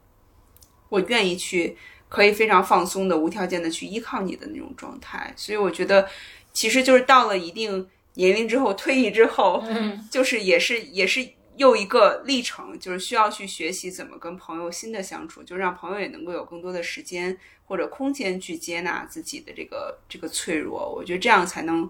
[0.89, 1.77] 我愿意去
[2.09, 5.33] 可以非常放松的、无条件的去依靠你的那种状态。
[5.35, 6.07] 所以我觉得，
[6.53, 20.93] 其实就是到了一定年龄之后，退役之后，嗯， 就是也是也是又一个历程，就是需要去学习怎么跟朋友新的相处，就让朋友也能够有更多的时间或者空间去接纳自己的这个这个脆弱。
[20.93, 21.89] 我觉得这样才能，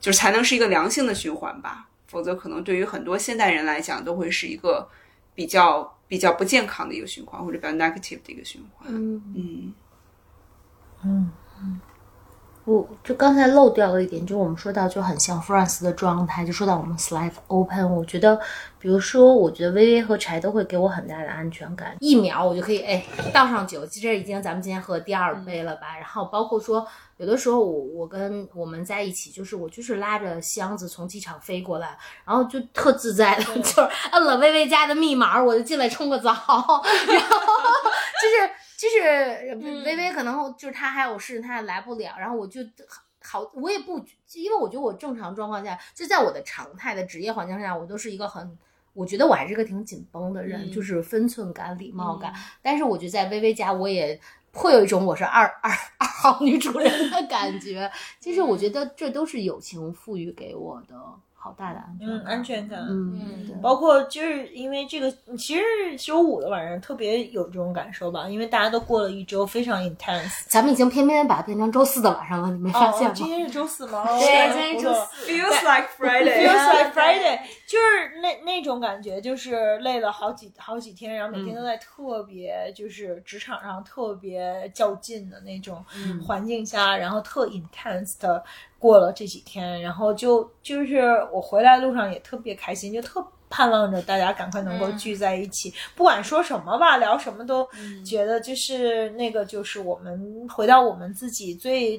[0.00, 1.88] 就是才能是一个良性的循环吧。
[2.06, 4.88] 否则，可能对于很多现代人来讲，都会是一个
[5.34, 8.88] 比较比较不健康的一个循环，或者比较 negative 的一个循环。
[8.92, 9.22] 嗯。
[9.34, 9.74] 嗯。
[11.04, 11.30] 嗯
[12.66, 18.36] 我就刚才漏掉了一点，就我们说到就很像 France 的状态，就说到我们 Slide Open，我觉得，
[18.80, 26.84] 比如说，我觉得微微和柴都会给我很大的安全感，一秒我就可以哎倒上酒，其实已经咱们今天喝第二杯了吧，然后包括说
[27.18, 38.65] 有的时候我我跟我们在一起，就是我就是拉着箱子从机场飞过来，然后就特自在的，就是摁了微微家的密码，我就进来冲个澡， 然后就是。
[38.76, 39.54] 就是
[39.84, 42.60] 微微可能就是他还有事，他也来不了，然后我就
[43.22, 43.98] 好，我也不，
[44.34, 48.56] 因为我觉得我正常状况下，就在我的常态的职业环境下，我都是一个很，
[48.92, 52.32] 我觉得我还是个挺紧绷的人，嗯就是分寸感、礼貌感。
[52.62, 54.20] 但是我觉得在微微家，我也
[54.52, 57.90] 会有一种我是二二二号女主人的感觉。
[58.20, 60.94] 其实我觉得这都是友情赋予给我的
[61.38, 62.26] 好大的安全嗯，感。
[62.26, 62.80] 安全感。
[62.88, 65.62] 嗯，包括就是因为这个，其实
[65.98, 70.44] 周五的晚上特别有这种感受吧，因为大家都过了一周非常 intense。
[70.48, 73.14] 咱们已经偏偏把它变成周四的晚上了，你没发现哦，吗？
[73.14, 74.04] 今天是周四吗？
[74.18, 75.30] 对哦今天是周四。
[75.30, 76.46] ，feels like Friday。
[76.46, 77.38] Feels like Friday，
[77.76, 85.84] 就是那那种感觉，就是累了好几好几天，然后每天都在特别就是职场上特别较劲的那种
[86.26, 88.42] 环境下，然后特 intense 的
[88.78, 93.24] 过了这几天，然后就就是我回来路上也特别开心，就特。
[93.48, 97.64] 盼望着大家赶快能够聚在一起，不管说什么吧，聊什么都
[98.04, 101.96] 觉得就是那个，就是我们回到我们自己最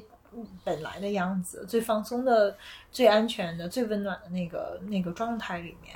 [0.64, 2.56] 本来的样子，最放松的、
[2.92, 5.96] 最安全的、最温暖的那个那个状态里面，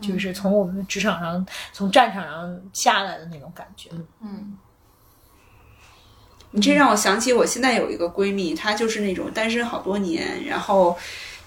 [0.00, 3.90] 就是从我们职场上、从战场上下来的那种感觉。
[4.20, 4.58] 嗯
[6.52, 10.98] 你这让我想起我现在有一个闺蜜，她就是那种单身好多年，然后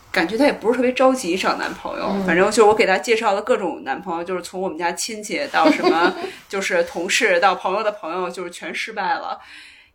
[0.10, 6.16] 感觉她也不是特别着急找男朋友，反正就是我给她介绍了各种男朋友，就是从我们家亲戚到什么
[6.48, 9.38] 就是同事到朋友的朋友，就是全失败了。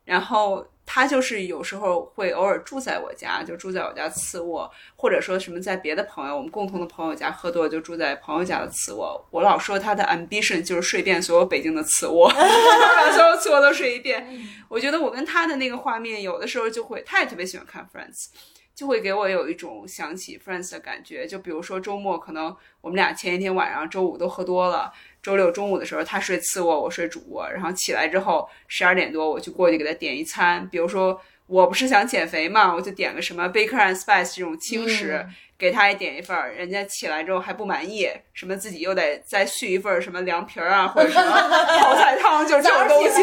[0.04, 9.22] 然后她就是有时候会偶尔住在我家，就住在我家次卧，或者说什么在别的朋友我们共同的朋友家喝多了就住在朋友家的次卧。
[9.30, 14.26] 我老说他的 ambition 就是睡遍所有北京的次卧， 把所有次卧都睡一遍。
[14.70, 18.28] 我觉得我跟他的那个画面，有的时候就会，他也特别喜欢看 Friends，
[18.74, 21.26] 就会给我有一种想起 Friends 的感觉。
[21.26, 24.90] 就比如说周末，可能我们俩前一天晚上周五都喝多了，
[25.22, 35.26] 周六中午的时候他睡次卧，我睡主卧，然后起来之后十二点多我就过去给他点一餐，比如说我不是想减肥嘛，我就点个什么 Baker and Spice 这种轻食。
[35.58, 41.32] 给他也点一份儿，人家起来之后还不满意，什么自己又得再续一份儿什么凉皮儿啊，或者什么
[41.82, 43.16] 泡菜汤，就这种东西。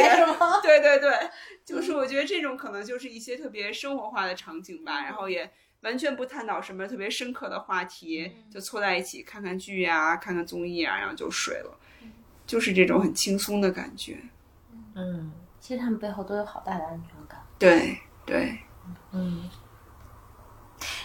[0.61, 1.13] 对对对，
[1.63, 5.49] 就是我觉得这种可能就是一些特别生活化的场景吧，然后也
[5.83, 11.79] 完全不探讨什么特别深刻的话题，就凑在一起看看剧呀、看看综艺啊，然后就睡了，
[12.45, 14.17] 就是这种很轻松的感觉。
[14.95, 17.41] 嗯其实他们背后都有好大的安全感。
[17.57, 18.57] 对对，
[19.11, 19.49] 嗯。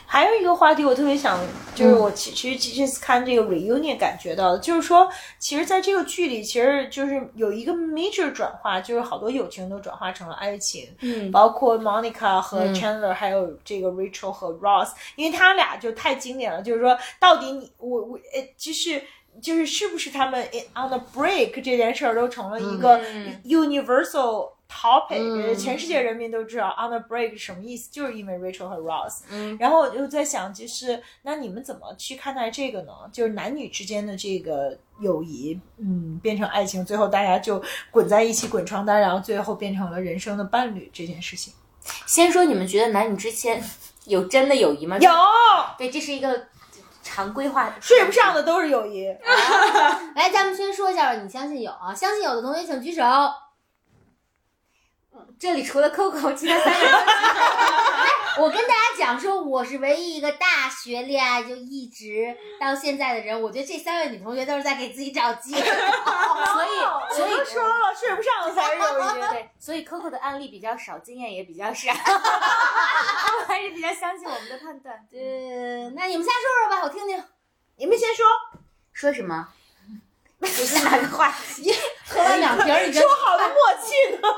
[0.04, 1.38] 还有一个话题，我特别想，
[1.74, 5.08] 就是我其其实这次看这个 reunion 感觉到的，就是说，
[5.38, 19.00] 其实在这个剧里，其实就是有一个 major 转化，就是好多友情都转化成了爱情，嗯包括 Monica 和嗯 Chandler，、还有这个 Rachel 和 Ross，因为他俩就太经典了，就是说，到底你我我呃，就是。
[19.40, 29.22] 就是是不是他们 in- on the break 这件事儿都成了一个嗯 universal topic，、嗯全世界人民都知道 on the break 是什么意思，就是因为 Rachel 和 Ross。
[29.30, 32.92] 嗯然后我就在想，就是那你们怎么去看待这个呢？
[33.12, 41.52] 就是男女之间的这个友谊，嗯，变成爱情，最后大家就滚在一起滚床单，然后最后变成了人生的伴侣这件事情。
[42.06, 43.60] 先说你们觉得男女之间
[44.04, 44.98] 有真的友谊吗？
[44.98, 45.10] 有
[45.78, 46.46] 对，这是一个
[47.12, 47.72] 常规化的。
[47.80, 49.06] 睡不上的都是友谊，
[50.14, 51.92] 来，咱们先说一下，你相信有啊？
[51.92, 53.02] 相信有的同学请举手。
[55.12, 57.10] 嗯这里除了 Coco， 其他三个人都举手。
[57.10, 63.42] 哎我跟大家讲说，我是唯一一个大学恋爱就一直到现在的人。
[63.42, 65.60] 我觉得这三位女同学都是在给自己找借口，
[66.54, 66.68] 所以
[67.16, 69.30] 所以说了，睡不上的才是友谊。
[69.30, 74.94] 对，所以 Coco 的案例比较少，经验也比较少，我还是比较相信我们的判断。
[75.12, 77.22] 呃，那你们仨说说吧，我听听。
[77.76, 78.26] 你们先说，
[78.92, 79.48] 说什么？
[80.40, 81.72] 不是哪个话题？
[82.08, 84.18] 喝完两瓶儿已经说好的默契呢？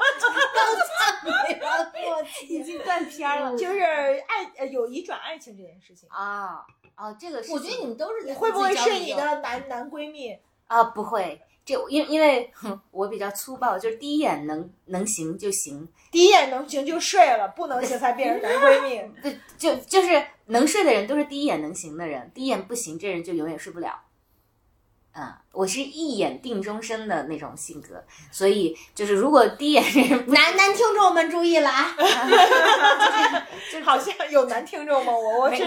[0.55, 7.12] 刚赞美了默契，已经断片儿了就是爱呃友谊转爱情这件事情，啊啊！
[7.15, 10.37] 这个事我觉得情你们都是你会不会是你的男男闺蜜？
[10.66, 19.01] 啊不会，这因因为哼我比较粗暴，就是第一眼能能行就行，第一眼能行就睡了，不能行才变成男闺蜜。
[19.23, 24.01] 对，就就是能睡的人都是第一眼能行的人，第一眼不行，这人就永远睡不了。
[25.14, 29.84] 嗯，我是一眼定终身的那种性格，所以就是如果第一眼
[30.28, 31.94] 男男听众们注意了啊！
[33.84, 35.12] 好像有男听众吗？
[35.12, 35.59] 我我是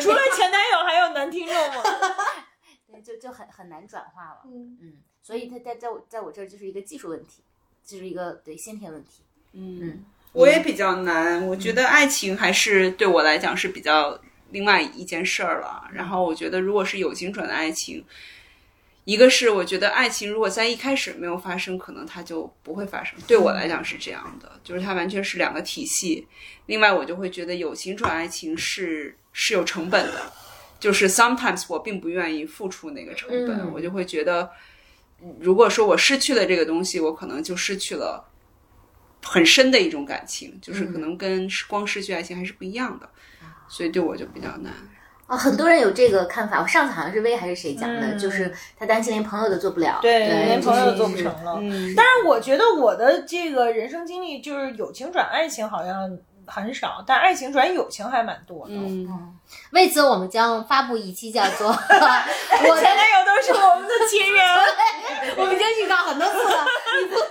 [0.00, 1.82] 除了前男友还有男听众吗？
[2.92, 4.42] 对，就就很很难转化了。
[4.44, 7.42] 嗯嗯，所以他在在我在我这儿就是一个技术问题，
[7.84, 9.22] 就是一个对先天问题。
[9.52, 14.16] 嗯，我也比较难，我觉得爱情还是对我来讲是比较
[14.50, 15.88] 另外一件事儿了。
[15.92, 18.04] 然后我觉得，如果是友情转的爱情，
[19.04, 23.18] 一个是我觉得爱情如果在一开始没有发生，可能它就不会发生。
[23.26, 26.26] 对我来讲是这样的，就是它完全是两个体系。
[26.66, 30.32] 另外，我就会觉得友情转爱情是是有成本的，
[30.78, 34.50] 就是 sometimes 我并不愿意付出那个成本，嗯我就会觉得，
[35.40, 38.28] 如果说我失去了这个东西，我可能就失去了。
[39.24, 43.08] 很深的一种感情，就是可能跟光失去爱情还是不一样的，
[43.68, 44.72] 所以对我就比较难。
[45.32, 46.60] 啊，很多人有这个看法。
[46.60, 49.98] 我上次好像是薇还是谁讲的，嗯就是他担心连朋友都做不了。
[50.02, 51.56] 对，对，连朋友都做不成了。
[51.58, 58.74] 嗯，但是我觉得我的这个人生经历，就是友情转爱情好像很少，但爱情转友情还蛮多的。
[58.74, 59.08] 嗯，
[59.70, 64.44] 为此，我们将发布一期叫做 “我的前男友都是我们的亲人。
[65.38, 66.66] 我们已经预告很多次了，
[67.00, 67.22] 你不录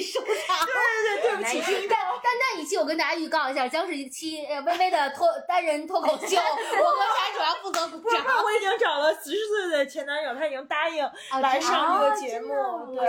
[0.00, 0.66] 收场。
[0.66, 1.96] 对对，对对不起，听众。
[2.22, 8.24] 但那一期我跟大家预告一下，将是一期呃微微的脱单人脱口秀，我和柴主要负责鼓不是，掌。
[8.44, 11.08] 我已经找了十岁的前男友，他已经答应
[11.40, 12.48] 来上这个节目。
[12.94, 13.06] 对，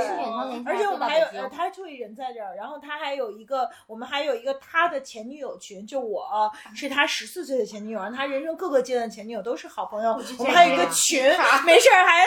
[0.65, 10.11] 而且我们还有，他特意人在这儿，然后他还有一个，我们还有一个他的前女友群，就我是他十四岁的前女友，然后他人生各个阶段前女友都是好朋友。
[10.37, 11.23] 我们还有一个群，
[11.65, 12.25] 没事儿还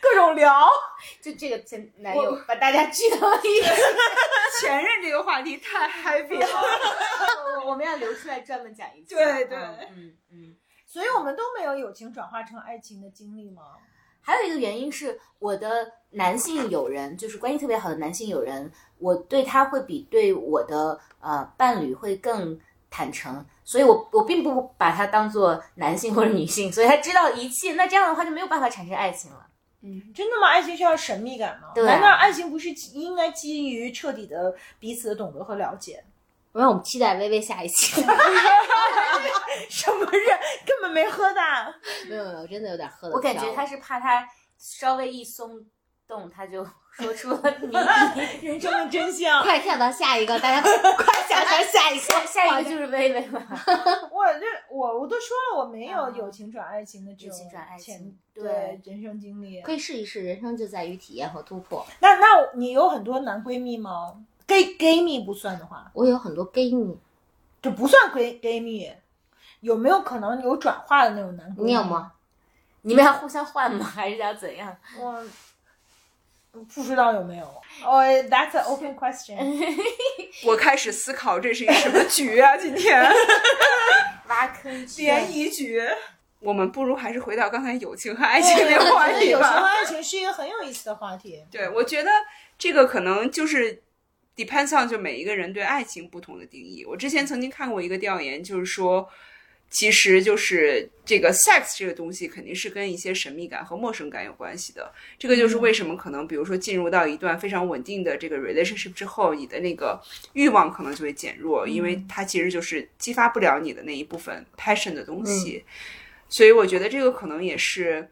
[0.00, 0.68] 各种聊。
[1.22, 3.65] 就这个前男友把大家聚到一起，
[4.60, 6.46] 前任这个话题太 happy 了。
[7.66, 9.14] 我们要留出来专门讲一期。
[9.14, 10.56] 对对嗯嗯。
[10.86, 13.62] 所以我们都没有友情转化成爱情的经历吗？
[14.22, 22.58] 还有一个原因是我的男性友人，就是关系特别好的男性友人，我对他会比对我的呃伴侣会更
[22.90, 29.46] 坦诚，所以我我并不把他当做男性或者女性，所以他知道一切，那这样的话就没有办法产生爱情了。
[30.14, 30.48] 真的吗？
[30.48, 31.68] 爱情需要神秘感吗？
[31.74, 36.04] 对啊难道爱情不是应该基于彻底的彼此的懂得和了解？
[36.52, 38.00] 让我们期待微微下一期。
[39.68, 41.74] 什么人根本没喝大？
[42.08, 43.14] 没有没有，真的有点喝的。
[43.14, 44.26] 我感觉他是怕他
[44.58, 45.64] 稍微一松
[46.08, 46.66] 动，他就
[46.96, 47.76] 说出了谜底。
[48.46, 49.42] 人生的真相。
[49.42, 50.60] 快跳到下一个，大家
[50.96, 52.00] 快想想下一个。
[52.00, 53.40] 下下一个就是薇薇了。
[54.10, 59.60] 我这我我都说了，我没有啊友情转爱情的这种情转爱情前对对人生经历。
[59.62, 61.86] 可以试一试，人生就在于体验和突破。
[62.00, 66.96] 那那你有很多男闺蜜吗？gay gay 蜜不算的话，我有很多 gay 蜜，
[67.60, 68.90] 就不算 gay gay 蜜。
[69.60, 71.64] 有没有可能有转化的那种男闺蜜？
[71.66, 72.12] 你有吗？
[72.82, 73.84] 你们要互相换吗？
[73.84, 74.74] 还是要怎样？
[75.00, 75.24] 我
[76.64, 77.44] 不知道有没有。
[77.84, 79.36] 哦、t h a t s an open question。
[80.44, 82.56] 我开始思考这是一个什么局啊？
[82.56, 83.02] 今天
[84.28, 85.82] 挖坑区联谊局。
[86.40, 89.66] 我们不如还是回到刚才友情和爱情那个话题吧友情和。
[89.66, 91.42] 爱情是一个很有意思的话题。
[91.50, 92.10] 对，我觉得
[92.58, 93.82] 这个可能就是
[94.36, 96.84] depends on 就每一个人对爱情不同的定义。
[96.84, 99.08] 我之前曾经看过一个调研，就是说，
[99.70, 104.92] 其实就是这个 sex 这个东西肯定是跟一些神秘感和陌生感有关系的。
[105.18, 110.00] 这个就是为什么可能比如说进入到一段非常稳定的这个 relationship 之后，你的那个
[110.32, 115.64] 欲望可能就会减弱，因为它其实就是激发不了你的那一部分 passion 的东西。
[116.28, 118.08] 所以我觉得这个可能也是。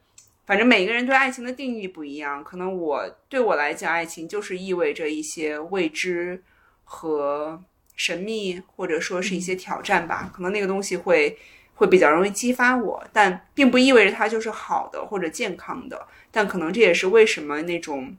[0.47, 6.43] 反正每个人对爱情的定义不一样，可能我对我来讲，爱情就是意味着一些未知
[6.85, 7.59] 和
[7.97, 10.31] 神秘，或者说是一些挑战吧。
[10.35, 11.39] 可能那个东西会
[11.75, 16.07] 会比较容易激发我，但并不意味着它就是好的或者健康的。
[16.31, 18.17] 但可能这也是为什么那种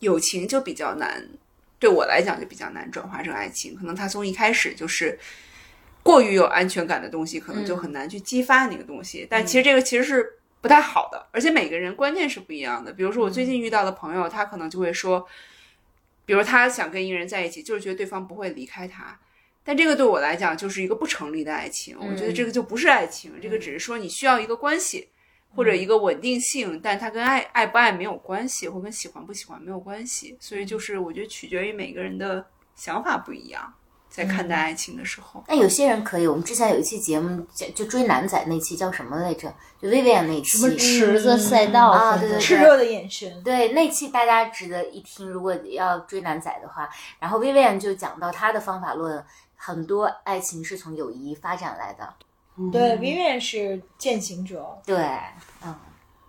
[0.00, 1.28] 友情就比较难，
[1.78, 3.74] 对我来讲就比较难转化成爱情。
[3.74, 5.18] 可能它从一开始就是。
[6.02, 9.26] 过于有安全感的东西，可能就很难去激发那个东西。
[9.28, 10.24] 但其实这个其实是
[10.60, 12.92] 不太好的，而且每个人观念是不一样的。
[12.92, 15.26] 比如说我最近遇到的朋友，他可能就会说，
[16.26, 19.18] 比如他想跟一个人在一起，就是觉得对方不会离开他。
[19.64, 25.08] 但这个对我来讲就是一个不成立的爱情，我觉得这个就不是爱情，这个只是说你需要一个关系，
[25.54, 30.36] 或者一个稳定性，但它跟爱爱不爱没有关系，或跟喜欢不喜欢没有关系。
[30.38, 33.74] 所以就是我觉得取决于每个人的想法不一样，
[34.16, 35.44] 在看待爱情的时候。
[35.46, 39.52] 那有些人可以，我们之前有一期节目叫就追男仔那期叫什么来着？
[39.78, 45.28] 就薇薇安那期，什么池子赛道啊对对对炽热的眼神，对，那期大家值得一听。
[45.28, 46.88] 如果要追男仔的话，
[47.18, 49.22] 然后薇薇安就讲到他的方法论，
[49.54, 52.14] 很多爱情是从友谊发展来的。
[52.72, 54.96] 对，Vivian 是践行者，对，
[55.62, 55.74] 嗯，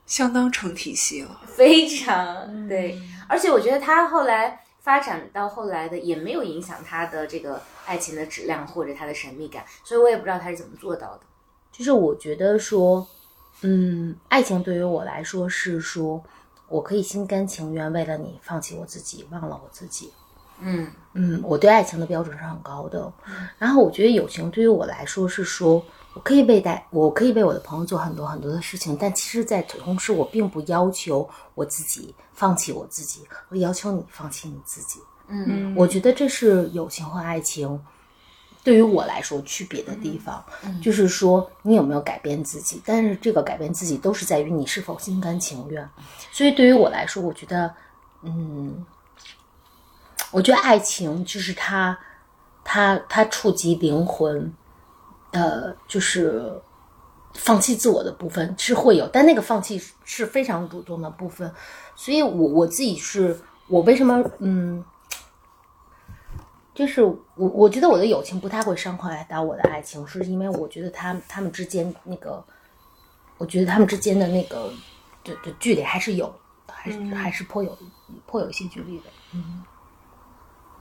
[0.06, 1.40] 相当成体系了。
[1.48, 3.00] 非常对，
[3.30, 11.20] 而且我觉得他后来发展到后来的也没有影响他的这个爱情的质量或者他的神秘感，所以我也不知道他是怎么做到的。
[11.74, 13.06] 就是我觉得说，
[13.64, 16.24] 嗯，爱情对于我来说是说，
[16.70, 20.14] 我可以心甘情愿为了你放弃我自己，忘了我自己。
[20.62, 23.12] 嗯嗯，我对爱情的标准是很高的。
[23.58, 25.84] 然后我觉得友情对于我来说是说，
[26.18, 35.00] 我可以为带，我可以为我的朋友做很多很多的事情，但其实，在同时，我并不要求我自己放弃我自己，我要求你放弃你自己。
[35.28, 37.80] 嗯我觉得这是友情和爱情
[38.64, 40.44] 对于我来说区别的地方，
[40.82, 45.88] 就是说你有没有改变自己，但是这个改变自己都是在于你是否心甘情愿。
[46.32, 47.72] 所以对于我来说，我觉得，
[48.24, 48.84] 嗯，
[50.32, 51.96] 我觉得爱情就是它，
[52.64, 54.52] 它它触及灵魂，
[55.38, 56.60] 呃，就是
[57.34, 61.54] 放弃自我的部分是会有，但那个放弃是非常主动的部分。
[61.96, 64.84] 所以我我自己是我为什么嗯。
[66.74, 72.46] 就是我，我觉得我的友情不太会伤害到我的爱情，是因为我觉得他他们之间那个，
[73.40, 74.72] 我觉得他们之间的那个
[75.24, 76.32] 的的距离还是有，
[76.68, 77.76] 还是、还是颇有
[78.28, 79.06] 颇有一些距离的。
[79.34, 79.64] 嗯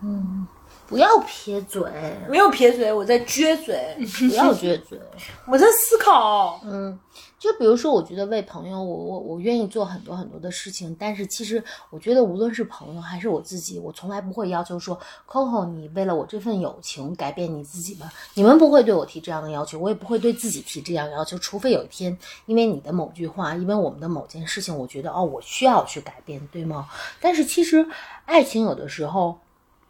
[0.03, 0.47] 嗯，
[0.87, 1.83] 不要撇嘴，
[2.29, 3.97] 没有撇嘴，我在撅嘴，
[4.29, 4.99] 不要撅嘴。
[5.47, 6.61] 我在思考。
[6.65, 6.97] 嗯，
[7.39, 14.99] 就比如说，我觉得为朋友，我我我愿意做很多很多的事情，但是其实我觉得，无论是朋友还是我自己，我从来不会要求说
[15.29, 18.13] ，Coco，你为了我这份友情改变你自己吧。
[18.35, 26.89] 你们不会对我提这样的要求，我也不会对自己提这样的要求，除非有一天，因为你的某句话，因为我们的某件事情，我觉得哦，我需要去改变，对吗？
[27.21, 27.85] 但是其实
[28.25, 29.39] 爱情有的时候，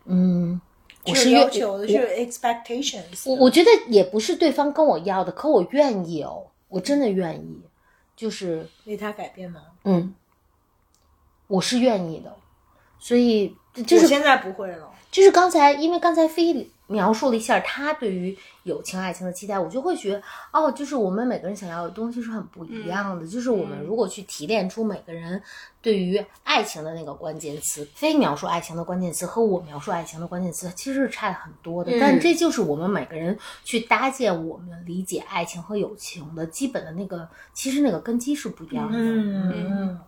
[0.06, 0.60] 嗯，
[1.06, 7.60] 我就是要求的，是 expectations 我我觉得也不是对方跟我要的，可我愿意哦，我真的愿意，
[8.16, 9.60] 就是为他改变吗？
[9.84, 10.14] 嗯，
[11.46, 12.34] 我是愿意的，
[12.98, 13.54] 所以
[13.86, 14.90] 就是我现在不会了。
[15.10, 20.22] 就是刚才，因为刚才飞描述了一下他对于友情、爱情的期待，我就会觉得，
[20.52, 23.26] 哦，就是我们每个人想要的东西是很不一样的。
[23.26, 25.40] 就是我们如果去提炼出每个人
[25.82, 31.92] 对于爱情的那个关键词，非描述爱情的关键词和我描述爱情的关键词，其实是差很多的。
[32.00, 38.96] 但这就是我们每个人去搭建我们理解爱情和友情的基本的那个，其实那个根基是不一样的。
[38.96, 40.00] 嗯嗯，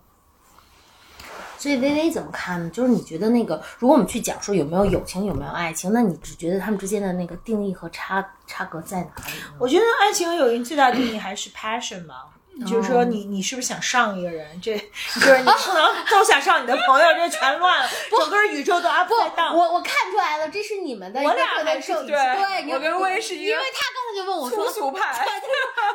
[1.59, 2.69] 所以微微怎么看呢？
[2.69, 9.33] 就是你觉得那个，如果我们去讲说有没有友情，有没有爱情，那你只觉得他们之间的那个定义和差差隔在哪里？
[9.59, 12.27] 我觉得爱情和友情最大的定义还是 passion 吧。
[12.65, 14.59] 就是说你，你是不是想上一个人？
[14.61, 19.55] 这就是你不能都想上你的朋友，这全乱了，整个宇宙都 upside down。
[19.55, 25.25] 我我看出来了，这是你们的一个我俩特还受对对，你我跟魏是一个因为他刚才就问我说俗派，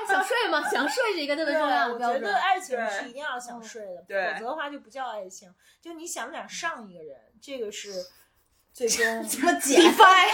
[0.08, 0.62] 想睡吗？
[0.70, 2.36] 想睡是一个特别重要的我标准觉得。
[2.38, 5.52] 爱情是一定要想睡的，否则的话就不叫爱情。
[5.82, 7.92] 就你想不想上一个人，这个是
[8.72, 9.78] 最终 怎么解？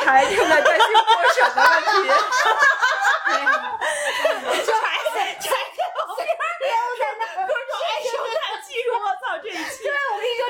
[0.05, 1.03] 还正在担心过
[1.35, 1.73] 审的问
[2.05, 2.11] 题。
[3.31, 4.91] 生产
[9.39, 9.57] 技术，
[10.13, 10.43] 我，跟你说，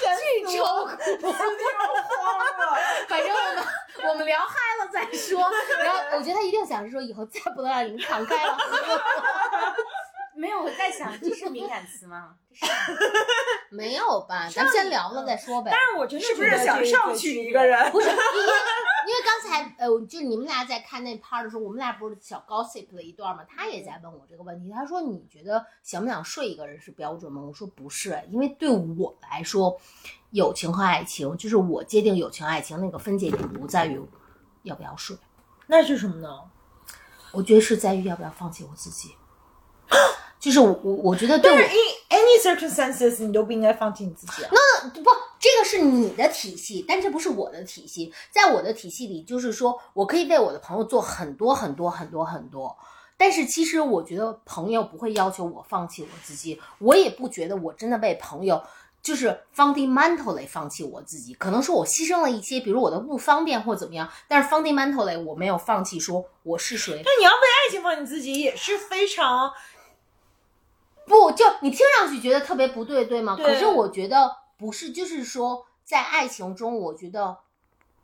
[0.00, 0.90] 这样巨愁苦。
[1.32, 1.36] 慌
[2.38, 2.78] 了，
[3.08, 3.64] 反正我们
[4.10, 4.54] 我们聊嗨
[4.84, 5.50] 了再说。
[5.78, 8.56] 然后我觉得他一定想是说，以后再不能让你们敞开了。
[10.36, 12.34] 没有，我在想，这是敏感词吗？
[13.70, 14.48] 没有吧？
[14.52, 15.70] 咱们先聊了再说呗。
[15.72, 17.90] 但是我真的是不是想上去一个人？
[17.92, 18.08] 不是，
[19.06, 23.44] 因为刚才呃，就你们俩在看那 part 的时候，我们俩不是小 gossip 了一段吗？
[23.48, 27.42] 他也在问我这个问题，他说你觉得想不想睡一个人是标准吗？
[27.42, 29.78] 我说不是，因为对我来说，
[30.30, 34.00] 友情和爱情就是我界定友情爱情那个分界点不在于
[34.62, 35.16] 要不要睡，
[35.66, 36.28] 那是什么呢？
[37.32, 39.14] 我觉得是在于要不要放弃我自己。
[40.38, 44.50] 就是我我我觉得对我但是 in any circumstances 你都不应该放弃你自己啊。
[44.92, 45.00] 不，
[45.44, 48.10] 这个是你的体系，但这不是我的体系。
[48.30, 52.74] 在我的体系里，就是说我可以为我的朋友做很多很多很多很多，
[53.18, 58.62] 但是其实我觉得朋友不会要求我放弃我自己，我也不觉得我真的为朋友。
[59.02, 67.02] 就是 fundamentally 放弃我自己，可能说我牺牲了一些，比如我的不方便或怎么样，但是 fundamentally 我没有放弃，说我是谁。
[67.04, 69.52] 那你要为爱情放弃自己，也是非常
[71.06, 73.36] 不，就你听上去觉得特别不对，对吗？
[73.36, 77.36] 对可是我觉得不是，就是说在爱情中，我觉得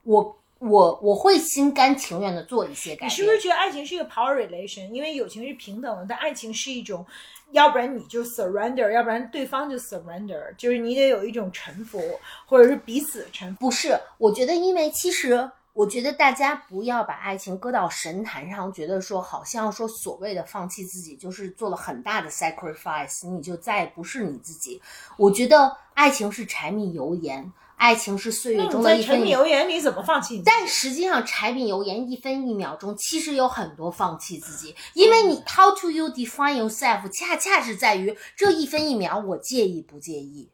[0.03, 3.11] 我我我会心甘情愿的做一些改变。
[3.11, 4.91] 你是不是觉得爱情是一个 power relation？
[4.91, 7.07] 因为友情是平等的，但爱情是一种，
[7.53, 11.99] 要不然你就 surrender，要不然对方就 surrender，就是你得有一种臣服，
[12.47, 13.61] 或者是彼此臣服。
[13.61, 24.83] 不是，我觉得，因为其实，我觉得大家不要把爱情搁到神坛上，觉得说好像说所谓的放弃自己，就是做了很大的 sacrifice，你就再也不是你自己。
[25.17, 30.43] 我觉得爱情是柴米油盐，爱情是岁月那中你在柴米的一分一油盐里怎么放弃？
[30.45, 40.51] 但实际上，柴米油盐一分一秒钟，其实有很多放弃自己，因为你 how to you define yourself，恰恰是在于这一分一秒，我介意不介意。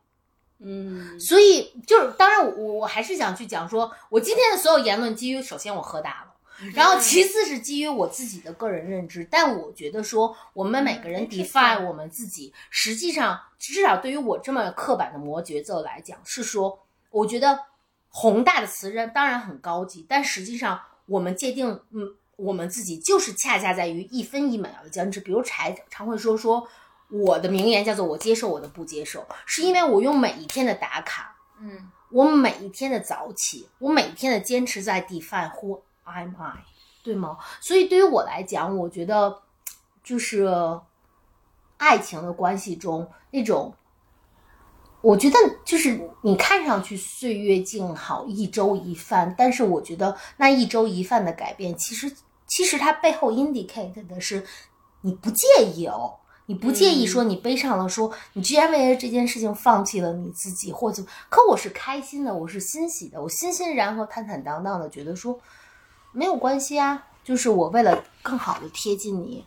[0.58, 6.32] 嗯所以就是，当然我我还是想去讲说，我今天的所有言论基于首先我喝大了。
[6.74, 17.60] 然后，其次是基于我自己的个人认知，但我觉得说，我们每个人嗯 define 我们自己，实际上至少对于我这么刻板的摩羯座来讲，是说，我觉得
[18.08, 25.20] 宏大的词人当然很高级，但实际上我们界定，嗯，我们自己就是恰恰在于一分一秒的坚持。
[25.20, 26.66] 比如柴常会说说，
[27.08, 36.64] 我的名言叫做“我接受我的不接受”，是因为我用每一天的打卡，嗯，我每一天的早起，我每一天的坚持在 define who am I，
[37.04, 37.38] 对吗？
[37.60, 39.42] 所以对于我来讲，我觉得
[40.02, 40.48] 就是
[41.76, 43.72] 爱情的关系中那种，
[45.00, 52.12] 我觉得就是你看上去岁月静好，一粥一饭，但是我觉得那一粥一饭的改变，其实
[52.46, 54.44] 其实它背后 indicate 的是
[55.02, 56.18] 你不介意哦。
[56.46, 65.38] 你不介意说你背上了，说你居然为了这件事情放弃了你自己，或者可我是开心的，我是欣喜的，我欣欣然和坦坦荡荡的觉得说
[66.12, 69.44] 没有关系啊，就是我为了更好的贴近你，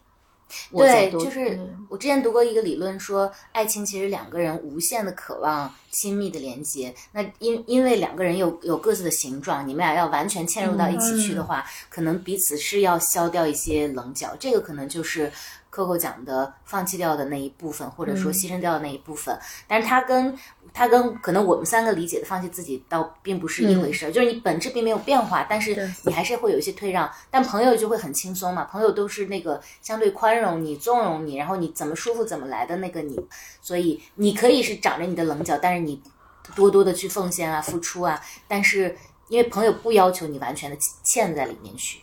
[0.72, 6.94] 我对，就是嗯我之前读过一个理论说，爱情其实两个人无限的渴望亲密的连接。
[7.14, 14.36] 那因因为两个人有有各自的形状，你们俩要完全嵌入到一起去的话，可能彼此是要消掉一些棱角。
[14.38, 15.32] 这个可能就是
[15.80, 19.38] Coco 讲的放弃掉的那一部分，或者说牺牲掉的那一部分。
[19.68, 20.38] 但是它跟
[20.73, 27.10] 它跟可能我们三个理解的放弃自己倒并不是一回事儿，就是你本质并没有变化，但是你还是会有一些退让。
[27.31, 33.18] 但朋友就会很轻松嘛，朋友都是那个相对宽容你、纵容你，然后你怎么舒服怎么来的那个你，
[33.61, 36.01] 所以你可以是长着你的棱角，但是你
[36.56, 38.95] 多多的去奉献啊、付出啊，但是
[39.30, 41.99] 因为朋友不要求你完全的嵌在里面去。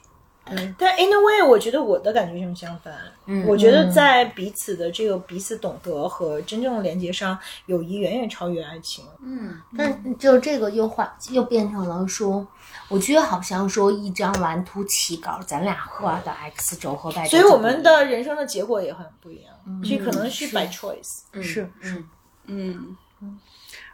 [0.79, 2.95] 但 in a way，我觉得我的感觉是相反。
[3.27, 7.37] 嗯我觉得在彼此的这个彼此懂得和真正的连接上，
[7.67, 9.05] 友谊远远超越爱情。
[9.21, 12.47] 嗯但就这个又换又变成了说，
[12.89, 21.23] 我觉得好像说一张蓝图起稿，咱俩画的 x 轴和 y 轴，所以我们的人生的结果也很不一样，这可能是 by choice。
[21.43, 23.39] 是嗯嗯，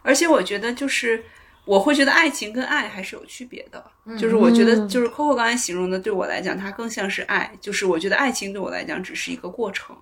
[0.03, 1.25] 而且我觉得就是。
[1.65, 3.85] 我会觉得爱情跟爱还是有区别的，
[4.19, 9.97] 就是我觉得就是 Coco 刚才形容的，对我来讲，它更像是爱，就是我觉得爱情对我来讲只是一个过程，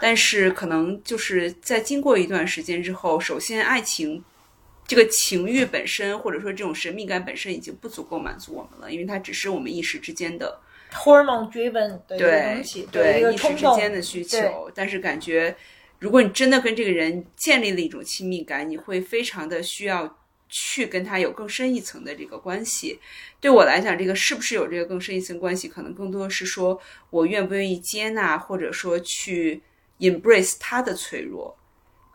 [0.00, 4.22] 但是可能就是在经过一段时间之后，首先爱情
[4.86, 10.60] 这个情欲本身，或者说这种神秘感本身已经不足够满足我们了，因为它只是我们一时之间的
[10.92, 15.56] hormone driven 的对东西，一对一时之间的需求，但是感觉
[15.98, 20.16] 如果你真的跟这个人建立了一种亲密感，你会非常的需要
[20.48, 22.98] 去跟他有更深一层的这个关系。
[23.40, 29.62] 对我来讲，这个是不是有这个更深一层关系，可能更多是说我愿不愿意接纳，或者说去
[29.98, 31.56] embrace 他的脆弱。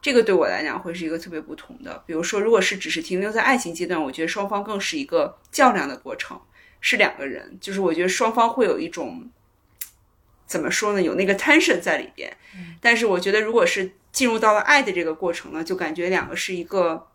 [0.01, 2.03] 这个对我来讲会是一个特别不同的。
[2.07, 6.41] 比如说，如果是只是停留在爱情阶段，我觉得双方更是一个较量的过程，
[6.79, 9.29] 是两个人，就是我觉得双方会有一种
[10.47, 12.35] 怎么说呢，有那个 tension 在里边。
[12.81, 17.07] 但是我觉得，如果是进入到了爱的这个过程呢，就感觉两个是一个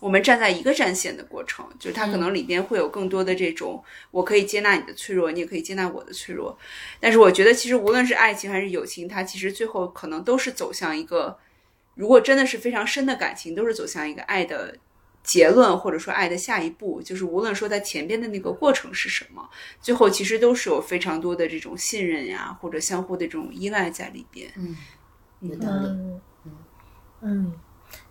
[0.00, 6.58] 我们站在一个战线的过程，就是它可能里边会有更多的这种，我可以接纳你的脆弱，你也可以接纳我的脆弱。
[6.98, 11.38] 但是我觉得，其实无论是爱情还是友情，它其实最后可能都是走向一个，
[11.94, 14.76] 如果真的是非常深的感情，都是走向一个爱的。
[15.22, 19.46] 结论或者说爱的下一步，就是无论说在前边的那个过程是什么，
[19.78, 24.50] 最后其实都是有非常多的这种信任呀，或者相互的这种依赖在里边。
[24.56, 24.74] 嗯，
[25.40, 25.88] 有道理。
[25.88, 26.20] 嗯
[27.20, 27.52] 嗯，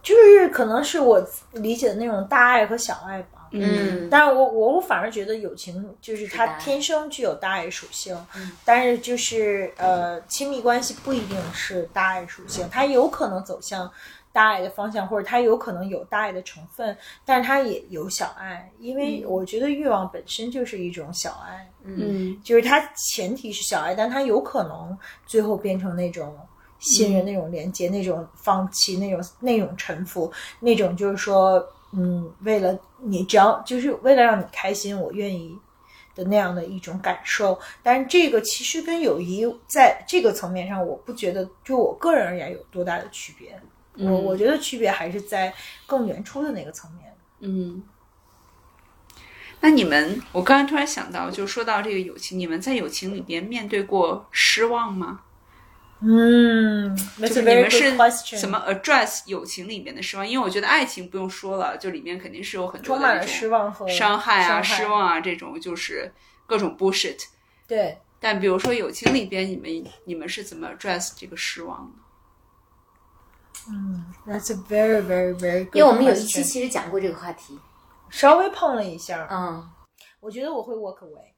[0.10, 1.23] 就是可能是我
[1.53, 3.48] 理解的那种大爱和小爱吧。
[3.52, 4.07] 嗯。
[4.10, 8.52] 但是我我我反而觉得友情就是它天生具有大爱属性，嗯。
[8.65, 13.91] 但是就是呃亲密关系不一定是大爱属性，它有可能走向
[14.31, 22.36] 大爱的方向，或者它有可能有大爱的成分，但是它也有小爱，因为我觉得欲望本身就是一种小爱，嗯。
[22.44, 26.36] 就是它前提是小爱，但它有可能最后变成那种
[26.80, 30.31] 信任、那种连接、那种放弃、那种那种臣服、
[30.61, 35.57] 那种就是说，嗯，为了你，只要就是为了让你开心，我愿意
[36.15, 37.60] 的那样的一种感受。
[37.84, 43.60] 但是这个其实跟友谊在这个层面上，我不觉得就我个人而言有多大的区别。
[43.95, 45.53] 我我觉得区别还是在
[45.85, 47.14] 更原初的那个层面。
[47.41, 47.84] 嗯，
[49.60, 55.22] 那你们，我刚才突然想到，就说到这个友情，你们在友情里边面对过失望吗？
[56.01, 57.91] 嗯，就是你们是
[58.39, 60.26] 怎么 address 友情里面的失望？
[60.27, 66.13] 因为我觉得爱情不用说了，就里面肯定是有很多充满了失望和伤害啊、失望啊这种，就是
[66.47, 67.26] 各种 bullshit。
[67.67, 71.99] 对，但比如说友情里边，你们你们是怎么 address 这个失望的？
[73.69, 75.76] 嗯，That's a very very very good。
[75.76, 77.59] 因为我们有一期其实讲过这个话题，
[78.09, 79.27] 稍微碰了一下。
[79.30, 79.69] 嗯，
[80.21, 81.34] 我觉得我会 walk away。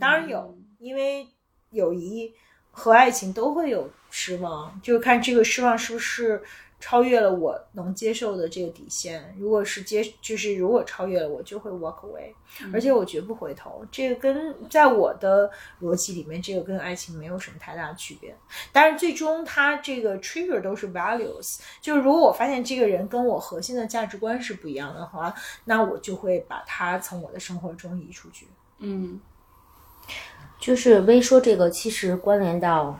[0.00, 1.28] 当然有，因为
[1.70, 2.34] 友谊
[2.74, 6.42] 和爱情都会有失望，就看这个失望是不是
[6.80, 9.34] 超越了我能接受的这个底线。
[9.38, 12.34] 如果是接，就是如果超越了，我就会 walk away，
[12.74, 13.86] 而且我绝不回头。
[13.90, 18.36] 这个跟在我的逻辑里面，这个跟爱情没有什么太大的区别。
[18.70, 25.34] 但是最终它这个 trigger 都是 values，就是如果我发现这个人跟我核心的价值观是不一样的话，
[25.64, 28.46] 那我就会把他从我的生活中移出去。
[28.80, 29.20] 嗯。
[30.64, 32.98] 就是微说这个，其实关联到，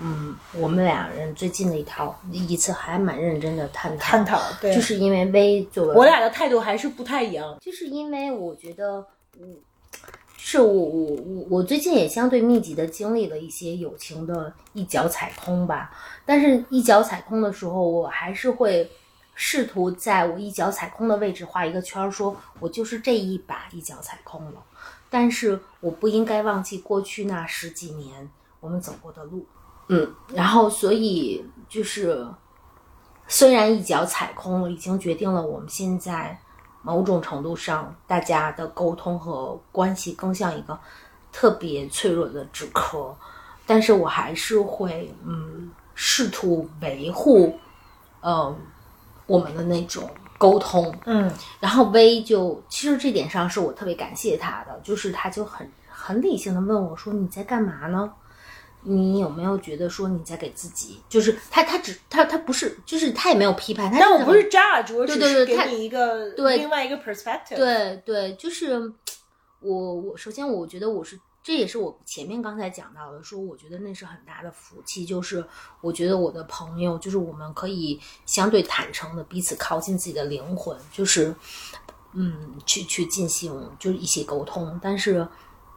[0.00, 9.06] 嗯，我们俩人最近的一套一次还蛮认真的探讨，探讨，对，就是因为微作为我俩的态度还是不太一样，就是因为我觉得，
[9.38, 9.54] 嗯，
[10.36, 15.92] 是我我我我最近也相对密集的经历了一些友情的一脚踩空吧，
[16.26, 18.90] 但是一脚踩空的时候，我还是会
[19.36, 24.54] 试图在我一脚踩空的位置画一个圈，说我就是这一把一脚踩空了。
[25.10, 28.30] 但是我不应该忘记过去那十几年
[28.60, 29.44] 我们走过的路，
[29.88, 32.24] 嗯，然后所以就是，
[33.26, 36.38] 虽然一脚踩空了，已经决定了我们现在
[36.82, 40.78] 某种程度上大家的沟通和关系更像一个
[41.32, 43.14] 特别脆弱的纸壳，
[43.66, 47.58] 但是我还是会嗯试图维护，
[48.22, 48.56] 嗯，
[49.26, 50.08] 我们的那种。
[50.40, 51.30] 沟通，嗯，
[51.60, 58.10] 然后 V 就其实这点上是我特别感谢他的，就是他就很很理性的问我说你在干嘛呢？
[58.82, 68.90] 你有没有觉得说你在给自己，就是他他只他他不是，就是他也没有批判，他但我不是 judge，我只是给你一个对另外一个 perspective，对对，就是
[69.60, 71.20] 我我首先我觉得我是。
[71.42, 75.42] 这也是我前面刚才讲到的，说我觉得那是很大的福气，就是
[75.80, 81.34] 我觉得我的朋友，就是我们可以相对坦诚的彼此靠近自己的灵魂，就是
[82.12, 84.78] 嗯，去去进行就是一些沟通。
[84.82, 85.26] 但是，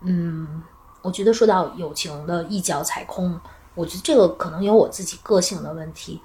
[0.01, 0.61] 嗯，
[1.01, 3.39] 我觉得说到友情的一脚踩空，
[3.73, 6.21] 我觉得这个可能有我自己个性的问题，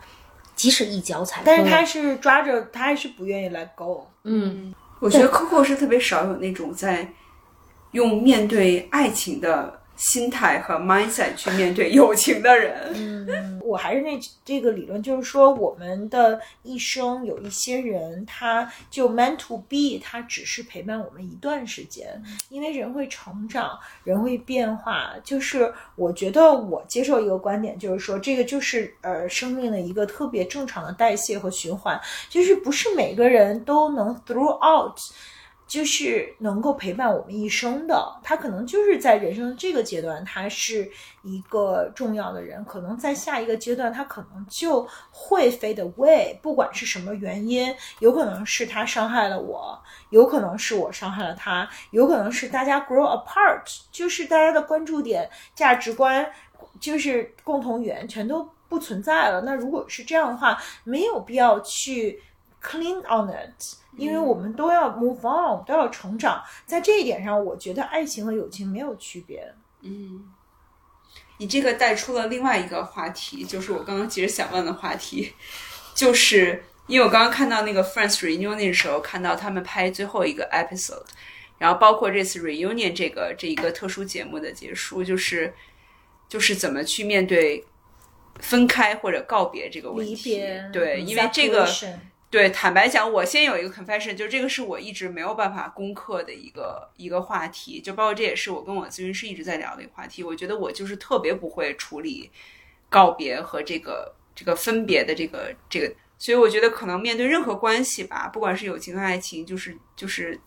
[0.56, 4.05] 即使一脚踩空，但是他是抓着，他还是不愿意来 go。
[4.24, 7.15] 嗯，我觉得 Coco 是特别少有那种在。
[7.93, 25.12] 用面对爱情的心态和 mindset 去面对友情的人，嗯，我还是那这个理论，就是说，我们的一生有一些人，他就 meant to be，他只是陪伴我们一段时间，因为人会成长，人会变化。
[25.24, 34.94] 就是我觉得我接受一个观点，就是说，这个就是呃生命的一个特别正常的代谢和循环，就是不是每个人都能 throughout。
[35.69, 40.90] 就是能够陪伴我们一生的，他可能就是在人生这个阶段，他是
[41.23, 42.65] 一个重要的人。
[42.65, 46.35] 可能在下一个阶段，他可能就会 fade away。
[46.40, 49.78] 不管是什么原因，有可能是他伤害了我，
[50.09, 53.61] 有可能是我伤害了他，有可能是大家 grow apart，
[53.93, 56.27] 就是大家的关注点、价值观，
[56.81, 59.43] 就是共同语言全都不存在了。
[59.43, 62.23] 那如果是这样的话，没有必要去
[62.62, 63.77] clean on it。
[63.99, 69.53] 因为我们都要 move on，都要成长，在这一点上，我觉得爱情和友情没有区别。
[69.83, 70.25] 嗯，
[71.39, 75.35] 你这个带出了另外一个话题，就是我刚刚其实想问的话题，
[75.95, 81.05] 就是因为我刚刚看到那个 Friends reunion 的时候，看到他们拍最后一个 episode，
[81.59, 85.53] 然后包括这次 reunion 这个这一个特殊节目的结束，就是
[86.29, 87.65] 就是怎么去面对
[88.39, 90.41] 分开或者告别这个问题。
[90.73, 91.69] 对，因为这个。
[92.31, 100.23] 对，坦白讲，我先有一个 confession，就是这个是我一直没有办法攻克的一个一个话题，就包括这也是我跟我咨询师一直在聊的一个话题。
[100.23, 102.31] 我觉得我就是特别不会处理
[102.91, 110.39] 告别和这个这个分别的这个这个，所以我觉得可能面对任何关系吧，不管是友情和爱情，就是就是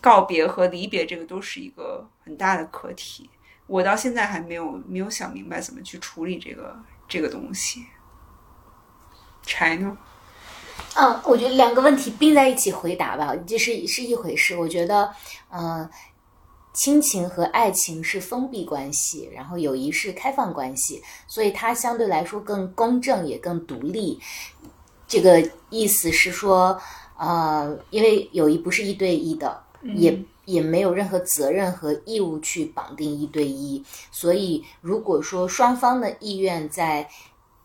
[0.00, 3.28] 告别和离别，这个都是一个很大的课题。
[3.66, 6.78] 我到现在还没有没有想明白怎么去处理这个
[7.08, 7.84] 这个东西。
[9.42, 9.98] 柴呢？
[10.98, 14.56] 嗯，我觉得两个问题并在一起回答吧，这是是一回事。
[14.56, 15.12] 我觉得，
[15.50, 15.86] 嗯，
[16.72, 24.18] 亲情和爱情是封闭关系，然后友谊是开放关系，所以它相对来说更公正，也更独立。
[25.06, 26.80] 这个意思是说，
[27.18, 37.06] 呃，因为友谊不是一对一的，也也没有任何责任和义务去绑定一对一，所以如果说双方的意愿在。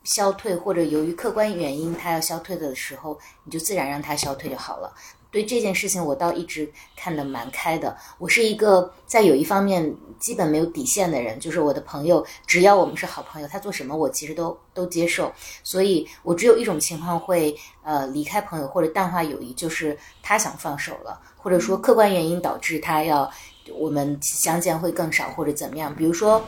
[0.03, 4.94] 消退或者由于客观原因它要消退的时候，你就自然让它消退就好了。
[5.30, 7.95] 对这件事情，我倒一直看得蛮开的。
[8.18, 15.32] 我是一个在有一方面基本没有底线的人，就是我的朋友，只要我们是好朋友，他做什么我其实都都接受。
[15.64, 23.32] 所以我只有一种情况会呃离开朋友或者淡化友谊，就是他想放手了，或者说客观原因导致他要
[23.73, 25.95] 我们相见会更少或者怎么样。
[25.95, 26.44] 比如说，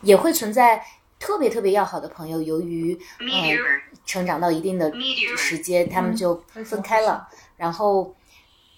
[0.00, 0.82] 也会存在。
[1.22, 3.56] 特别特别要好的朋友，由于呃
[4.04, 4.92] 成长到一定的
[5.36, 6.34] 时间，他们就
[6.64, 7.28] 分开了。
[7.56, 8.12] 然后，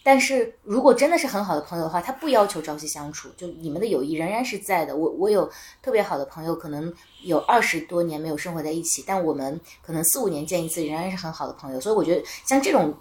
[0.02, 4.94] 但是如果真的是很好的朋友的话，他不要求朝夕相处，就你们的友谊仍然是在的。
[4.94, 5.50] 我我有
[5.82, 6.92] 特别好的朋友，可能
[7.22, 11.80] 有二十多年没有生活在一起，但我们可能四五年见一次，仍然是很好的朋友。
[11.80, 12.94] 所以我觉得像这种。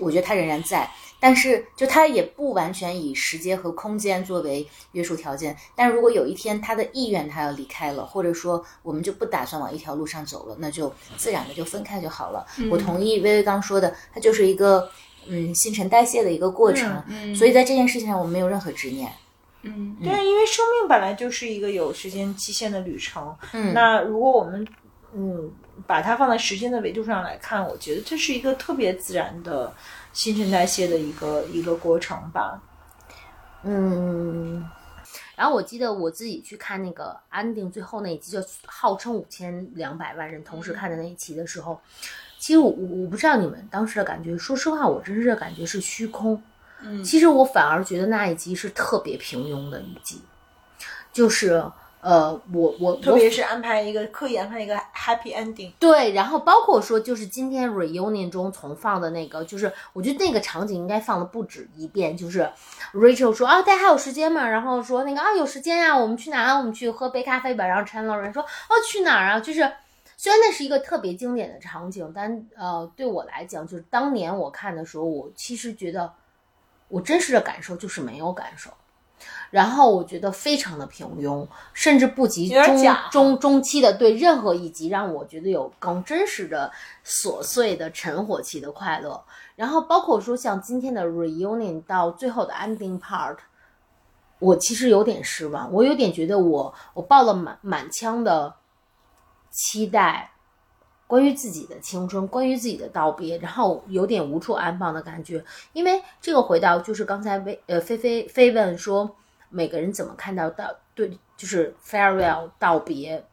[0.00, 0.90] 我觉得他仍然在，
[1.20, 5.56] 但是就他也不完全以时间和空间作为约束条件。
[5.74, 12.46] 但如果有一天他的意愿他要离开了，或者说我们就不打算往一条路上走了，那就自然的就分开就好了。
[12.70, 14.88] 我同意薇薇刚说的，它就是一个
[15.26, 17.02] 嗯新陈代谢的一个过程。
[17.34, 19.10] 所以在这件事情上我们没有任何执念。
[19.62, 23.36] 嗯，对，因为生命本来就是一个有时间期限的旅程。
[23.52, 24.66] 嗯，那如果我们
[25.14, 25.52] 嗯。
[25.86, 29.72] 把它放在时间的维度上来看，我觉得这是一个特别自然的
[30.12, 32.62] 新陈代谢的一个一个过程吧。
[33.62, 34.66] 嗯，
[35.34, 41.80] 然后我记得我自己去看那个安定最后那一集，就号称五千两百万人同时看的那一集的时候，
[42.38, 46.42] 其实我我不知道你们当时的感觉，说实话，我真实的感觉是虚空。
[46.80, 50.22] 嗯，其实我反而觉得那一集是特别平庸的一集，
[51.12, 51.62] 就是。
[52.00, 62.48] 呃，我我特别是安排一个刻意安排一个 happy ending，对，然后包括说就是今天 reunion 中重放的那个，就是我觉得那个场景应该放的不止一遍，就是
[62.94, 64.48] Rachel 说啊，大家还有时间吗？
[64.48, 66.58] 然后说那个啊有时间呀，我们去哪啊？
[66.58, 67.66] 我们去喝杯咖啡吧。
[67.66, 69.40] 然后 Chandler 说哦去哪儿啊？
[69.40, 69.72] 就是
[70.16, 76.12] 虽然那是一个特别经典的场景，但呃对我来讲，就是当年我看的时候，我其实觉得
[76.86, 78.70] 我真实的感受就是没有感受。
[79.50, 86.70] 然后我觉得非常的平庸，甚至不及中中中期的对任何一集让我觉得有更真实的
[87.04, 89.22] 琐碎的沉火期的快乐。
[89.54, 93.36] 然后包括说像今天的 reunion 到最后的 ending part，
[94.38, 98.54] 我其实有点失望，我有点觉得我我抱了满满腔的
[99.50, 100.32] 期待。
[101.08, 105.44] 关于自己的青春，关于自己的道别，然后有点无处安放的感觉。
[105.72, 109.14] 因为这个回到就是刚才微呃菲菲菲问说，
[109.48, 113.24] 每个人怎么看到道对就是 farewell 道别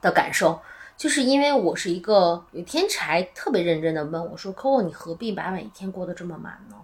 [0.00, 0.60] 的感受，
[0.96, 6.76] 就是因为我是一个有天才特别认真的问我说，Coco 你何必把每一天过得这么满呢？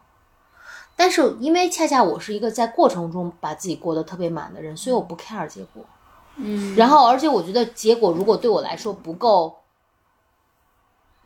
[0.97, 5.85] 但是因为恰恰我是一个在过程中把自己过得特别满的人，所以我不 care 结果。
[6.37, 9.55] 嗯，然后而且我觉得结果如果对我来说不够。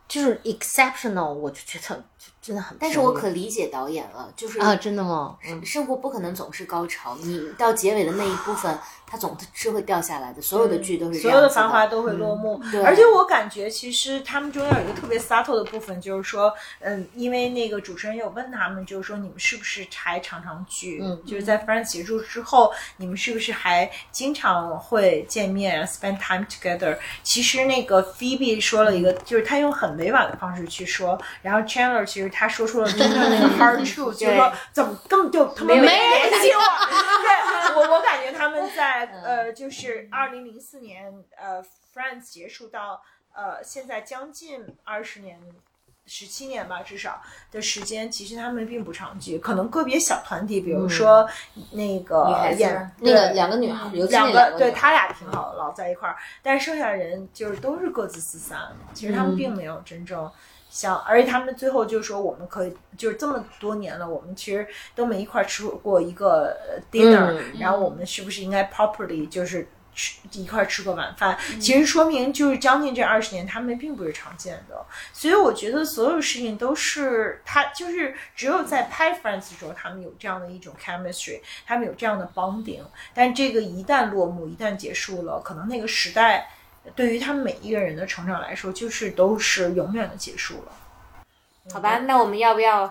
[0.08, 2.04] 就是 exceptional，我就觉得
[2.40, 2.76] 真的很。
[2.80, 5.36] 但是我可理解导演了，就是啊，真的吗？
[5.64, 8.78] 生活不可能总是高潮，你到结尾的那一部分。
[9.10, 12.60] 它总是会掉下来的，所有的剧都是所有的繁华都会落幕。
[12.84, 21.00] 而且我感觉，其实他们中间有一个特别 subtle 的部分，就是说，嗯，因为那个主持人有问他们，就是说你们是不是还常常聚？
[21.02, 26.98] 嗯，就是在 Friends 结束之后，你们是不是还经常会见面，spend time together？
[27.22, 36.60] 其实那个 Phoebe 说了一个，就是他用很委婉的方式去说，然后 Chandler 其实他说出了真正那个 hard truth，就是说怎么根本就他们没联系我。
[37.22, 39.06] 对，我我感觉他们在。
[39.22, 41.62] 呃，就是二零零四年，呃
[41.94, 43.02] ，Friends 结束到
[43.34, 45.38] 呃现在将近二十年，
[46.06, 47.20] 十七年吧，至少
[47.50, 51.28] 的时间，其实他们并不常聚，可能个别小团体，比如说
[51.72, 58.58] 那个演那个两个女孩，两个对他俩挺好，老在一块儿，但是剩下的人就是都是各自四散，
[58.94, 60.30] 其实他们并没有真正。
[60.70, 66.56] 像，而且他们最后就说，我们可以就是这么多年了，我们其实都没一块吃过一个
[66.92, 71.38] dinner，然后我们是不是应该 properly 就是吃一块吃过晚饭？
[71.58, 74.84] 其实说明就是将近这二十年，他们并不是常见的。
[75.12, 82.82] 所以我觉得所有事情都是他就是只有在拍 Friends 的时候，他们有这样的一种 chemistry，他们有这样的 bonding。
[83.14, 86.50] 但这个一旦落幕，一旦结束了，可能那个时代。
[86.96, 90.72] 对于他们每一个人的成长来说，就是都是永远的结束了。
[91.72, 92.82] 好吧，那我们要不要？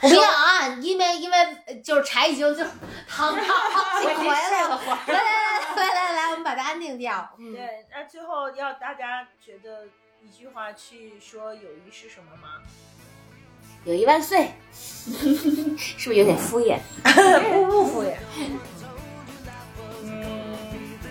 [0.00, 1.36] 我不要啊，因为因为
[1.66, 2.64] 呃就是柴已经就
[3.06, 7.30] 躺好几 回来了，来来来来来来，我们把它安定掉。
[7.38, 9.86] 嗯，对，那最后要大家觉得
[10.22, 12.62] 一句话去说友谊是什么吗？
[13.84, 16.78] 友谊万岁， 是不是有点敷衍？
[17.04, 18.16] 不不敷衍。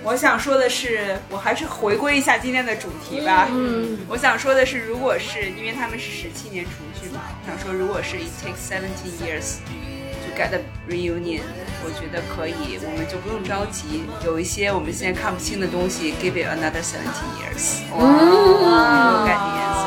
[0.06, 3.48] 我想说的是，我还是回归一下今天的主题吧。
[3.50, 9.58] 嗯，我想说的是，如果是因为他们是十七年重聚嘛，我想说，如果是 it takes seventeen years
[10.22, 11.42] to get a reunion，
[11.84, 14.04] 我觉得可以，我们就不用着急。
[14.24, 17.82] 有一些我们现在看不清的东西，give it another seventeen years。
[17.98, 19.82] 哇，改变颜色。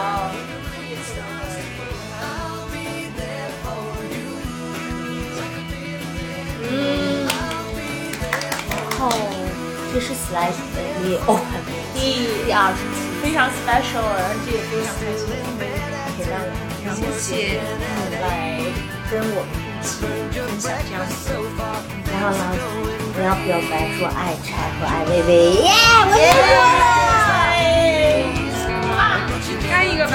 [6.70, 7.26] 嗯，
[8.68, 9.08] 然后
[9.98, 11.42] 这是 Slash 的第 Open
[11.92, 11.98] 第
[12.46, 15.26] 第二十期，非常 special，而且也非常开心，
[15.58, 16.38] 可以让
[16.86, 17.82] 让谢谢嗯
[18.22, 18.62] 来
[19.10, 21.34] 跟我们一起分享这样子。
[22.12, 22.38] 然后呢，
[23.12, 25.66] 我要表白说爱柴和爱薇薇，耶！
[26.06, 26.30] 我也
[28.54, 29.02] 说了。
[29.68, 30.14] 干一个吧。